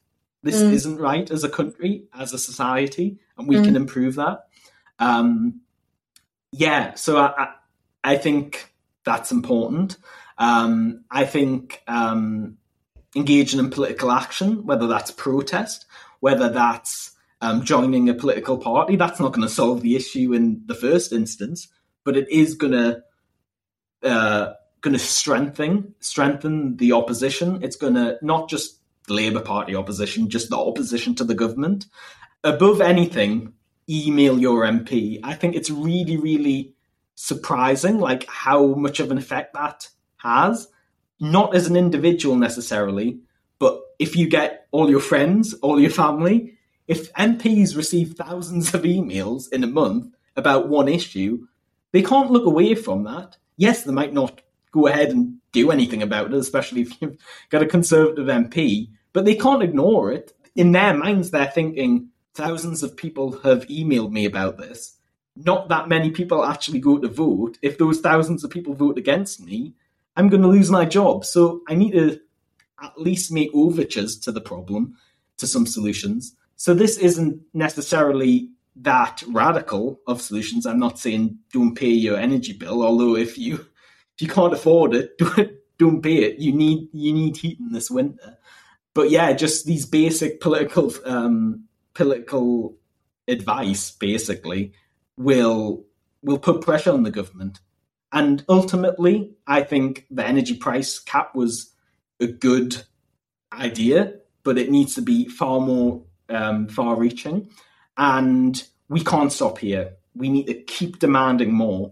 This 0.42 0.60
mm. 0.60 0.72
isn't 0.72 0.98
right 0.98 1.30
as 1.30 1.44
a 1.44 1.48
country, 1.48 2.04
as 2.18 2.32
a 2.32 2.38
society, 2.38 3.18
and 3.38 3.46
we 3.46 3.56
mm. 3.56 3.64
can 3.64 3.76
improve 3.76 4.16
that. 4.16 4.46
Um, 4.98 5.60
yeah, 6.50 6.94
so 6.94 7.16
I, 7.16 7.32
I, 7.36 7.54
I, 8.04 8.16
think 8.16 8.72
that's 9.04 9.30
important. 9.30 9.96
Um, 10.38 11.04
I 11.10 11.24
think 11.24 11.82
um, 11.86 12.58
engaging 13.14 13.60
in 13.60 13.70
political 13.70 14.10
action, 14.10 14.66
whether 14.66 14.86
that's 14.86 15.10
protest, 15.10 15.86
whether 16.20 16.48
that's 16.48 17.12
um, 17.42 17.64
joining 17.64 18.08
a 18.08 18.14
political 18.14 18.56
party. 18.56 18.96
That's 18.96 19.20
not 19.20 19.32
going 19.32 19.46
to 19.46 19.52
solve 19.52 19.82
the 19.82 19.96
issue 19.96 20.32
in 20.32 20.62
the 20.66 20.76
first 20.76 21.12
instance, 21.12 21.68
but 22.04 22.16
it 22.16 22.30
is 22.30 22.54
going 22.54 22.72
to 22.72 23.02
uh, 24.02 24.52
going 24.80 24.92
to 24.92 24.98
strengthen 24.98 25.94
strengthen 26.00 26.76
the 26.76 26.92
opposition. 26.92 27.62
It's 27.62 27.76
going 27.76 27.94
to 27.94 28.16
not 28.22 28.48
just 28.48 28.78
the 29.08 29.14
Labour 29.14 29.40
Party 29.40 29.74
opposition, 29.74 30.30
just 30.30 30.50
the 30.50 30.56
opposition 30.56 31.16
to 31.16 31.24
the 31.24 31.34
government. 31.34 31.86
Above 32.44 32.80
anything, 32.80 33.52
email 33.90 34.38
your 34.38 34.62
MP. 34.62 35.18
I 35.24 35.34
think 35.34 35.56
it's 35.56 35.70
really, 35.70 36.16
really 36.16 36.74
surprising, 37.16 37.98
like 37.98 38.24
how 38.28 38.66
much 38.74 39.00
of 39.00 39.10
an 39.10 39.18
effect 39.18 39.54
that 39.54 39.88
has. 40.18 40.68
Not 41.18 41.54
as 41.54 41.68
an 41.68 41.76
individual 41.76 42.34
necessarily, 42.36 43.20
but 43.60 43.80
if 43.98 44.16
you 44.16 44.28
get 44.28 44.66
all 44.72 44.90
your 44.90 45.00
friends, 45.00 45.54
all 45.54 45.80
your 45.80 45.90
family 45.90 46.58
if 46.92 47.10
MPs 47.14 47.74
receive 47.74 48.12
thousands 48.12 48.74
of 48.74 48.82
emails 48.82 49.50
in 49.50 49.64
a 49.64 49.66
month 49.66 50.14
about 50.36 50.68
one 50.68 50.88
issue, 50.88 51.46
they 51.92 52.02
can't 52.02 52.30
look 52.30 52.44
away 52.44 52.74
from 52.74 53.04
that. 53.04 53.38
Yes, 53.56 53.84
they 53.84 53.92
might 53.92 54.12
not 54.12 54.42
go 54.72 54.86
ahead 54.86 55.08
and 55.08 55.38
do 55.52 55.70
anything 55.70 56.02
about 56.02 56.26
it, 56.26 56.34
especially 56.34 56.82
if 56.82 57.00
you've 57.00 57.16
got 57.48 57.62
a 57.62 57.66
Conservative 57.66 58.26
MP, 58.26 58.90
but 59.14 59.24
they 59.24 59.34
can't 59.34 59.62
ignore 59.62 60.12
it. 60.12 60.34
In 60.54 60.72
their 60.72 60.92
minds, 60.92 61.30
they're 61.30 61.46
thinking, 61.46 62.08
thousands 62.34 62.82
of 62.82 62.94
people 62.94 63.38
have 63.40 63.66
emailed 63.68 64.12
me 64.12 64.26
about 64.26 64.58
this. 64.58 64.98
Not 65.34 65.70
that 65.70 65.88
many 65.88 66.10
people 66.10 66.44
actually 66.44 66.80
go 66.80 66.98
to 66.98 67.08
vote. 67.08 67.56
If 67.62 67.78
those 67.78 68.00
thousands 68.00 68.44
of 68.44 68.50
people 68.50 68.74
vote 68.74 68.98
against 68.98 69.40
me, 69.40 69.72
I'm 70.14 70.28
going 70.28 70.42
to 70.42 70.48
lose 70.48 70.70
my 70.70 70.84
job. 70.84 71.24
So 71.24 71.62
I 71.70 71.74
need 71.74 71.92
to 71.92 72.20
at 72.82 73.00
least 73.00 73.32
make 73.32 73.50
overtures 73.54 74.18
to 74.20 74.32
the 74.32 74.42
problem, 74.42 74.98
to 75.38 75.46
some 75.46 75.66
solutions. 75.66 76.36
So 76.62 76.74
this 76.74 76.96
isn't 76.96 77.42
necessarily 77.52 78.48
that 78.76 79.24
radical 79.26 80.00
of 80.06 80.22
solutions. 80.22 80.64
I'm 80.64 80.78
not 80.78 80.96
saying 80.96 81.38
don't 81.52 81.74
pay 81.74 81.88
your 81.88 82.16
energy 82.16 82.52
bill, 82.52 82.84
although 82.84 83.16
if 83.16 83.36
you 83.36 83.54
if 84.14 84.20
you 84.20 84.28
can't 84.28 84.52
afford 84.52 84.94
it, 84.94 85.18
don't 85.18 85.50
don't 85.76 86.02
pay 86.02 86.18
it. 86.18 86.38
You 86.38 86.52
need 86.52 86.86
you 86.92 87.12
need 87.12 87.36
heating 87.36 87.72
this 87.72 87.90
winter. 87.90 88.38
But 88.94 89.10
yeah, 89.10 89.32
just 89.32 89.66
these 89.66 89.86
basic 89.86 90.40
political 90.40 90.92
um, 91.04 91.64
political 91.94 92.76
advice 93.26 93.90
basically 93.90 94.72
will 95.16 95.84
will 96.22 96.38
put 96.38 96.60
pressure 96.60 96.92
on 96.92 97.02
the 97.02 97.10
government. 97.10 97.58
And 98.12 98.44
ultimately, 98.48 99.32
I 99.48 99.64
think 99.64 100.06
the 100.12 100.24
energy 100.24 100.54
price 100.54 101.00
cap 101.00 101.34
was 101.34 101.74
a 102.20 102.28
good 102.28 102.84
idea, 103.52 104.14
but 104.44 104.58
it 104.58 104.70
needs 104.70 104.94
to 104.94 105.02
be 105.02 105.26
far 105.26 105.58
more 105.58 106.04
um, 106.32 106.68
far 106.68 106.96
reaching. 106.96 107.48
And 107.96 108.62
we 108.88 109.02
can't 109.02 109.32
stop 109.32 109.58
here. 109.58 109.94
We 110.14 110.28
need 110.28 110.46
to 110.46 110.54
keep 110.54 110.98
demanding 110.98 111.52
more. 111.52 111.90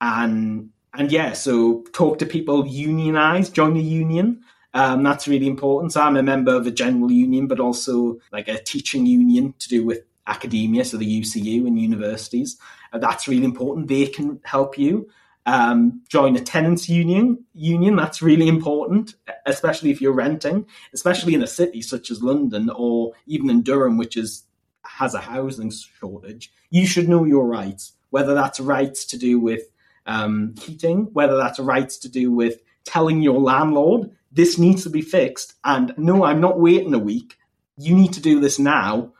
And 0.00 0.70
and 0.94 1.12
yeah, 1.12 1.34
so 1.34 1.82
talk 1.92 2.18
to 2.18 2.26
people, 2.26 2.66
unionize, 2.66 3.48
join 3.48 3.76
a 3.76 3.80
union. 3.80 4.42
Um, 4.74 5.02
that's 5.02 5.28
really 5.28 5.46
important. 5.46 5.92
So 5.92 6.00
I'm 6.00 6.16
a 6.16 6.22
member 6.22 6.54
of 6.54 6.66
a 6.66 6.70
general 6.70 7.10
union, 7.10 7.46
but 7.46 7.60
also 7.60 8.18
like 8.32 8.48
a 8.48 8.62
teaching 8.62 9.06
union 9.06 9.54
to 9.58 9.68
do 9.68 9.84
with 9.84 10.00
academia, 10.26 10.84
so 10.84 10.96
the 10.96 11.20
UCU 11.20 11.66
and 11.66 11.78
universities. 11.78 12.56
Uh, 12.92 12.98
that's 12.98 13.28
really 13.28 13.44
important. 13.44 13.88
They 13.88 14.06
can 14.06 14.40
help 14.44 14.78
you. 14.78 15.08
Um, 15.50 16.02
join 16.08 16.36
a 16.36 16.40
tenants 16.40 16.88
union. 16.88 17.44
Union 17.54 17.96
that's 17.96 18.22
really 18.22 18.46
important, 18.46 19.14
especially 19.46 19.90
if 19.90 20.00
you're 20.00 20.12
renting, 20.12 20.66
especially 20.94 21.34
in 21.34 21.42
a 21.42 21.46
city 21.48 21.82
such 21.82 22.10
as 22.10 22.22
London 22.22 22.70
or 22.70 23.14
even 23.26 23.50
in 23.50 23.62
Durham, 23.62 23.96
which 23.98 24.16
is 24.16 24.44
has 24.84 25.14
a 25.14 25.20
housing 25.20 25.72
shortage. 25.72 26.52
You 26.70 26.86
should 26.86 27.08
know 27.08 27.24
your 27.24 27.46
rights, 27.46 27.92
whether 28.10 28.34
that's 28.34 28.60
rights 28.60 29.04
to 29.06 29.18
do 29.18 29.40
with 29.40 29.62
um, 30.06 30.54
heating, 30.60 31.08
whether 31.12 31.36
that's 31.36 31.58
rights 31.58 31.98
to 31.98 32.08
do 32.08 32.30
with 32.30 32.60
telling 32.84 33.20
your 33.20 33.40
landlord 33.40 34.10
this 34.32 34.58
needs 34.58 34.84
to 34.84 34.90
be 34.90 35.02
fixed, 35.02 35.54
and 35.64 35.92
no, 35.96 36.24
I'm 36.24 36.40
not 36.40 36.60
waiting 36.60 36.94
a 36.94 36.98
week. 36.98 37.36
You 37.76 37.96
need 37.96 38.12
to 38.12 38.20
do 38.20 38.40
this 38.40 38.58
now, 38.58 39.12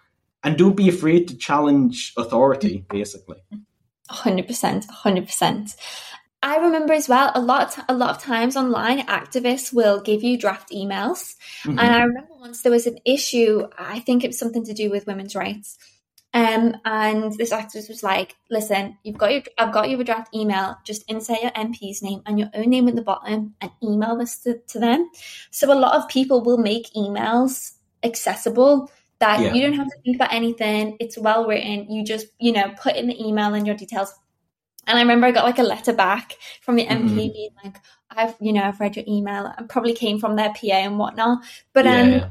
and 0.45 0.57
don't 0.57 0.77
be 0.77 0.89
afraid 0.89 1.29
to 1.29 1.37
challenge 1.37 2.13
authority. 2.17 2.85
Basically, 2.89 3.39
hundred 4.09 4.47
percent, 4.47 4.85
hundred 4.87 5.27
percent. 5.27 5.75
I 6.43 6.57
remember 6.57 6.95
as 6.95 7.09
well 7.09 7.31
a 7.35 7.41
lot 7.41 7.77
of, 7.77 7.85
a 7.89 7.95
lot 7.95 8.17
of 8.17 8.23
times 8.23 8.57
online 8.57 9.07
activists 9.07 9.73
will 9.73 10.01
give 10.01 10.23
you 10.23 10.39
draft 10.39 10.71
emails 10.71 11.37
mm-hmm. 11.65 11.79
and 11.79 11.81
I 11.81 12.03
remember 12.03 12.33
once 12.39 12.63
there 12.63 12.73
was 12.73 12.87
an 12.87 12.99
issue 13.05 13.67
I 13.79 14.01
think 14.01 14.25
it 14.25 14.29
was 14.29 14.39
something 14.39 14.65
to 14.65 14.75
do 14.75 14.91
with 14.91 15.07
women's 15.07 15.35
rights 15.35 15.79
um, 16.33 16.77
and 16.85 17.33
this 17.33 17.53
activist 17.53 17.89
was 17.89 18.03
like, 18.03 18.37
"Listen, 18.51 18.97
you've 19.03 19.19
got 19.19 19.33
your, 19.33 19.43
I've 19.59 19.73
got 19.73 19.91
you 19.91 20.01
a 20.01 20.05
draft 20.05 20.33
email. 20.35 20.77
Just 20.85 21.05
insert 21.09 21.43
your 21.43 21.51
MP's 21.51 22.03
name 22.03 22.23
and 22.25 22.39
your 22.39 22.49
own 22.55 22.71
name 22.71 22.87
at 22.87 22.95
the 22.95 23.03
bottom, 23.03 23.55
and 23.61 23.71
email 23.83 24.17
this 24.17 24.39
to, 24.43 24.59
to 24.69 24.79
them." 24.79 25.11
So 25.51 25.73
a 25.73 25.75
lot 25.75 25.97
of 25.97 26.09
people 26.09 26.43
will 26.43 26.59
make 26.59 26.93
emails 26.95 27.73
accessible 28.05 28.91
that 29.19 29.41
yeah. 29.41 29.53
you 29.53 29.63
don't 29.63 29.75
have 29.75 29.89
to 29.89 29.97
think 30.05 30.17
about 30.17 30.33
anything. 30.33 30.97
It's 31.01 31.19
well 31.19 31.47
written. 31.47 31.91
You 31.91 32.05
just, 32.05 32.29
you 32.39 32.53
know, 32.53 32.73
put 32.81 32.95
in 32.97 33.09
the 33.09 33.21
email 33.21 33.55
and 33.55 33.67
your 33.67 33.77
details. 33.77 34.15
And 34.87 34.99
I 34.99 35.03
remember 35.03 35.27
I 35.27 35.33
got 35.33 35.45
like 35.45 35.59
a 35.59 35.63
letter 35.63 35.93
back 35.93 36.37
from 36.63 36.77
the 36.77 36.87
MP 36.87 37.05
mm-hmm. 37.05 37.17
being 37.17 37.51
like, 37.63 37.77
"I've, 38.11 38.35
you 38.41 38.53
know, 38.53 38.63
I've 38.63 38.81
read 38.81 38.97
your 38.97 39.05
email. 39.07 39.53
It 39.59 39.69
probably 39.69 39.95
came 39.95 40.19
from 40.19 40.37
their 40.37 40.53
PA 40.53 40.73
and 40.73 40.99
whatnot." 40.99 41.45
But 41.73 41.87
um, 41.87 42.11
yeah 42.11 42.29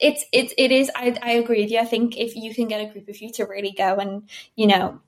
it's 0.00 0.24
it's 0.32 0.54
it 0.56 0.72
is 0.72 0.90
I, 0.96 1.16
I 1.22 1.32
agree 1.32 1.62
with 1.62 1.70
you 1.70 1.78
i 1.78 1.84
think 1.84 2.18
if 2.18 2.34
you 2.34 2.54
can 2.54 2.68
get 2.68 2.80
a 2.80 2.90
group 2.92 3.08
of 3.08 3.20
you 3.20 3.30
to 3.32 3.44
really 3.44 3.72
go 3.72 3.96
and 3.96 4.28
you 4.56 4.66
know 4.66 5.00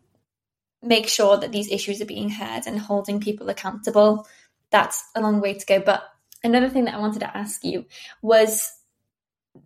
make 0.83 1.09
sure 1.09 1.39
that 1.39 1.53
these 1.53 1.71
issues 1.71 2.01
are 2.01 2.07
being 2.07 2.29
heard 2.29 2.67
and 2.67 2.79
holding 2.79 3.21
people 3.21 3.49
accountable 3.49 4.27
that's 4.71 5.03
a 5.15 5.21
long 5.21 5.41
way 5.41 5.55
to 5.55 5.67
go 5.67 5.81
but 5.81 6.03
another 6.45 6.69
thing 6.69 6.85
that 6.85 6.95
i 6.95 6.99
wanted 6.99 7.21
to 7.21 7.37
ask 7.37 7.65
you 7.65 7.87
was 8.21 8.71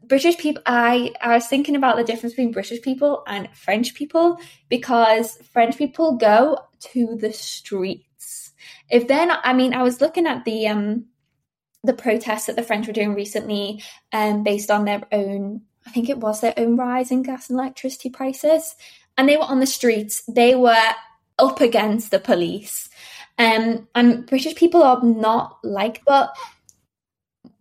british 0.05 0.37
people 0.39 0.62
i 0.66 1.12
i 1.20 1.34
was 1.34 1.47
thinking 1.47 1.76
about 1.76 1.97
the 1.97 2.05
difference 2.05 2.32
between 2.34 2.53
british 2.53 2.82
people 2.82 3.22
and 3.26 3.49
french 3.55 3.95
people 3.95 4.39
because 4.68 5.37
french 5.53 5.76
people 5.76 6.16
go 6.16 6.59
to 6.80 7.16
the 7.20 7.32
streets 7.32 8.53
if 8.91 9.07
then 9.09 9.30
i 9.45 9.53
mean 9.53 9.74
i 9.74 9.82
was 9.82 10.01
looking 10.01 10.26
at 10.26 10.45
the 10.45 10.66
um 10.66 11.05
the 11.87 11.95
protests 11.95 12.47
that 12.47 12.57
the 12.57 12.62
French 12.62 12.87
were 12.87 12.93
doing 12.93 13.14
recently, 13.14 13.82
um, 14.12 14.43
based 14.43 14.70
on 14.70 14.84
their 14.84 15.03
own, 15.12 15.62
I 15.87 15.91
think 15.91 16.09
it 16.09 16.18
was 16.18 16.41
their 16.41 16.55
own 16.57 16.76
rise 16.76 17.11
in 17.11 17.22
gas 17.22 17.49
and 17.49 17.59
electricity 17.59 18.11
prices, 18.11 18.74
and 19.16 19.28
they 19.28 19.37
were 19.37 19.45
on 19.45 19.61
the 19.61 19.66
streets. 19.66 20.22
They 20.26 20.55
were 20.55 20.95
up 21.39 21.61
against 21.61 22.11
the 22.11 22.18
police, 22.18 22.89
um, 23.39 23.89
and 23.95 24.26
British 24.26 24.57
people 24.57 24.82
are 24.82 25.03
not 25.03 25.59
like. 25.62 26.03
But 26.05 26.37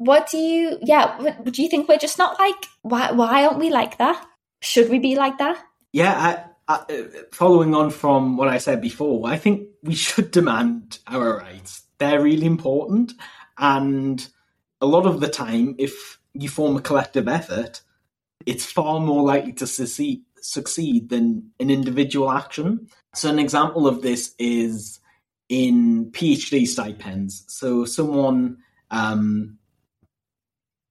what 0.05 0.29
do 0.29 0.37
you? 0.37 0.77
Yeah, 0.81 1.35
do 1.43 1.61
you 1.61 1.69
think 1.69 1.89
we're 1.89 1.97
just 1.97 2.17
not 2.17 2.39
like? 2.39 2.65
Why? 2.81 3.11
Why 3.11 3.45
aren't 3.45 3.59
we 3.59 3.69
like 3.69 3.97
that? 3.97 4.25
Should 4.61 4.89
we 4.89 4.99
be 4.99 5.15
like 5.15 5.37
that? 5.39 5.57
Yeah, 5.91 6.45
I, 6.67 6.83
I, 6.89 7.07
following 7.31 7.73
on 7.73 7.89
from 7.89 8.37
what 8.37 8.47
I 8.47 8.57
said 8.57 8.81
before, 8.81 9.27
I 9.27 9.37
think 9.37 9.67
we 9.83 9.95
should 9.95 10.31
demand 10.31 10.99
our 11.07 11.37
rights. 11.37 11.83
They're 11.97 12.21
really 12.21 12.45
important. 12.45 13.13
And 13.57 14.27
a 14.81 14.85
lot 14.85 15.05
of 15.05 15.19
the 15.19 15.29
time, 15.29 15.75
if 15.77 16.19
you 16.33 16.49
form 16.49 16.75
a 16.75 16.81
collective 16.81 17.27
effort, 17.27 17.81
it's 18.45 18.65
far 18.65 18.99
more 18.99 19.23
likely 19.23 19.53
to 19.53 19.67
succeed, 19.67 20.23
succeed 20.41 21.09
than 21.09 21.51
an 21.59 21.69
individual 21.69 22.31
action. 22.31 22.87
So, 23.15 23.29
an 23.29 23.39
example 23.39 23.87
of 23.87 24.01
this 24.01 24.35
is 24.37 24.99
in 25.47 26.11
PhD 26.11 26.67
stipends. 26.67 27.45
So, 27.47 27.85
someone 27.85 28.57
um, 28.91 29.57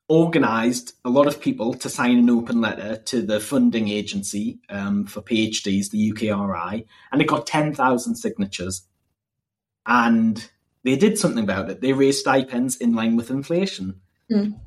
organized 0.09 0.93
a 1.05 1.11
lot 1.11 1.27
of 1.27 1.41
people 1.41 1.75
to 1.75 1.89
sign 1.89 2.19
an 2.19 2.31
open 2.31 2.61
letter 2.61 2.97
to 2.97 3.23
the 3.23 3.41
funding 3.41 3.89
agency 3.89 4.59
um, 4.69 5.07
for 5.07 5.23
PhDs, 5.23 5.91
the 5.91 6.13
UKRI, 6.13 6.85
and 7.11 7.23
it 7.23 7.29
got 7.29 7.47
10,000 7.47 8.15
signatures. 8.15 8.87
And 9.87 10.47
they 10.83 10.97
did 10.97 11.19
something 11.19 11.43
about 11.43 11.71
it. 11.71 11.81
They 11.81 11.93
raised 11.93 12.21
stipends 12.21 12.77
in 12.77 12.95
line 12.95 13.17
with 13.17 13.31
inflation. 13.31 14.01
Mm. 14.31 14.59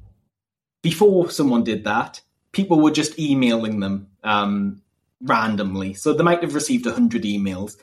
Before 0.81 1.29
someone 1.29 1.63
did 1.63 1.83
that, 1.83 2.21
people 2.51 2.81
were 2.81 2.91
just 2.91 3.19
emailing 3.19 3.79
them 3.79 4.07
um, 4.23 4.81
randomly. 5.21 5.93
So 5.93 6.13
they 6.13 6.23
might 6.23 6.41
have 6.41 6.55
received 6.55 6.85
100 6.85 7.23
emails. 7.23 7.77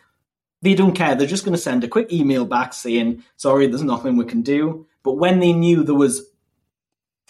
They 0.62 0.74
don't 0.74 0.94
care. 0.94 1.14
They're 1.14 1.26
just 1.26 1.44
going 1.44 1.55
to 1.55 1.61
send 1.61 1.84
a 1.84 1.88
quick 1.88 2.12
email 2.12 2.44
back 2.44 2.72
saying, 2.72 3.22
sorry, 3.36 3.66
there's 3.68 3.82
nothing 3.82 4.16
we 4.16 4.24
can 4.24 4.42
do. 4.42 4.86
But 5.05 5.18
when 5.18 5.38
they 5.38 5.52
knew 5.52 5.84
there 5.84 5.94
was 5.94 6.26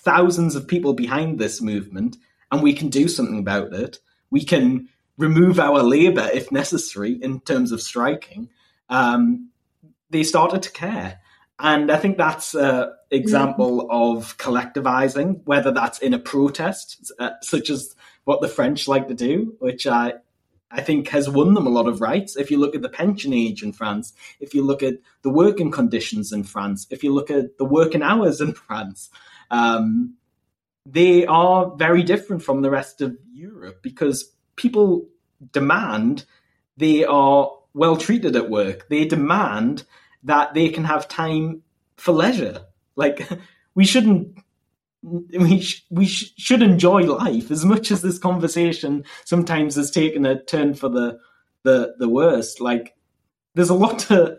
thousands 0.05 0.55
of 0.55 0.69
people 0.69 0.93
behind 0.93 1.39
this 1.39 1.61
movement 1.61 2.17
and 2.53 2.63
we 2.63 2.73
can 2.73 2.89
do 2.89 3.09
something 3.09 3.39
about 3.39 3.73
it, 3.73 3.99
we 4.31 4.45
can 4.45 4.89
remove 5.17 5.61
our 5.61 5.83
labour 5.83 6.29
if 6.33 6.51
necessary 6.53 7.13
in 7.13 7.41
terms 7.41 7.73
of 7.73 7.81
striking, 7.81 8.49
um, 8.89 9.51
they 10.11 10.23
started 10.23 10.63
to 10.63 10.73
care. 10.73 11.21
And 11.59 11.91
I 11.91 11.97
think 11.97 12.19
that's 12.19 12.55
an 12.55 12.93
example 13.11 13.87
of 13.91 14.37
collectivizing, 14.39 15.41
whether 15.45 15.71
that's 15.71 16.01
in 16.01 16.13
a 16.13 16.19
protest, 16.19 17.13
uh, 17.19 17.31
such 17.43 17.71
as 17.71 17.95
what 18.25 18.41
the 18.41 18.49
French 18.49 18.89
like 18.89 19.07
to 19.09 19.15
do, 19.15 19.55
which 19.61 19.87
I, 19.87 20.15
I 20.71 20.81
think 20.81 21.09
has 21.09 21.31
won 21.31 21.55
them 21.55 21.67
a 21.67 21.71
lot 21.71 21.87
of 21.87 22.01
rights. 22.01 22.37
If 22.37 22.51
you 22.51 22.59
look 22.59 22.75
at 22.75 22.83
the 22.83 22.89
pension 22.89 23.33
age 23.33 23.63
in 23.63 23.73
France, 23.73 24.13
if 24.41 24.53
you 24.53 24.65
look 24.65 24.83
at 24.83 24.95
the 25.23 25.31
working 25.31 25.71
conditions 25.71 26.33
in 26.33 26.43
France, 26.43 26.89
if 26.91 27.05
you 27.05 27.15
look 27.15 27.31
at 27.31 27.57
the 27.59 27.65
working 27.65 28.03
hours 28.03 28.41
in 28.41 28.53
France, 28.67 29.11
um, 29.55 30.15
they 30.87 31.25
are 31.27 31.75
very 31.77 32.03
different 32.03 32.43
from 32.43 32.63
the 32.63 32.71
rest 32.71 33.01
of 33.01 33.17
Europe 33.33 33.83
because 33.83 34.33
people 34.57 35.09
demand 35.53 36.25
they 36.77 37.05
are 37.05 37.51
well 37.73 37.97
treated 37.97 38.35
at 38.35 38.51
work. 38.51 38.89
They 38.89 39.05
demand 39.05 39.85
that 40.25 40.55
they 40.55 40.69
can 40.69 40.85
have 40.85 41.07
time 41.07 41.63
for 41.97 42.13
leisure. 42.13 42.63
Like 42.97 43.29
we 43.75 43.85
shouldn't 43.85 44.37
we 45.03 45.61
sh- 45.61 45.87
we 45.91 46.07
sh- 46.07 46.33
should 46.37 46.63
enjoy 46.63 47.03
life 47.03 47.51
as 47.51 47.65
much 47.65 47.91
as 47.91 48.03
this 48.03 48.19
conversation 48.19 49.05
sometimes 49.25 49.77
has 49.77 49.91
taken 49.91 50.27
a 50.27 50.43
turn 50.43 50.75
for 50.75 50.89
the 50.89 51.19
the 51.63 51.95
the 51.99 52.09
worst. 52.09 52.61
Like 52.61 52.97
there's 53.55 53.71
a 53.71 53.75
lot 53.75 54.01
to 54.01 54.39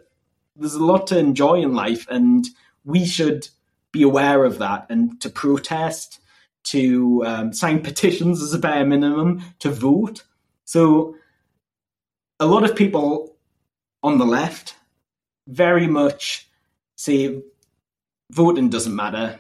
there's 0.58 0.76
a 0.76 0.84
lot 0.84 1.08
to 1.08 1.18
enjoy 1.18 1.62
in 1.62 1.74
life, 1.74 2.06
and 2.10 2.46
we 2.84 3.06
should 3.06 3.48
be 3.96 4.04
aware 4.04 4.44
of 4.44 4.60
that 4.60 4.86
and 4.90 5.22
to 5.22 5.30
protest, 5.30 6.20
to 6.66 7.24
um, 7.26 7.54
sign 7.54 7.80
petitions 7.82 8.42
as 8.42 8.54
a 8.54 8.60
bare 8.60 8.86
minimum, 8.86 9.42
to 9.60 9.70
vote. 9.70 10.26
So 10.66 11.16
a 12.38 12.46
lot 12.46 12.66
of 12.66 12.76
people 12.76 13.38
on 14.04 14.18
the 14.18 14.26
left 14.26 14.76
very 15.48 15.88
much 15.88 16.50
say 16.98 17.42
voting 18.32 18.70
doesn't 18.70 18.96
matter. 18.96 19.40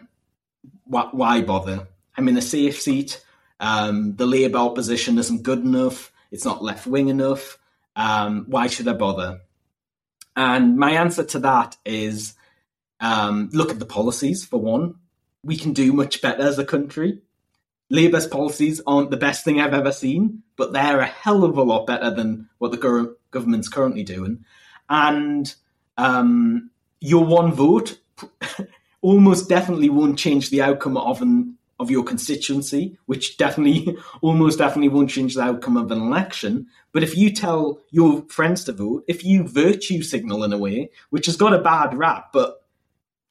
Why, 0.85 1.41
bother? 1.41 1.87
I'm 2.15 2.29
in 2.29 2.37
a 2.37 2.41
safe 2.41 2.79
seat. 2.79 3.21
Um, 3.59 4.15
the 4.15 4.25
Labour 4.25 4.59
opposition 4.59 5.17
isn't 5.17 5.43
good 5.43 5.59
enough. 5.59 6.13
It's 6.31 6.45
not 6.45 6.63
left 6.63 6.87
wing 6.87 7.09
enough. 7.09 7.57
Um, 7.97 8.45
why 8.47 8.67
should 8.67 8.87
I 8.87 8.93
bother? 8.93 9.41
And 10.37 10.77
my 10.77 10.91
answer 10.91 11.25
to 11.25 11.39
that 11.39 11.75
is 11.85 12.35
um, 12.99 13.49
look 13.53 13.71
at 13.71 13.79
the 13.79 13.85
policies, 13.85 14.45
for 14.45 14.59
one. 14.59 14.95
We 15.43 15.57
can 15.57 15.73
do 15.73 15.93
much 15.93 16.21
better 16.21 16.43
as 16.43 16.57
a 16.57 16.65
country. 16.65 17.19
Labour's 17.89 18.25
policies 18.25 18.81
aren't 18.87 19.11
the 19.11 19.17
best 19.17 19.45
thing 19.45 19.59
I've 19.59 19.73
ever 19.73 19.91
seen, 19.91 20.41
but 20.55 20.73
they're 20.73 20.99
a 20.99 21.05
hell 21.05 21.43
of 21.43 21.57
a 21.57 21.63
lot 21.63 21.85
better 21.85 22.09
than 22.09 22.49
what 22.57 22.71
the 22.71 23.15
government's 23.31 23.69
currently 23.69 24.03
doing. 24.03 24.43
And 24.89 25.53
um, 25.97 26.71
your 26.99 27.25
one 27.25 27.51
vote 27.51 27.99
almost 29.01 29.49
definitely 29.49 29.89
won't 29.89 30.17
change 30.17 30.49
the 30.49 30.63
outcome 30.63 30.97
of 30.97 31.21
an 31.21 31.57
of 31.79 31.91
your 31.91 32.03
constituency, 32.03 32.97
which 33.05 33.37
definitely, 33.37 33.97
almost 34.21 34.59
definitely 34.59 34.89
won't 34.89 35.09
change 35.09 35.35
the 35.35 35.41
outcome 35.41 35.77
of 35.77 35.91
an 35.91 36.01
election. 36.01 36.67
But 36.93 37.03
if 37.03 37.17
you 37.17 37.31
tell 37.31 37.81
your 37.91 38.23
friends 38.29 38.63
to 38.65 38.71
vote, 38.71 39.03
if 39.07 39.25
you 39.25 39.43
virtue 39.43 40.01
signal 40.01 40.43
in 40.43 40.53
a 40.53 40.57
way, 40.57 40.89
which 41.09 41.25
has 41.25 41.35
got 41.35 41.53
a 41.53 41.59
bad 41.59 41.93
rap, 41.93 42.29
but 42.31 42.64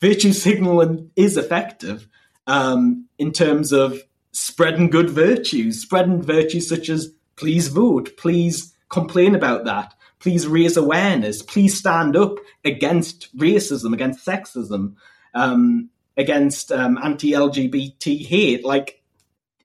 virtue 0.00 0.32
signaling 0.32 1.10
is 1.16 1.36
effective 1.36 2.06
um, 2.46 3.06
in 3.18 3.32
terms 3.32 3.72
of 3.72 4.00
spreading 4.32 4.90
good 4.90 5.10
virtues, 5.10 5.80
spreading 5.80 6.22
virtues 6.22 6.68
such 6.68 6.88
as 6.88 7.12
please 7.36 7.68
vote, 7.68 8.16
please 8.16 8.74
complain 8.88 9.34
about 9.34 9.64
that, 9.64 9.94
please 10.18 10.46
raise 10.46 10.76
awareness, 10.76 11.42
please 11.42 11.76
stand 11.76 12.16
up 12.16 12.36
against 12.64 13.36
racism, 13.36 13.92
against 13.92 14.26
sexism. 14.26 14.94
Um, 15.34 15.90
against 16.16 16.70
um, 16.70 16.98
anti-LGBT 17.02 18.26
hate. 18.26 18.64
Like, 18.64 19.02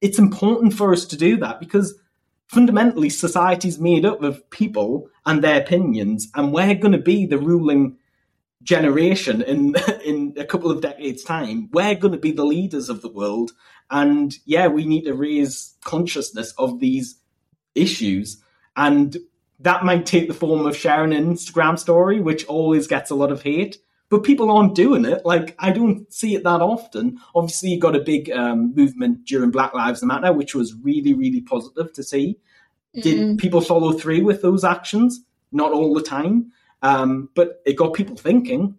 it's 0.01 0.19
important 0.19 0.73
for 0.73 0.93
us 0.93 1.05
to 1.05 1.17
do 1.17 1.37
that 1.37 1.59
because 1.59 1.95
fundamentally 2.47 3.09
society 3.09 3.67
is 3.67 3.79
made 3.79 4.05
up 4.05 4.23
of 4.23 4.49
people 4.49 5.09
and 5.25 5.43
their 5.43 5.61
opinions, 5.61 6.29
and 6.35 6.51
we're 6.51 6.75
going 6.75 6.93
to 6.93 6.97
be 6.97 7.25
the 7.25 7.37
ruling 7.37 7.97
generation 8.63 9.41
in 9.41 9.75
in 10.03 10.33
a 10.37 10.45
couple 10.45 10.71
of 10.71 10.81
decades' 10.81 11.23
time. 11.23 11.69
We're 11.71 11.95
going 11.95 12.13
to 12.13 12.19
be 12.19 12.31
the 12.31 12.45
leaders 12.45 12.89
of 12.89 13.01
the 13.01 13.11
world, 13.11 13.51
and 13.89 14.33
yeah, 14.45 14.67
we 14.67 14.85
need 14.85 15.03
to 15.03 15.13
raise 15.13 15.75
consciousness 15.83 16.53
of 16.57 16.79
these 16.79 17.19
issues 17.75 18.41
and. 18.75 19.17
That 19.61 19.83
might 19.83 20.05
take 20.05 20.29
the 20.29 20.33
form 20.33 20.65
of 20.65 20.77
sharing 20.77 21.11
an 21.11 21.33
Instagram 21.33 21.77
story, 21.77 22.21
which 22.21 22.45
always 22.45 22.87
gets 22.87 23.11
a 23.11 23.15
lot 23.15 23.29
of 23.29 23.41
hate 23.41 23.77
but 24.09 24.23
people 24.23 24.51
aren't 24.51 24.75
doing 24.75 25.05
it. 25.05 25.25
Like 25.25 25.55
I 25.59 25.71
don't 25.71 26.11
see 26.11 26.35
it 26.35 26.43
that 26.43 26.61
often. 26.61 27.19
Obviously, 27.35 27.69
you 27.69 27.79
got 27.79 27.95
a 27.95 27.99
big 27.99 28.29
um, 28.31 28.73
movement 28.75 29.25
during 29.25 29.51
Black 29.51 29.73
Lives 29.73 30.03
Matter, 30.03 30.33
which 30.33 30.55
was 30.55 30.73
really, 30.73 31.13
really 31.13 31.41
positive 31.41 31.93
to 31.93 32.03
see. 32.03 32.39
Mm-hmm. 32.95 33.01
Did 33.01 33.37
people 33.37 33.61
follow 33.61 33.93
through 33.93 34.23
with 34.23 34.41
those 34.41 34.63
actions? 34.63 35.21
Not 35.51 35.71
all 35.71 35.93
the 35.93 36.01
time, 36.01 36.51
um, 36.81 37.29
but 37.35 37.61
it 37.65 37.73
got 37.73 37.93
people 37.93 38.15
thinking, 38.15 38.75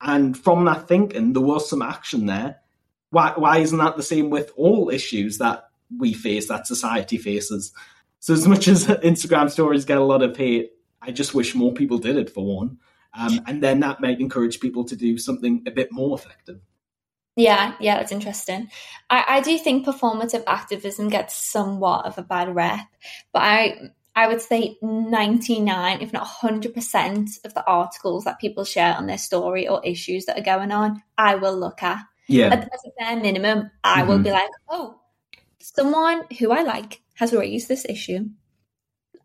and 0.00 0.36
from 0.36 0.64
that 0.64 0.88
thinking, 0.88 1.32
there 1.32 1.42
was 1.42 1.68
some 1.68 1.82
action 1.82 2.26
there. 2.26 2.60
Why, 3.10 3.32
why 3.36 3.58
isn't 3.58 3.78
that 3.78 3.96
the 3.96 4.02
same 4.02 4.30
with 4.30 4.52
all 4.56 4.90
issues 4.90 5.38
that 5.38 5.68
we 5.98 6.12
face, 6.12 6.48
that 6.48 6.66
society 6.66 7.16
faces? 7.16 7.72
So, 8.20 8.34
as 8.34 8.48
much 8.48 8.68
as 8.68 8.86
Instagram 8.86 9.50
stories 9.50 9.84
get 9.84 9.98
a 9.98 10.04
lot 10.04 10.22
of 10.22 10.36
hate, 10.36 10.72
I 11.00 11.12
just 11.12 11.34
wish 11.34 11.54
more 11.54 11.72
people 11.72 11.98
did 11.98 12.16
it 12.16 12.30
for 12.30 12.44
one. 12.44 12.78
Um, 13.16 13.40
and 13.46 13.62
then 13.62 13.80
that 13.80 14.00
might 14.00 14.20
encourage 14.20 14.58
people 14.58 14.84
to 14.84 14.96
do 14.96 15.18
something 15.18 15.62
a 15.66 15.70
bit 15.70 15.92
more 15.92 16.18
effective. 16.18 16.60
Yeah, 17.36 17.74
yeah, 17.80 17.96
that's 17.96 18.12
interesting. 18.12 18.70
I, 19.10 19.24
I 19.28 19.40
do 19.40 19.58
think 19.58 19.86
performative 19.86 20.44
activism 20.46 21.08
gets 21.08 21.34
somewhat 21.34 22.06
of 22.06 22.16
a 22.18 22.22
bad 22.22 22.54
rep, 22.54 22.86
but 23.32 23.42
I 23.42 23.90
I 24.16 24.28
would 24.28 24.40
say 24.40 24.76
99, 24.80 26.00
if 26.00 26.12
not 26.12 26.26
100% 26.26 27.44
of 27.44 27.54
the 27.54 27.66
articles 27.66 28.24
that 28.24 28.38
people 28.38 28.64
share 28.64 28.94
on 28.94 29.06
their 29.06 29.18
story 29.18 29.66
or 29.66 29.84
issues 29.84 30.26
that 30.26 30.38
are 30.38 30.42
going 30.42 30.70
on, 30.70 31.02
I 31.18 31.34
will 31.34 31.56
look 31.56 31.82
at. 31.82 32.04
Yeah. 32.28 32.48
At, 32.48 32.64
a 32.64 32.90
bare 32.98 33.16
minimum, 33.16 33.70
I 33.82 34.00
mm-hmm. 34.00 34.08
will 34.08 34.18
be 34.20 34.30
like, 34.30 34.48
oh, 34.68 35.00
someone 35.60 36.24
who 36.38 36.52
I 36.52 36.62
like 36.62 37.02
has 37.14 37.32
raised 37.32 37.68
this 37.68 37.84
issue. 37.84 38.28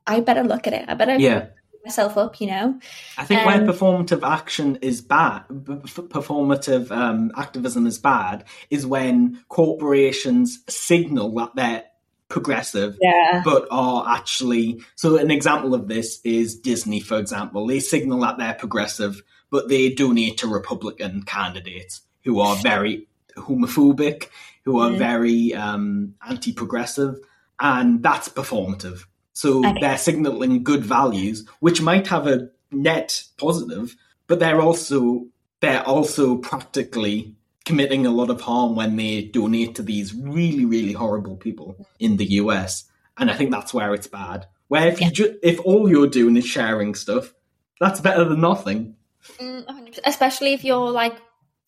I 0.08 0.22
better 0.22 0.44
look 0.44 0.66
at 0.66 0.74
it. 0.74 0.86
I 0.88 0.96
better 0.96 1.16
yeah 1.16 1.48
myself 1.84 2.18
up, 2.18 2.40
you 2.40 2.48
know. 2.48 2.80
I 3.18 3.26
think 3.26 3.42
um, 3.42 3.48
where 3.48 3.74
performative 3.74 4.28
action 4.28 4.78
is 4.78 5.02
bad, 5.02 5.44
performative 5.48 6.92
um, 6.92 7.32
activism 7.36 7.88
is 7.88 7.98
bad, 7.98 8.46
is 8.70 8.86
when 8.86 9.44
corporations 9.50 10.60
signal 10.68 11.34
that 11.36 11.56
they're 11.56 11.84
progressive, 12.30 12.98
yeah. 13.02 13.42
but 13.44 13.68
are 13.72 14.08
actually. 14.08 14.82
So, 14.96 15.18
an 15.18 15.32
example 15.32 15.74
of 15.74 15.88
this 15.88 16.22
is 16.24 16.58
Disney, 16.58 17.00
for 17.00 17.18
example. 17.18 17.68
They 17.68 17.80
signal 17.80 18.22
that 18.22 18.38
they're 18.38 18.54
progressive, 18.54 19.22
but 19.50 19.68
they 19.68 19.90
donate 19.90 20.38
to 20.40 20.48
Republican 20.48 21.24
candidates 21.24 22.02
who 22.24 22.40
are 22.40 22.56
very 22.64 23.08
homophobic, 23.36 24.28
who 24.64 24.80
are 24.80 24.92
mm. 24.92 24.98
very 24.98 25.54
um, 25.54 26.16
anti 26.28 26.54
progressive, 26.54 27.16
and 27.60 28.02
that's 28.02 28.30
performative. 28.30 29.06
So 29.34 29.60
okay. 29.60 29.80
they're 29.80 29.98
signaling 29.98 30.64
good 30.64 30.84
values, 30.84 31.48
which 31.60 31.82
might 31.82 32.08
have 32.08 32.28
a 32.28 32.50
net 32.72 33.24
positive, 33.38 33.96
but 34.28 34.40
they're 34.40 34.62
also 34.62 35.28
they're 35.62 35.84
also 35.84 36.38
practically 36.38 37.36
committing 37.66 38.06
a 38.06 38.12
lot 38.12 38.30
of 38.30 38.42
harm 38.42 38.76
when 38.76 38.96
they 38.96 39.24
donate 39.24 39.76
to 39.76 39.84
these 39.84 40.14
really 40.14 40.66
really 40.66 40.94
horrible 40.94 41.38
people 41.38 41.76
in 42.00 42.18
the 42.18 42.26
US. 42.26 42.86
And 43.18 43.30
I 43.30 43.36
think 43.36 43.52
that's 43.52 43.74
where 43.74 43.94
it's 43.94 44.08
bad. 44.08 44.48
Where 44.70 44.88
if 44.88 45.02
yeah. 45.02 45.08
you 45.08 45.14
ju- 45.14 45.40
if 45.44 45.60
all 45.62 45.90
you're 45.90 46.08
doing 46.08 46.38
is 46.38 46.46
sharing 46.46 46.96
stuff, 46.96 47.34
that's 47.80 48.00
better 48.00 48.24
than 48.24 48.42
nothing. 48.42 48.96
Mm, 49.38 50.00
Especially 50.06 50.54
if 50.54 50.64
you're 50.64 50.92
like 50.92 51.16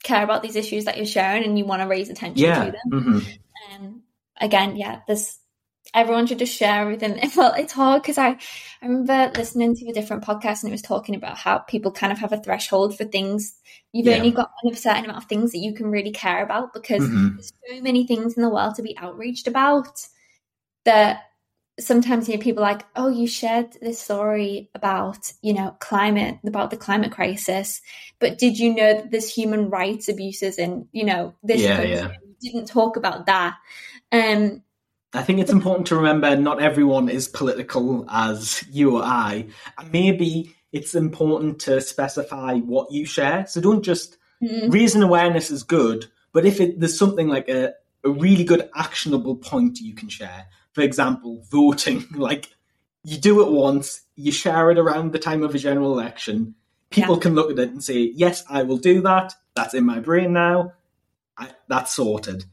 care 0.04 0.24
about 0.24 0.42
these 0.42 0.56
issues 0.56 0.86
that 0.86 0.98
you're 0.98 1.06
sharing 1.06 1.44
and 1.44 1.58
you 1.58 1.66
want 1.66 1.82
to 1.82 1.88
raise 1.88 2.10
attention 2.10 2.44
yeah. 2.44 2.66
to 2.66 2.72
them. 2.72 2.82
Mm-hmm. 2.92 3.86
Um, 3.86 4.02
again, 4.39 4.76
yeah, 4.76 5.02
there's 5.08 5.38
everyone 5.94 6.26
should 6.26 6.39
just 6.39 6.58
share 6.58 6.82
everything. 6.82 7.20
Well, 7.36 7.54
it's 7.54 7.74
hard 7.74 8.02
because 8.02 8.18
I, 8.18 8.38
I 8.82 8.86
remember 8.86 9.32
listening 9.38 9.76
to 9.76 9.89
a 9.89 9.94
different 9.94 10.24
podcast 10.24 10.64
and 10.64 10.70
it 10.70 10.72
was 10.72 10.82
talking 10.82 11.16
about 11.16 11.38
how 11.38 11.60
people 11.60 11.92
kind 11.92 12.12
of 12.12 12.20
have 12.20 12.34
a 12.34 12.38
threshold 12.38 12.98
for 12.98 13.04
things. 13.04 13.56
You've 13.92 14.08
yeah. 14.08 14.18
only 14.18 14.32
got 14.32 14.52
a 14.66 14.76
certain 14.76 15.06
amount 15.06 15.24
of 15.24 15.30
things 15.30 15.52
that 15.52 15.60
you 15.60 15.74
can 15.74 15.88
really 15.88 16.12
care 16.12 16.44
about 16.44 16.74
because 16.74 17.02
mm-hmm. 17.02 17.36
there's 17.36 17.54
so 17.70 17.82
many 17.82 18.06
things 18.06 18.36
in 18.36 18.44
the 18.44 18.50
world 18.50 18.76
to 18.76 18.84
be 18.84 18.98
outraged 18.98 19.48
about 19.48 20.00
that 20.86 21.24
sometimes 21.80 22.28
you 22.28 22.36
know 22.36 22.42
people 22.42 22.62
like, 22.62 22.86
oh, 22.96 23.10
you 23.10 23.28
shared 23.28 23.74
this 23.82 24.00
story 24.00 24.70
about, 24.76 25.32
you 25.42 25.54
know, 25.54 25.76
climate, 25.80 26.38
about 26.46 26.70
the 26.70 26.78
climate 26.78 27.12
crisis, 27.12 27.82
but 28.20 28.38
did 28.38 28.58
you 28.58 28.76
know 28.76 28.94
that 28.94 29.12
there's 29.12 29.34
human 29.34 29.70
rights 29.70 30.08
abuses 30.10 30.58
and 30.58 30.88
you 30.92 31.06
know, 31.06 31.34
this 31.44 31.62
yeah. 31.62 31.82
Yeah. 31.82 32.12
You 32.39 32.54
didn't 32.54 32.68
talk 32.68 32.98
about 32.98 33.28
that. 33.28 33.56
Um, 34.12 34.64
I 35.14 35.24
think 35.24 35.39
it's 35.39 35.51
important 35.51 35.88
to 35.88 35.95
remember 35.95 36.36
not 36.38 36.62
everyone 36.62 37.09
is 37.09 37.28
political 37.28 38.05
as 38.09 38.64
you 38.72 38.97
or 38.97 39.03
I. 39.03 39.47
And 39.78 39.91
maybe 39.91 40.55
it's 40.72 40.95
important 40.95 41.59
to 41.62 41.82
specify 41.82 42.55
what 42.55 42.91
you 42.91 43.05
share. 43.05 43.45
So 43.47 43.59
don't 43.59 43.84
just 43.84 44.18
mm. 44.41 44.72
raising 44.72 45.03
awareness 45.03 45.51
is 45.51 45.64
good, 45.64 46.05
but 46.32 46.45
if 46.45 46.62
it, 46.62 46.80
there's 46.80 46.97
something 46.97 47.28
like 47.28 47.49
a, 47.49 47.74
a 48.05 48.09
really 48.09 48.45
good 48.45 48.70
actionable 48.74 49.36
point 49.36 49.80
you 49.80 49.93
can 49.93 50.07
share, 50.07 50.45
for 50.74 50.82
example, 50.82 51.43
voting, 51.51 52.05
like 52.16 52.47
you 53.03 53.18
do 53.18 53.41
it 53.41 53.51
once, 53.51 54.01
you 54.16 54.32
share 54.32 54.72
it 54.72 54.80
around 54.80 55.12
the 55.12 55.20
time 55.20 55.43
of 55.43 55.53
a 55.53 55.59
general 55.59 55.91
election, 55.91 56.55
people 56.89 57.16
yeah. 57.16 57.22
can 57.22 57.36
look 57.36 57.51
at 57.51 57.59
it 57.59 57.70
and 57.70 57.84
say, 57.84 58.12
yes, 58.16 58.45
I 58.49 58.64
will 58.64 58.78
do 58.78 59.01
that. 59.01 59.34
That's 59.55 59.74
in 59.74 59.86
my 59.86 59.99
brain 59.99 60.32
now. 60.32 60.74
I, 61.38 61.49
that's 61.68 61.93
sorted 61.93 62.45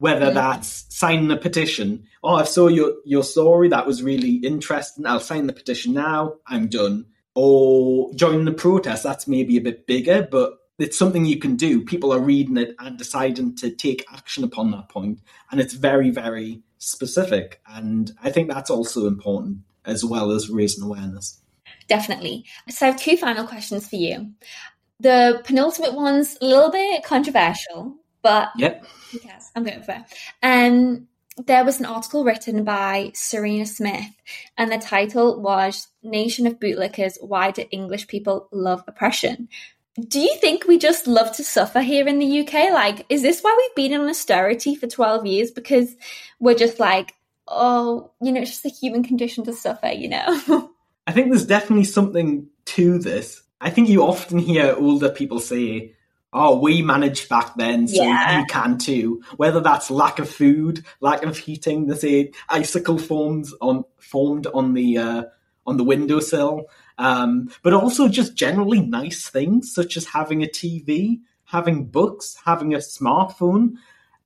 whether 0.00 0.32
that's 0.32 0.86
signing 0.88 1.30
a 1.30 1.36
petition. 1.36 2.08
Oh, 2.24 2.34
I 2.34 2.44
saw 2.44 2.66
your, 2.66 2.94
your 3.04 3.22
story. 3.22 3.68
That 3.68 3.86
was 3.86 4.02
really 4.02 4.36
interesting. 4.36 5.06
I'll 5.06 5.20
sign 5.20 5.46
the 5.46 5.52
petition 5.52 5.94
now. 5.94 6.34
I'm 6.46 6.66
done. 6.66 7.06
Or 7.34 8.12
join 8.14 8.44
the 8.44 8.52
protest. 8.52 9.04
That's 9.04 9.28
maybe 9.28 9.56
a 9.56 9.60
bit 9.60 9.86
bigger, 9.86 10.26
but 10.28 10.54
it's 10.78 10.98
something 10.98 11.26
you 11.26 11.38
can 11.38 11.54
do. 11.56 11.84
People 11.84 12.12
are 12.12 12.18
reading 12.18 12.56
it 12.56 12.74
and 12.78 12.98
deciding 12.98 13.54
to 13.56 13.70
take 13.70 14.04
action 14.12 14.42
upon 14.42 14.70
that 14.72 14.88
point, 14.88 15.20
and 15.50 15.60
it's 15.60 15.74
very, 15.74 16.10
very 16.10 16.62
specific. 16.78 17.60
And 17.66 18.10
I 18.22 18.30
think 18.30 18.48
that's 18.48 18.70
also 18.70 19.06
important 19.06 19.58
as 19.84 20.04
well 20.04 20.30
as 20.30 20.48
raising 20.50 20.82
awareness. 20.82 21.38
definitely. 21.88 22.46
So 22.68 22.86
I 22.86 22.90
have 22.90 23.00
two 23.00 23.16
final 23.16 23.46
questions 23.46 23.86
for 23.86 23.96
you. 23.96 24.30
The 25.00 25.42
penultimate 25.44 25.94
one's 25.94 26.36
a 26.40 26.44
little 26.46 26.70
bit 26.70 27.04
controversial, 27.04 27.96
but 28.22 28.50
yep. 28.56 28.84
Yes, 29.24 29.50
I'm 29.54 29.64
going 29.64 29.82
for 29.82 29.92
it. 29.92 30.02
Um, 30.42 31.08
there 31.46 31.64
was 31.64 31.80
an 31.80 31.86
article 31.86 32.24
written 32.24 32.64
by 32.64 33.12
Serena 33.14 33.66
Smith, 33.66 34.10
and 34.56 34.70
the 34.70 34.78
title 34.78 35.40
was 35.40 35.88
Nation 36.02 36.46
of 36.46 36.58
Bootlickers 36.58 37.16
Why 37.20 37.50
Do 37.50 37.64
English 37.70 38.08
People 38.08 38.48
Love 38.52 38.84
Oppression? 38.86 39.48
Do 39.98 40.20
you 40.20 40.34
think 40.36 40.66
we 40.66 40.78
just 40.78 41.06
love 41.06 41.34
to 41.36 41.44
suffer 41.44 41.80
here 41.80 42.06
in 42.06 42.18
the 42.18 42.40
UK? 42.40 42.72
Like, 42.72 43.06
is 43.08 43.22
this 43.22 43.40
why 43.40 43.54
we've 43.56 43.74
been 43.74 44.00
in 44.00 44.08
austerity 44.08 44.74
for 44.74 44.86
12 44.86 45.26
years? 45.26 45.50
Because 45.50 45.94
we're 46.38 46.54
just 46.54 46.78
like, 46.78 47.14
oh, 47.48 48.12
you 48.22 48.32
know, 48.32 48.40
it's 48.40 48.50
just 48.50 48.62
the 48.62 48.70
human 48.70 49.02
condition 49.02 49.44
to 49.44 49.52
suffer, 49.52 49.88
you 49.88 50.08
know? 50.08 50.70
I 51.06 51.12
think 51.12 51.30
there's 51.30 51.46
definitely 51.46 51.84
something 51.84 52.48
to 52.66 52.98
this. 52.98 53.42
I 53.60 53.70
think 53.70 53.88
you 53.88 54.02
often 54.04 54.38
hear 54.38 54.74
older 54.78 55.10
people 55.10 55.40
say, 55.40 55.94
oh, 56.32 56.58
we 56.58 56.82
managed 56.82 57.28
back 57.28 57.54
then, 57.56 57.88
so 57.88 58.02
yeah. 58.02 58.40
you 58.40 58.46
can 58.46 58.78
too. 58.78 59.22
Whether 59.36 59.60
that's 59.60 59.90
lack 59.90 60.18
of 60.18 60.28
food, 60.28 60.84
lack 61.00 61.22
of 61.24 61.36
heating, 61.36 61.86
the 61.86 61.96
say 61.96 62.32
icicle 62.48 62.98
forms 62.98 63.54
on 63.60 63.84
formed 63.98 64.46
on 64.46 64.74
the 64.74 64.98
uh, 64.98 65.24
on 65.66 65.76
the 65.76 65.84
windowsill, 65.84 66.66
um, 66.98 67.50
but 67.62 67.72
also 67.72 68.08
just 68.08 68.34
generally 68.34 68.80
nice 68.80 69.28
things 69.28 69.72
such 69.72 69.96
as 69.96 70.06
having 70.06 70.42
a 70.42 70.46
TV, 70.46 71.20
having 71.44 71.86
books, 71.86 72.36
having 72.44 72.74
a 72.74 72.78
smartphone, 72.78 73.74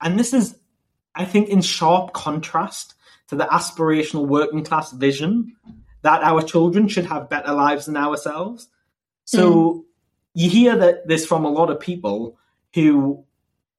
and 0.01 0.19
this 0.19 0.35
is, 0.35 0.57
I 1.15 1.25
think, 1.25 1.49
in 1.49 1.63
sharp 1.63 2.13
contrast 2.13 2.95
to 3.29 3.37
the 3.37 3.45
aspirational 3.45 4.27
working 4.27 4.65
class 4.65 4.93
vision 4.93 5.57
that 6.03 6.23
our 6.23 6.43
children 6.43 6.87
should 6.87 7.07
have 7.07 7.31
better 7.31 7.53
lives 7.53 7.87
than 7.87 7.97
ourselves. 7.97 8.69
So. 9.25 9.73
Mm 9.73 9.85
you 10.35 10.51
hear 10.51 10.77
that 10.77 11.07
this 11.07 11.25
from 11.25 11.45
a 11.45 11.51
lot 11.51 11.71
of 11.71 11.81
people 11.81 12.37
who 12.75 13.25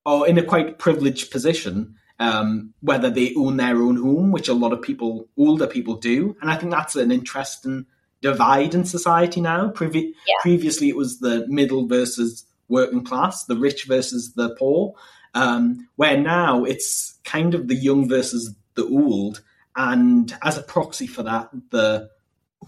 are 0.05 0.25
in 0.25 0.37
a 0.37 0.43
quite 0.43 0.79
privileged 0.79 1.31
position, 1.31 1.95
um, 2.19 2.73
whether 2.79 3.09
they 3.09 3.35
own 3.35 3.57
their 3.57 3.77
own 3.77 3.97
home, 3.97 4.31
which 4.31 4.47
a 4.47 4.53
lot 4.53 4.71
of 4.71 4.81
people, 4.81 5.27
older 5.37 5.67
people, 5.67 5.95
do, 5.95 6.35
and 6.41 6.49
I 6.49 6.55
think 6.55 6.71
that's 6.71 6.95
an 6.95 7.11
interesting 7.11 7.85
divide 8.21 8.73
in 8.73 8.85
society 8.85 9.41
now. 9.41 9.69
Previ- 9.69 10.13
yeah. 10.27 10.35
Previously, 10.41 10.89
it 10.89 10.95
was 10.95 11.19
the 11.19 11.45
middle 11.47 11.87
versus 11.87 12.45
working 12.69 13.03
class, 13.03 13.43
the 13.45 13.57
rich 13.57 13.85
versus 13.85 14.33
the 14.33 14.55
poor, 14.55 14.93
um, 15.33 15.87
where 15.97 16.17
now 16.17 16.63
it's 16.63 17.19
kind 17.25 17.53
of 17.53 17.67
the 17.67 17.75
young 17.75 18.07
versus 18.07 18.55
the 18.75 18.85
old, 18.85 19.41
and 19.75 20.35
as 20.41 20.57
a 20.57 20.63
proxy 20.63 21.07
for 21.07 21.23
that, 21.23 21.49
the 21.71 22.09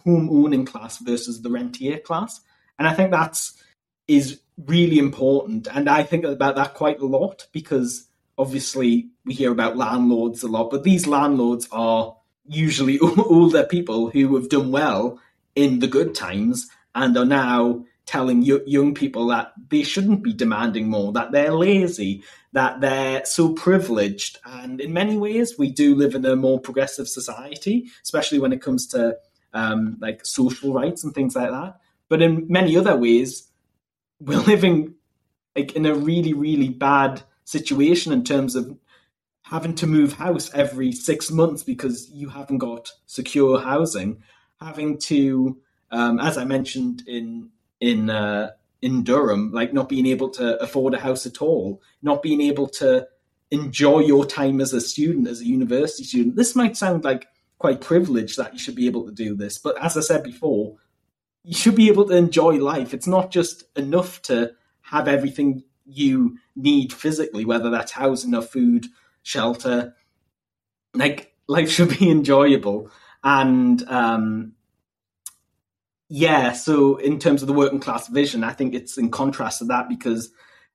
home 0.04 0.30
owning 0.30 0.66
class 0.66 0.98
versus 0.98 1.42
the 1.42 1.50
rentier 1.50 2.00
class. 2.00 2.42
And 2.78 2.88
I 2.88 2.94
think 2.94 3.12
that's 3.12 3.62
is 4.08 4.42
really 4.66 5.00
important. 5.00 5.68
And 5.74 5.90
I 5.90 6.04
think 6.04 6.24
about 6.24 6.56
that 6.56 6.74
quite 6.74 7.00
a 7.00 7.06
lot 7.06 7.48
because 7.52 8.08
obviously 8.38 9.10
we 9.26 9.34
hear 9.34 9.52
about 9.52 9.78
landlords 9.78 10.44
a 10.44 10.48
lot, 10.48 10.72
but 10.72 10.84
these 10.84 11.08
landlords 11.08 11.68
are 11.72 12.16
usually 12.48 13.00
older 13.00 13.64
people 13.64 14.10
who 14.10 14.36
have 14.36 14.50
done 14.50 14.72
well 14.72 15.20
in 15.56 15.80
the 15.80 15.88
good 15.88 16.16
times 16.16 16.70
and 16.96 17.18
are 17.18 17.26
now 17.26 17.84
telling 18.06 18.42
young 18.42 18.94
people 18.94 19.28
that 19.28 19.52
they 19.70 19.84
shouldn't 19.84 20.24
be 20.24 20.34
demanding 20.34 20.90
more, 20.90 21.12
that 21.12 21.32
they're 21.32 21.54
lazy, 21.54 22.24
that 22.54 22.80
they're 22.80 23.26
so 23.26 23.54
privileged. 23.54 24.40
And 24.46 24.80
in 24.80 24.94
many 24.94 25.18
ways, 25.18 25.60
we 25.60 25.70
do 25.70 25.94
live 25.94 26.16
in 26.16 26.26
a 26.26 26.36
more 26.36 26.60
progressive 26.60 27.10
society, 27.10 27.88
especially 28.02 28.40
when 28.40 28.54
it 28.54 28.62
comes 28.62 28.88
to 28.88 29.18
um, 29.54 29.98
like 30.00 30.26
social 30.26 30.74
rights 30.74 31.04
and 31.04 31.14
things 31.14 31.36
like 31.36 31.52
that. 31.52 31.80
But 32.08 32.22
in 32.22 32.48
many 32.48 32.78
other 32.78 32.96
ways, 32.96 33.48
we're 34.20 34.40
living 34.40 34.96
like 35.56 35.74
in 35.74 35.86
a 35.86 35.96
really 35.96 36.34
really 36.34 36.70
bad 36.70 37.22
situation 37.46 38.12
in 38.12 38.24
terms 38.24 38.56
of 38.56 38.78
having 39.50 39.74
to 39.76 39.88
move 39.88 40.14
house 40.14 40.54
every 40.54 40.92
six 40.92 41.32
months 41.32 41.64
because 41.64 42.10
you 42.12 42.30
haven't 42.30 42.58
got 42.58 42.92
secure 43.06 43.60
housing, 43.62 44.22
having 44.60 44.98
to, 44.98 45.58
um, 45.92 46.20
as 46.20 46.38
I 46.38 46.44
mentioned 46.44 47.04
in 47.08 47.50
in 47.80 48.10
uh, 48.10 48.52
in 48.82 49.04
Durham, 49.04 49.52
like 49.52 49.74
not 49.74 49.90
being 49.90 50.06
able 50.06 50.30
to 50.32 50.62
afford 50.62 50.94
a 50.94 51.00
house 51.00 51.26
at 51.26 51.42
all, 51.42 51.82
not 52.02 52.22
being 52.22 52.42
able 52.42 52.68
to 52.68 53.08
enjoy 53.50 54.00
your 54.00 54.26
time 54.26 54.60
as 54.60 54.74
a 54.74 54.82
student, 54.82 55.28
as 55.28 55.40
a 55.40 55.46
university 55.46 56.04
student. 56.04 56.36
This 56.36 56.56
might 56.56 56.76
sound 56.76 57.06
like 57.06 57.28
quite 57.58 57.80
privileged 57.80 58.38
that 58.38 58.54
you 58.54 58.60
should 58.60 58.76
be 58.76 58.88
able 58.88 59.06
to 59.06 59.14
do 59.14 59.36
this, 59.36 59.58
but 59.58 59.82
as 59.82 59.96
I 59.96 60.02
said 60.02 60.24
before, 60.24 60.76
you 61.48 61.54
should 61.54 61.76
be 61.76 61.88
able 61.88 62.06
to 62.06 62.14
enjoy 62.14 62.58
life. 62.58 62.94
It's 62.94 63.08
not 63.08 63.32
just 63.32 63.64
enough 63.78 64.22
to 64.24 64.52
have 64.82 65.08
everything 65.08 65.64
you 65.86 66.38
need 66.58 66.92
physically, 66.92 67.46
whether 67.46 67.70
that's 67.70 67.94
housing 67.94 68.36
or 68.36 68.42
food, 68.42 68.88
shelter. 69.24 69.96
Like 70.94 71.34
life 71.48 71.72
should 71.72 71.98
be 71.98 72.12
enjoyable. 72.12 72.92
And 73.24 73.82
um, 73.88 74.56
yeah, 76.10 76.52
so 76.52 76.98
in 76.98 77.18
terms 77.18 77.42
of 77.42 77.48
the 77.48 77.54
working 77.54 77.80
class 77.80 78.10
vision, 78.10 78.44
I 78.44 78.52
think 78.52 78.74
it's 78.76 78.98
in 78.98 79.10
contrast 79.10 79.60
to 79.60 79.66
that 79.66 79.88
because 79.88 80.30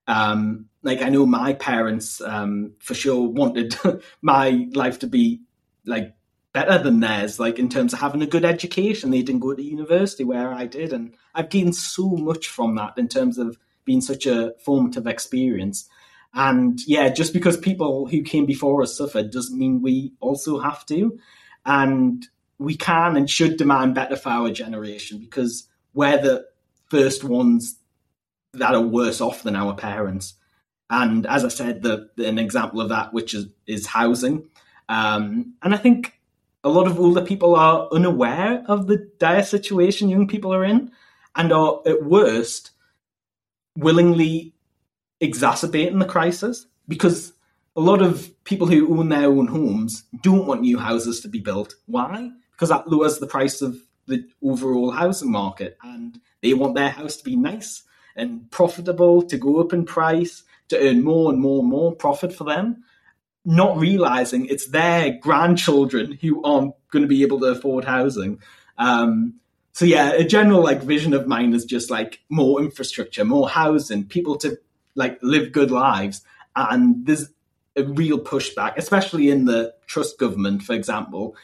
um, 0.07 0.69
like 0.81 1.03
I 1.03 1.09
know 1.09 1.27
my 1.27 1.53
parents 1.53 2.19
um, 2.19 2.73
for 2.79 2.95
sure 2.95 3.29
wanted 3.29 3.75
my 4.23 4.67
life 4.73 4.97
to 4.99 5.07
be 5.07 5.41
like 5.85 6.15
better 6.53 6.77
than 6.77 6.99
theirs, 6.99 7.39
like 7.39 7.57
in 7.59 7.67
terms 7.67 7.93
of 7.93 7.99
having 7.99 8.21
a 8.21 8.27
good 8.27 8.45
education. 8.45 9.09
They 9.11 9.23
didn't 9.23 9.41
go 9.41 9.53
to 9.53 9.61
university 9.61 10.23
where 10.23 10.53
I 10.53 10.65
did, 10.65 10.93
and 10.93 11.15
I've 11.33 11.49
gained 11.49 11.75
so 11.75 12.09
much 12.09 12.47
from 12.47 12.75
that 12.75 12.97
in 12.97 13.07
terms 13.07 13.37
of 13.37 13.57
being 13.85 14.01
such 14.01 14.25
a 14.25 14.53
formative 14.63 15.07
experience. 15.07 15.89
And 16.33 16.79
yeah, 16.87 17.09
just 17.09 17.33
because 17.33 17.57
people 17.57 18.07
who 18.07 18.23
came 18.23 18.45
before 18.45 18.81
us 18.81 18.97
suffered 18.97 19.31
doesn't 19.31 19.57
mean 19.57 19.81
we 19.81 20.13
also 20.19 20.59
have 20.59 20.85
to. 20.87 21.19
And 21.65 22.25
we 22.57 22.75
can 22.75 23.15
and 23.15 23.29
should 23.29 23.57
demand 23.57 23.95
better 23.95 24.15
for 24.15 24.29
our 24.29 24.51
generation 24.51 25.19
because 25.19 25.67
we're 25.93 26.21
the 26.21 26.45
first 26.89 27.23
ones 27.23 27.77
that 28.53 28.73
are 28.73 28.81
worse 28.81 29.21
off 29.21 29.43
than 29.43 29.55
our 29.55 29.75
parents. 29.75 30.35
And 30.89 31.25
as 31.25 31.45
I 31.45 31.49
said, 31.49 31.81
the, 31.81 32.09
an 32.17 32.39
example 32.39 32.81
of 32.81 32.89
that, 32.89 33.13
which 33.13 33.33
is, 33.33 33.47
is 33.65 33.87
housing. 33.87 34.49
Um, 34.89 35.53
and 35.61 35.73
I 35.73 35.77
think 35.77 36.13
a 36.63 36.69
lot 36.69 36.87
of 36.87 36.99
older 36.99 37.21
people 37.21 37.55
are 37.55 37.87
unaware 37.91 38.63
of 38.67 38.87
the 38.87 39.09
dire 39.19 39.43
situation 39.43 40.09
young 40.09 40.27
people 40.27 40.53
are 40.53 40.63
in 40.63 40.91
and 41.35 41.51
are 41.51 41.81
at 41.85 42.03
worst 42.03 42.71
willingly 43.77 44.53
exacerbating 45.19 45.99
the 45.99 46.05
crisis 46.05 46.67
because 46.87 47.33
a 47.75 47.81
lot 47.81 48.01
of 48.01 48.31
people 48.43 48.67
who 48.67 48.99
own 48.99 49.09
their 49.09 49.27
own 49.27 49.47
homes 49.47 50.03
don't 50.21 50.45
want 50.45 50.61
new 50.61 50.77
houses 50.77 51.21
to 51.21 51.27
be 51.27 51.39
built. 51.39 51.75
Why? 51.87 52.29
Because 52.51 52.69
that 52.69 52.87
lowers 52.87 53.17
the 53.17 53.27
price 53.27 53.61
of 53.61 53.77
the 54.05 54.27
overall 54.43 54.91
housing 54.91 55.31
market 55.31 55.77
and 55.83 56.19
they 56.41 56.53
want 56.53 56.75
their 56.75 56.89
house 56.89 57.17
to 57.17 57.23
be 57.23 57.35
nice 57.35 57.83
and 58.15 58.49
profitable, 58.51 59.23
to 59.23 59.37
go 59.37 59.59
up 59.59 59.73
in 59.73 59.85
price, 59.85 60.43
to 60.67 60.77
earn 60.77 61.03
more 61.03 61.31
and 61.31 61.41
more 61.41 61.61
and 61.61 61.69
more 61.69 61.95
profit 61.95 62.33
for 62.33 62.43
them 62.43 62.83
not 63.45 63.77
realizing 63.77 64.45
it's 64.45 64.67
their 64.67 65.17
grandchildren 65.17 66.13
who 66.21 66.43
aren't 66.43 66.73
going 66.91 67.03
to 67.03 67.07
be 67.07 67.23
able 67.23 67.39
to 67.39 67.47
afford 67.47 67.83
housing. 67.83 68.39
Um, 68.77 69.35
so 69.73 69.85
yeah, 69.85 70.11
a 70.11 70.23
general 70.23 70.63
like 70.63 70.81
vision 70.83 71.13
of 71.13 71.27
mine 71.27 71.53
is 71.53 71.65
just 71.65 71.89
like 71.89 72.19
more 72.29 72.61
infrastructure, 72.61 73.25
more 73.25 73.49
housing, 73.49 74.05
people 74.05 74.37
to 74.37 74.57
like 74.95 75.17
live 75.21 75.51
good 75.51 75.71
lives, 75.71 76.21
and 76.55 77.05
there's 77.05 77.29
a 77.75 77.83
real 77.83 78.19
pushback, 78.19 78.77
especially 78.77 79.29
in 79.29 79.45
the 79.45 79.73
Truss 79.87 80.13
government, 80.13 80.61
for 80.61 80.73
example, 80.73 81.35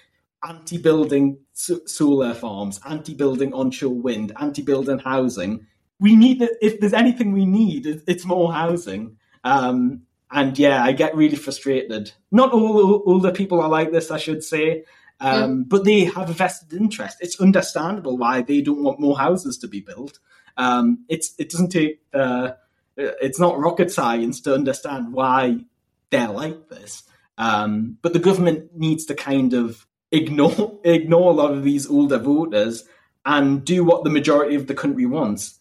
anti-building 0.47 1.39
solar 1.54 2.34
farms, 2.34 2.80
anti-building 2.86 3.54
onshore 3.54 3.95
wind, 3.95 4.32
anti-building 4.39 5.00
housing. 5.00 5.66
We 6.00 6.16
need. 6.16 6.47
If 6.62 6.80
there's 6.80 6.93
anything 6.93 7.34
we 7.34 7.45
need, 7.45 8.04
it's 8.08 8.26
more 8.26 8.54
housing. 8.54 9.18
Um, 9.43 10.04
and 10.32 10.57
yeah, 10.57 10.84
I 10.84 10.91
get 10.91 11.15
really 11.15 11.36
frustrated. 11.36 12.11
Not 12.32 12.51
all 12.51 13.03
older 13.05 13.32
people 13.32 13.61
are 13.61 13.69
like 13.69 13.91
this, 13.91 14.11
I 14.11 14.17
should 14.17 14.43
say, 14.43 14.84
um, 15.19 15.63
but 15.63 15.84
they 15.84 16.05
have 16.05 16.30
a 16.30 16.34
vested 16.34 16.73
interest. 16.73 17.17
It's 17.19 17.41
understandable 17.41 18.17
why 18.17 18.41
they 18.41 18.61
don't 18.61 18.84
want 18.84 18.99
more 18.99 19.17
houses 19.17 19.57
to 19.59 19.67
be 19.67 19.82
built. 19.82 20.19
Um, 20.55 21.05
it's 21.09 21.34
it 21.39 21.49
doesn't 21.49 21.69
take 21.69 22.01
uh, 22.13 22.51
it's 22.95 23.39
not 23.39 23.59
rocket 23.59 23.91
science 23.91 24.41
to 24.41 24.53
understand 24.53 25.13
why 25.13 25.65
they're 26.09 26.30
like 26.30 26.69
this. 26.69 27.03
Um, 27.38 27.97
but 28.01 28.13
the 28.13 28.19
government 28.19 28.75
needs 28.75 29.05
to 29.05 29.15
kind 29.15 29.53
of 29.53 29.88
ignore 30.11 30.80
ignore 30.84 31.32
a 31.32 31.36
lot 31.36 31.51
of 31.51 31.63
these 31.63 31.89
older 31.89 32.17
voters 32.17 32.84
and 33.25 33.65
do 33.65 33.84
what 33.84 34.03
the 34.03 34.09
majority 34.09 34.55
of 34.55 34.67
the 34.67 34.73
country 34.73 35.05
wants. 35.05 35.59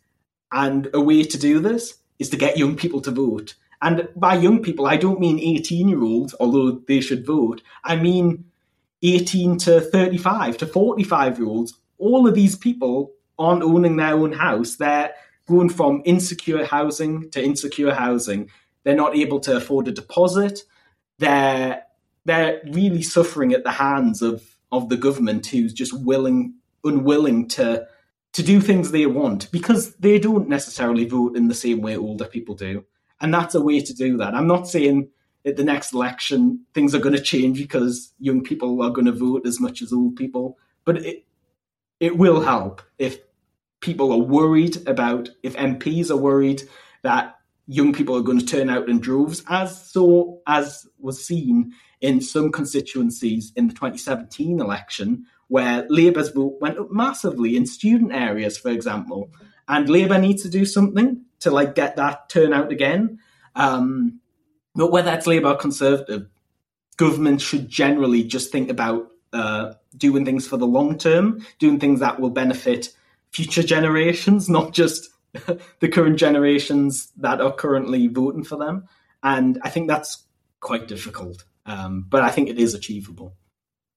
And 0.53 0.89
a 0.95 1.01
way 1.01 1.25
to 1.25 1.39
do 1.39 1.61
this 1.61 1.95
is 2.19 2.31
to 2.31 2.37
get 2.37 2.57
young 2.57 2.77
people 2.77 3.01
to 3.03 3.11
vote. 3.11 3.55
And 3.81 4.09
by 4.17 4.37
young 4.37 4.63
people, 4.63 4.87
I 4.87 4.97
don't 4.97 5.21
mean 5.21 5.39
18 5.39 5.89
year 5.89 6.03
olds, 6.03 6.35
although 6.41 6.83
they 6.87 7.01
should 7.01 7.25
vote. 7.25 7.63
I 7.85 7.97
mean 7.97 8.45
18 9.03 9.59
to 9.59 9.81
35 9.81 10.59
to 10.59 10.67
45 10.67 11.39
year 11.39 11.49
olds. 11.49 11.75
All 11.99 12.27
of 12.27 12.35
these 12.35 12.57
people 12.57 13.13
aren't 13.39 13.63
owning 13.63 13.97
their 13.97 14.15
own 14.15 14.33
house. 14.33 14.77
They're 14.77 15.13
going 15.49 15.69
from 15.71 16.03
insecure 16.05 16.65
housing 16.65 17.31
to 17.31 17.43
insecure 17.43 17.95
housing. 17.95 18.51
They're 18.85 18.97
not 18.97 19.17
able 19.17 19.41
to 19.41 19.57
afford 19.57 19.89
a 19.89 19.93
deposit. 19.93 20.63
They're 21.19 21.83
they're 22.25 22.61
really 22.67 23.03
suffering 23.03 23.53
at 23.53 23.65
the 23.65 23.71
hands 23.73 24.23
of 24.23 24.45
of 24.71 24.89
the 24.89 24.97
government 24.97 25.47
who's 25.47 25.73
just 25.73 25.99
willing 26.05 26.55
unwilling 26.85 27.49
to 27.49 27.87
to 28.33 28.43
do 28.43 28.61
things 28.61 28.91
they 28.91 29.07
want 29.07 29.51
because 29.51 29.95
they 29.97 30.19
don't 30.19 30.49
necessarily 30.49 31.05
vote 31.05 31.37
in 31.37 31.49
the 31.49 31.55
same 31.55 31.81
way 31.81 31.97
older 31.97 32.27
people 32.27 32.55
do. 32.55 32.85
And 33.21 33.33
that's 33.35 33.55
a 33.55 33.61
way 33.61 33.81
to 33.81 33.95
do 33.95 34.17
that. 34.19 34.35
I'm 34.35 34.47
not 34.47 34.69
saying 34.69 35.09
at 35.45 35.57
the 35.57 35.65
next 35.65 35.93
election 35.93 36.65
things 36.75 36.95
are 36.95 37.01
going 37.01 37.15
to 37.15 37.23
change 37.23 37.59
because 37.59 38.13
young 38.19 38.43
people 38.43 38.83
are 38.83 38.91
going 38.91 39.07
to 39.07 39.13
vote 39.13 39.47
as 39.47 39.61
much 39.61 39.83
as 39.83 39.93
old 39.93 40.17
people, 40.17 40.59
but 40.85 40.99
it 40.99 41.25
it 42.01 42.17
will 42.17 42.41
help 42.41 42.83
if 42.99 43.19
people 43.81 44.13
are 44.13 44.19
worried 44.19 44.77
about 44.89 45.29
if 45.43 45.57
MPs 45.57 46.11
are 46.11 46.17
worried 46.17 46.63
that 47.03 47.37
young 47.67 47.93
people 47.93 48.17
are 48.17 48.23
going 48.23 48.39
to 48.39 48.47
turn 48.47 48.71
out 48.71 48.89
in 48.89 48.99
droves, 48.99 49.43
as 49.49 49.91
so 49.91 50.41
as 50.47 50.87
was 50.99 51.25
seen 51.25 51.73
in 52.01 52.21
some 52.21 52.51
constituencies 52.51 53.53
in 53.57 53.69
the 53.69 53.75
2017 53.75 54.61
election, 54.61 55.27
where 55.49 55.87
Labour's 55.89 56.31
vote 56.31 56.59
went 56.61 56.79
up 56.79 56.91
massively 56.91 57.57
in 57.57 57.67
student 57.67 58.13
areas, 58.13 58.57
for 58.57 58.71
example, 58.71 59.31
and 59.69 59.89
Labour 59.89 60.19
needs 60.19 60.43
to 60.43 60.49
do 60.49 60.65
something 60.65 61.25
to 61.41 61.51
like 61.51 61.75
get 61.75 61.97
that 61.97 62.29
turnout 62.29 62.73
again. 62.73 63.19
Um, 63.55 64.21
but 64.75 64.93
whether 64.93 65.13
it's 65.13 65.27
Labour 65.27 65.49
or 65.49 65.57
Conservative, 65.57 66.29
government 66.97 67.41
should 67.41 67.69
generally 67.69 68.25
just 68.25 68.53
think 68.53 68.71
about 68.71 69.11
uh, 69.33 69.75
doing 69.97 70.25
things 70.25 70.47
for 70.47 70.57
the 70.57 70.67
long 70.67 70.99
term, 70.99 71.45
doing 71.59 71.81
things 71.81 72.01
that 72.01 72.21
will 72.21 72.31
benefit 72.31 72.91
future 73.31 73.63
generations, 73.63 74.49
not 74.59 74.73
just 74.73 75.11
the 75.81 75.89
current 75.89 76.19
generations 76.19 77.13
that 77.17 77.41
are 77.41 77.53
currently 77.53 78.07
voting 78.07 78.45
for 78.45 78.57
them. 78.57 78.89
And 79.23 79.59
I 79.63 79.71
think 79.71 79.89
that's 79.89 80.25
quite 80.61 80.89
difficult, 80.89 81.45
um, 81.67 82.07
but 82.09 82.23
I 82.23 82.31
think 82.31 82.49
it 82.49 82.59
is 82.59 82.75
achievable. 82.75 83.35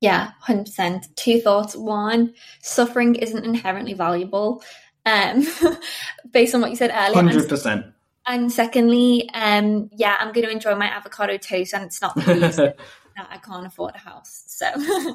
Yeah, 0.01 0.31
100%. 0.47 1.15
Two 1.15 1.39
thoughts. 1.39 1.75
One, 1.75 2.33
suffering 2.63 3.15
isn't 3.15 3.45
inherently 3.45 3.93
valuable, 3.93 4.63
um, 5.05 5.45
based 6.31 6.55
on 6.55 6.61
what 6.61 6.69
you 6.69 6.75
said 6.75 6.91
earlier. 6.93 7.21
100%. 7.21 7.93
And 8.27 8.51
secondly, 8.51 9.29
um, 9.33 9.89
yeah, 9.93 10.15
I'm 10.19 10.31
going 10.31 10.45
to 10.45 10.51
enjoy 10.51 10.75
my 10.75 10.85
avocado 10.85 11.37
toast, 11.37 11.73
and 11.73 11.83
it's 11.83 12.01
not 12.01 12.15
the 12.15 12.75
that 13.17 13.27
I 13.29 13.37
can't 13.37 13.65
afford 13.65 13.95
a 13.95 13.99
house. 13.99 14.43
So, 14.47 14.67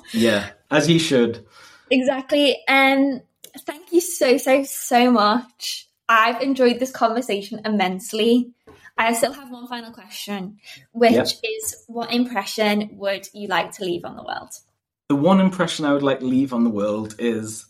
yeah, 0.12 0.50
as 0.70 0.88
you 0.88 0.98
should. 0.98 1.46
Exactly. 1.90 2.56
Um, 2.68 3.20
thank 3.60 3.92
you 3.92 4.00
so, 4.00 4.38
so, 4.38 4.64
so 4.64 5.10
much. 5.10 5.88
I've 6.08 6.40
enjoyed 6.42 6.78
this 6.78 6.90
conversation 6.90 7.60
immensely. 7.64 8.52
I 8.98 9.12
still 9.12 9.32
have 9.32 9.50
one 9.50 9.66
final 9.68 9.92
question, 9.92 10.58
which 10.92 11.12
yep. 11.12 11.26
is 11.26 11.84
what 11.86 12.12
impression 12.12 12.90
would 12.92 13.28
you 13.34 13.46
like 13.46 13.72
to 13.72 13.84
leave 13.84 14.04
on 14.04 14.16
the 14.16 14.22
world? 14.22 14.50
The 15.08 15.16
one 15.16 15.40
impression 15.40 15.84
I 15.84 15.92
would 15.92 16.02
like 16.02 16.20
to 16.20 16.26
leave 16.26 16.52
on 16.52 16.64
the 16.64 16.70
world 16.70 17.14
is 17.18 17.66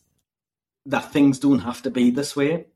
that 0.86 1.12
things 1.12 1.38
don't 1.38 1.60
have 1.60 1.82
to 1.82 1.90
be 1.90 2.10
this 2.10 2.34
way. 2.34 2.66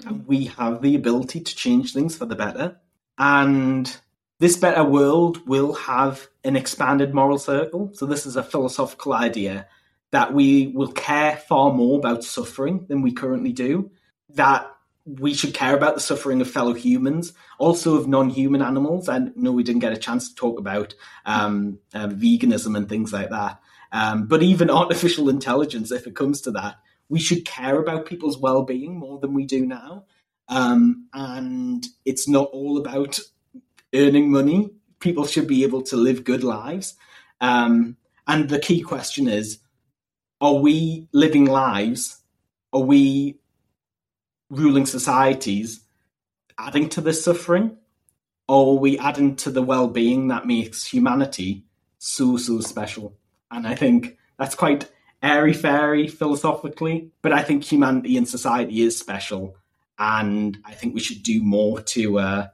Mm-hmm. 0.00 0.26
We 0.26 0.46
have 0.46 0.82
the 0.82 0.94
ability 0.94 1.40
to 1.40 1.56
change 1.56 1.92
things 1.92 2.16
for 2.16 2.26
the 2.26 2.36
better. 2.36 2.76
And 3.18 3.94
this 4.40 4.56
better 4.56 4.84
world 4.84 5.46
will 5.46 5.74
have 5.74 6.28
an 6.42 6.56
expanded 6.56 7.14
moral 7.14 7.38
circle. 7.38 7.90
So, 7.94 8.06
this 8.06 8.26
is 8.26 8.36
a 8.36 8.42
philosophical 8.42 9.12
idea 9.12 9.68
that 10.10 10.32
we 10.32 10.68
will 10.68 10.92
care 10.92 11.36
far 11.36 11.72
more 11.72 11.98
about 11.98 12.24
suffering 12.24 12.86
than 12.88 13.02
we 13.02 13.12
currently 13.12 13.52
do, 13.52 13.90
that 14.30 14.70
we 15.04 15.34
should 15.34 15.54
care 15.54 15.76
about 15.76 15.94
the 15.94 16.00
suffering 16.00 16.40
of 16.40 16.50
fellow 16.50 16.72
humans, 16.72 17.32
also 17.58 17.96
of 17.96 18.08
non-human 18.08 18.62
animals. 18.62 19.08
I 19.08 19.18
know 19.36 19.52
we 19.52 19.62
didn't 19.62 19.80
get 19.80 19.92
a 19.92 19.98
chance 19.98 20.28
to 20.28 20.34
talk 20.34 20.58
about 20.58 20.94
um, 21.26 21.78
uh, 21.92 22.08
veganism 22.08 22.76
and 22.76 22.88
things 22.88 23.12
like 23.12 23.30
that, 23.30 23.60
um, 23.92 24.26
but 24.26 24.42
even 24.42 24.70
artificial 24.82 25.28
intelligence, 25.28 25.90
if 25.90 26.06
it 26.06 26.16
comes 26.16 26.40
to 26.42 26.52
that, 26.52 26.76
we 27.14 27.20
should 27.20 27.44
care 27.44 27.78
about 27.78 28.06
people's 28.06 28.36
well-being 28.36 28.98
more 28.98 29.20
than 29.20 29.34
we 29.34 29.46
do 29.46 29.64
now. 29.64 30.04
Um, 30.48 31.06
and 31.14 31.86
it's 32.04 32.26
not 32.26 32.48
all 32.52 32.76
about 32.76 33.20
earning 33.94 34.32
money. 34.32 34.70
People 34.98 35.24
should 35.24 35.46
be 35.46 35.62
able 35.62 35.82
to 35.82 35.96
live 35.96 36.24
good 36.24 36.42
lives. 36.42 36.96
Um, 37.40 37.98
and 38.26 38.48
the 38.48 38.58
key 38.58 38.80
question 38.80 39.28
is 39.28 39.60
are 40.40 40.56
we 40.56 41.06
living 41.12 41.44
lives? 41.44 42.20
Are 42.72 42.80
we 42.80 43.38
ruling 44.50 44.84
societies 44.84 45.82
adding 46.58 46.88
to 46.88 47.00
this 47.00 47.24
suffering? 47.24 47.76
Or 48.48 48.74
are 48.74 48.80
we 48.80 48.98
adding 48.98 49.36
to 49.36 49.52
the 49.52 49.62
well 49.62 49.86
being 49.86 50.26
that 50.28 50.48
makes 50.48 50.84
humanity 50.84 51.62
so, 51.98 52.38
so 52.38 52.58
special? 52.58 53.16
And 53.52 53.68
I 53.68 53.76
think 53.76 54.18
that's 54.36 54.56
quite 54.56 54.90
airy 55.24 55.52
fairy 55.52 56.06
philosophically, 56.06 57.10
but 57.22 57.32
I 57.32 57.42
think 57.42 57.64
humanity 57.64 58.16
and 58.16 58.28
society 58.28 58.82
is 58.82 58.98
special. 58.98 59.56
And 59.98 60.58
I 60.64 60.72
think 60.72 60.94
we 60.94 61.00
should 61.00 61.22
do 61.22 61.42
more 61.42 61.80
to 61.80 62.18
uh, 62.18 62.46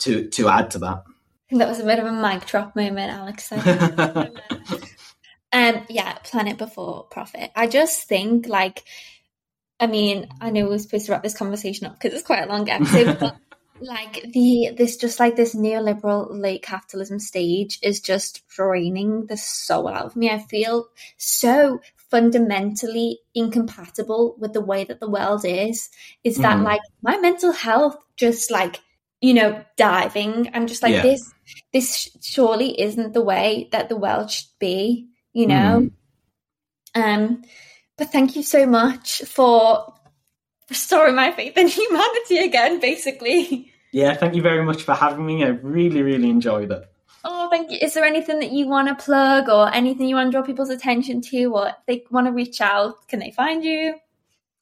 to 0.00 0.28
to 0.28 0.48
add 0.48 0.70
to 0.72 0.78
that. 0.80 1.04
That 1.50 1.68
was 1.68 1.80
a 1.80 1.84
bit 1.84 1.98
of 1.98 2.06
a 2.06 2.12
mic 2.12 2.46
drop 2.46 2.76
moment, 2.76 3.12
Alex. 3.12 3.52
Um, 5.52 5.84
yeah, 5.90 6.14
Planet 6.24 6.56
Before 6.56 7.04
Profit. 7.04 7.50
I 7.54 7.66
just 7.66 8.08
think 8.08 8.48
like, 8.48 8.84
I 9.78 9.86
mean, 9.86 10.28
I 10.40 10.50
know 10.50 10.66
we're 10.66 10.78
supposed 10.78 11.06
to 11.06 11.12
wrap 11.12 11.22
this 11.22 11.36
conversation 11.36 11.86
up 11.86 12.00
because 12.00 12.14
it's 12.14 12.26
quite 12.26 12.44
a 12.44 12.50
long 12.50 12.68
episode, 12.70 13.18
but 13.20 13.36
like 13.82 14.22
the 14.32 14.70
this 14.76 14.96
just 14.96 15.20
like 15.20 15.36
this 15.36 15.54
neoliberal 15.54 16.28
late 16.30 16.62
capitalism 16.62 17.18
stage 17.18 17.78
is 17.82 18.00
just 18.00 18.46
draining 18.48 19.26
the 19.26 19.36
soul 19.36 19.88
out 19.88 20.06
of 20.06 20.16
me. 20.16 20.30
I 20.30 20.38
feel 20.38 20.88
so 21.16 21.80
fundamentally 22.10 23.20
incompatible 23.34 24.36
with 24.38 24.52
the 24.52 24.60
way 24.60 24.84
that 24.84 25.00
the 25.00 25.10
world 25.10 25.44
is. 25.44 25.88
Is 26.24 26.36
that 26.38 26.58
mm. 26.58 26.64
like 26.64 26.82
my 27.02 27.18
mental 27.18 27.52
health 27.52 27.96
just 28.16 28.50
like 28.50 28.80
you 29.20 29.34
know 29.34 29.64
diving? 29.76 30.50
I'm 30.54 30.66
just 30.66 30.82
like 30.82 30.94
yeah. 30.94 31.02
this. 31.02 31.32
This 31.72 32.10
surely 32.22 32.80
isn't 32.80 33.12
the 33.12 33.22
way 33.22 33.68
that 33.72 33.88
the 33.88 33.96
world 33.96 34.30
should 34.30 34.48
be 34.58 35.08
you 35.32 35.46
know. 35.46 35.90
Mm. 36.94 37.14
Um, 37.14 37.42
but 37.96 38.10
thank 38.12 38.36
you 38.36 38.42
so 38.42 38.66
much 38.66 39.22
for 39.22 39.94
restoring 40.68 41.14
my 41.14 41.32
faith 41.32 41.56
in 41.56 41.68
humanity 41.68 42.38
again, 42.38 42.80
basically. 42.80 43.71
Yeah, 43.92 44.14
thank 44.14 44.34
you 44.34 44.42
very 44.42 44.64
much 44.64 44.82
for 44.82 44.94
having 44.94 45.24
me. 45.24 45.44
I 45.44 45.48
really, 45.48 46.02
really 46.02 46.30
enjoyed 46.30 46.72
it. 46.72 46.90
Oh, 47.24 47.48
thank 47.50 47.70
you. 47.70 47.78
Is 47.80 47.94
there 47.94 48.04
anything 48.04 48.40
that 48.40 48.50
you 48.50 48.66
want 48.66 48.88
to 48.88 49.04
plug 49.04 49.48
or 49.48 49.72
anything 49.72 50.08
you 50.08 50.16
want 50.16 50.32
to 50.32 50.32
draw 50.32 50.42
people's 50.42 50.70
attention 50.70 51.20
to 51.20 51.44
or 51.54 51.68
if 51.68 51.74
they 51.86 52.04
want 52.10 52.26
to 52.26 52.32
reach 52.32 52.60
out, 52.60 53.06
can 53.06 53.20
they 53.20 53.30
find 53.30 53.62
you? 53.62 53.94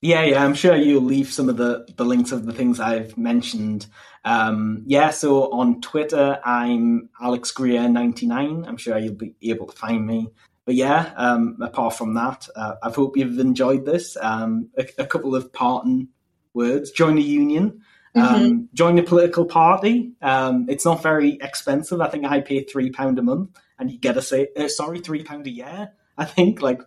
Yeah, 0.02 0.22
yeah, 0.22 0.44
I'm 0.44 0.54
sure 0.54 0.76
you'll 0.76 1.02
leave 1.02 1.30
some 1.30 1.48
of 1.48 1.56
the, 1.56 1.86
the 1.96 2.04
links 2.04 2.32
of 2.32 2.46
the 2.46 2.52
things 2.52 2.80
I've 2.80 3.16
mentioned. 3.16 3.86
Um, 4.24 4.82
yeah, 4.86 5.10
so 5.10 5.50
on 5.52 5.80
Twitter, 5.80 6.40
I'm 6.44 7.10
Alex 7.20 7.50
Greer 7.52 7.88
99. 7.88 8.64
I'm 8.66 8.76
sure 8.76 8.98
you'll 8.98 9.14
be 9.14 9.34
able 9.42 9.66
to 9.66 9.76
find 9.76 10.06
me 10.06 10.30
but 10.70 10.76
yeah, 10.76 11.12
um, 11.16 11.56
apart 11.60 11.94
from 11.94 12.14
that, 12.14 12.48
uh, 12.54 12.76
I 12.80 12.90
hope 12.90 13.16
you've 13.16 13.40
enjoyed 13.40 13.84
this. 13.84 14.16
Um, 14.20 14.70
a, 14.78 14.86
a, 14.98 15.04
couple 15.04 15.34
of 15.34 15.52
parting 15.52 16.06
words: 16.54 16.92
join 16.92 17.18
a 17.18 17.22
union, 17.22 17.82
um, 18.14 18.24
mm-hmm. 18.24 18.64
join 18.74 18.98
a 18.98 19.02
political 19.02 19.44
party. 19.44 20.12
Um, 20.20 20.66
it's 20.68 20.84
not 20.84 21.02
very 21.02 21.38
expensive. 21.40 22.00
I 22.00 22.08
think 22.08 22.24
I 22.24 22.40
pay 22.40 22.64
three 22.64 22.90
pound 22.90 23.18
a 23.18 23.22
month, 23.22 23.50
and 23.78 23.90
you 23.90 23.98
get 23.98 24.16
a 24.16 24.22
say. 24.22 24.48
Uh, 24.56 24.68
sorry, 24.68 25.00
three 25.00 25.22
pound 25.22 25.46
a 25.46 25.50
year. 25.50 25.92
I 26.18 26.24
think 26.24 26.62
like 26.62 26.82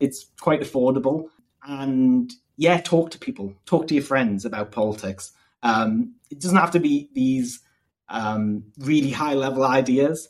it's 0.00 0.26
quite 0.40 0.60
affordable. 0.60 1.28
And 1.66 2.30
yeah, 2.56 2.80
talk 2.80 3.10
to 3.12 3.18
people, 3.18 3.54
talk 3.64 3.88
to 3.88 3.94
your 3.94 4.04
friends 4.04 4.44
about 4.44 4.72
politics. 4.72 5.32
Um, 5.62 6.16
it 6.30 6.40
doesn't 6.40 6.58
have 6.58 6.72
to 6.72 6.80
be 6.80 7.08
these 7.14 7.60
um, 8.08 8.64
really 8.78 9.10
high 9.10 9.34
level 9.34 9.64
ideas 9.64 10.28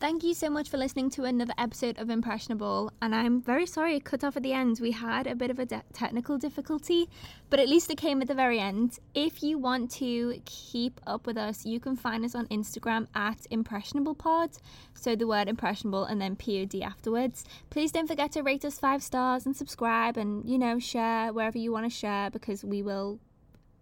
Thank 0.00 0.22
you 0.22 0.32
so 0.32 0.48
much 0.48 0.68
for 0.68 0.76
listening 0.76 1.10
to 1.10 1.24
another 1.24 1.54
episode 1.58 1.98
of 1.98 2.08
Impressionable. 2.08 2.92
And 3.02 3.12
I'm 3.12 3.42
very 3.42 3.66
sorry 3.66 3.96
it 3.96 4.04
cut 4.04 4.22
off 4.22 4.36
at 4.36 4.44
the 4.44 4.52
end. 4.52 4.78
We 4.80 4.92
had 4.92 5.26
a 5.26 5.34
bit 5.34 5.50
of 5.50 5.58
a 5.58 5.66
de- 5.66 5.82
technical 5.92 6.38
difficulty, 6.38 7.08
but 7.50 7.58
at 7.58 7.68
least 7.68 7.90
it 7.90 7.98
came 7.98 8.22
at 8.22 8.28
the 8.28 8.34
very 8.34 8.60
end. 8.60 9.00
If 9.16 9.42
you 9.42 9.58
want 9.58 9.90
to 9.92 10.40
keep 10.44 11.00
up 11.04 11.26
with 11.26 11.36
us, 11.36 11.66
you 11.66 11.80
can 11.80 11.96
find 11.96 12.24
us 12.24 12.36
on 12.36 12.46
Instagram 12.46 13.08
at 13.16 13.38
ImpressionablePod. 13.50 14.60
So 14.94 15.16
the 15.16 15.26
word 15.26 15.48
impressionable 15.48 16.04
and 16.04 16.22
then 16.22 16.36
POD 16.36 16.80
afterwards. 16.80 17.44
Please 17.68 17.90
don't 17.90 18.06
forget 18.06 18.30
to 18.32 18.42
rate 18.42 18.64
us 18.64 18.78
five 18.78 19.02
stars 19.02 19.46
and 19.46 19.56
subscribe 19.56 20.16
and, 20.16 20.48
you 20.48 20.58
know, 20.58 20.78
share 20.78 21.32
wherever 21.32 21.58
you 21.58 21.72
want 21.72 21.86
to 21.86 21.90
share 21.90 22.30
because 22.30 22.62
we 22.62 22.82
will 22.82 23.18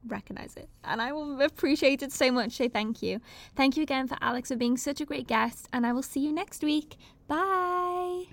recognize 0.09 0.57
it. 0.57 0.69
And 0.85 1.01
I 1.03 1.13
will 1.13 1.41
appreciate 1.41 2.03
it 2.03 2.13
so 2.13 2.31
much. 2.31 2.53
So 2.53 2.69
thank 2.69 3.03
you. 3.03 3.21
Thank 3.55 3.77
you 3.77 3.83
again 3.83 4.09
for 4.09 4.17
Alex 4.21 4.49
for 4.49 4.57
being 4.57 4.77
such 4.77 5.01
a 5.01 5.05
great 5.05 5.27
guest. 5.27 5.69
And 5.73 5.87
I 5.87 5.93
will 5.93 6.03
see 6.03 6.21
you 6.21 6.33
next 6.33 6.63
week. 6.63 6.97
Bye. 7.29 8.25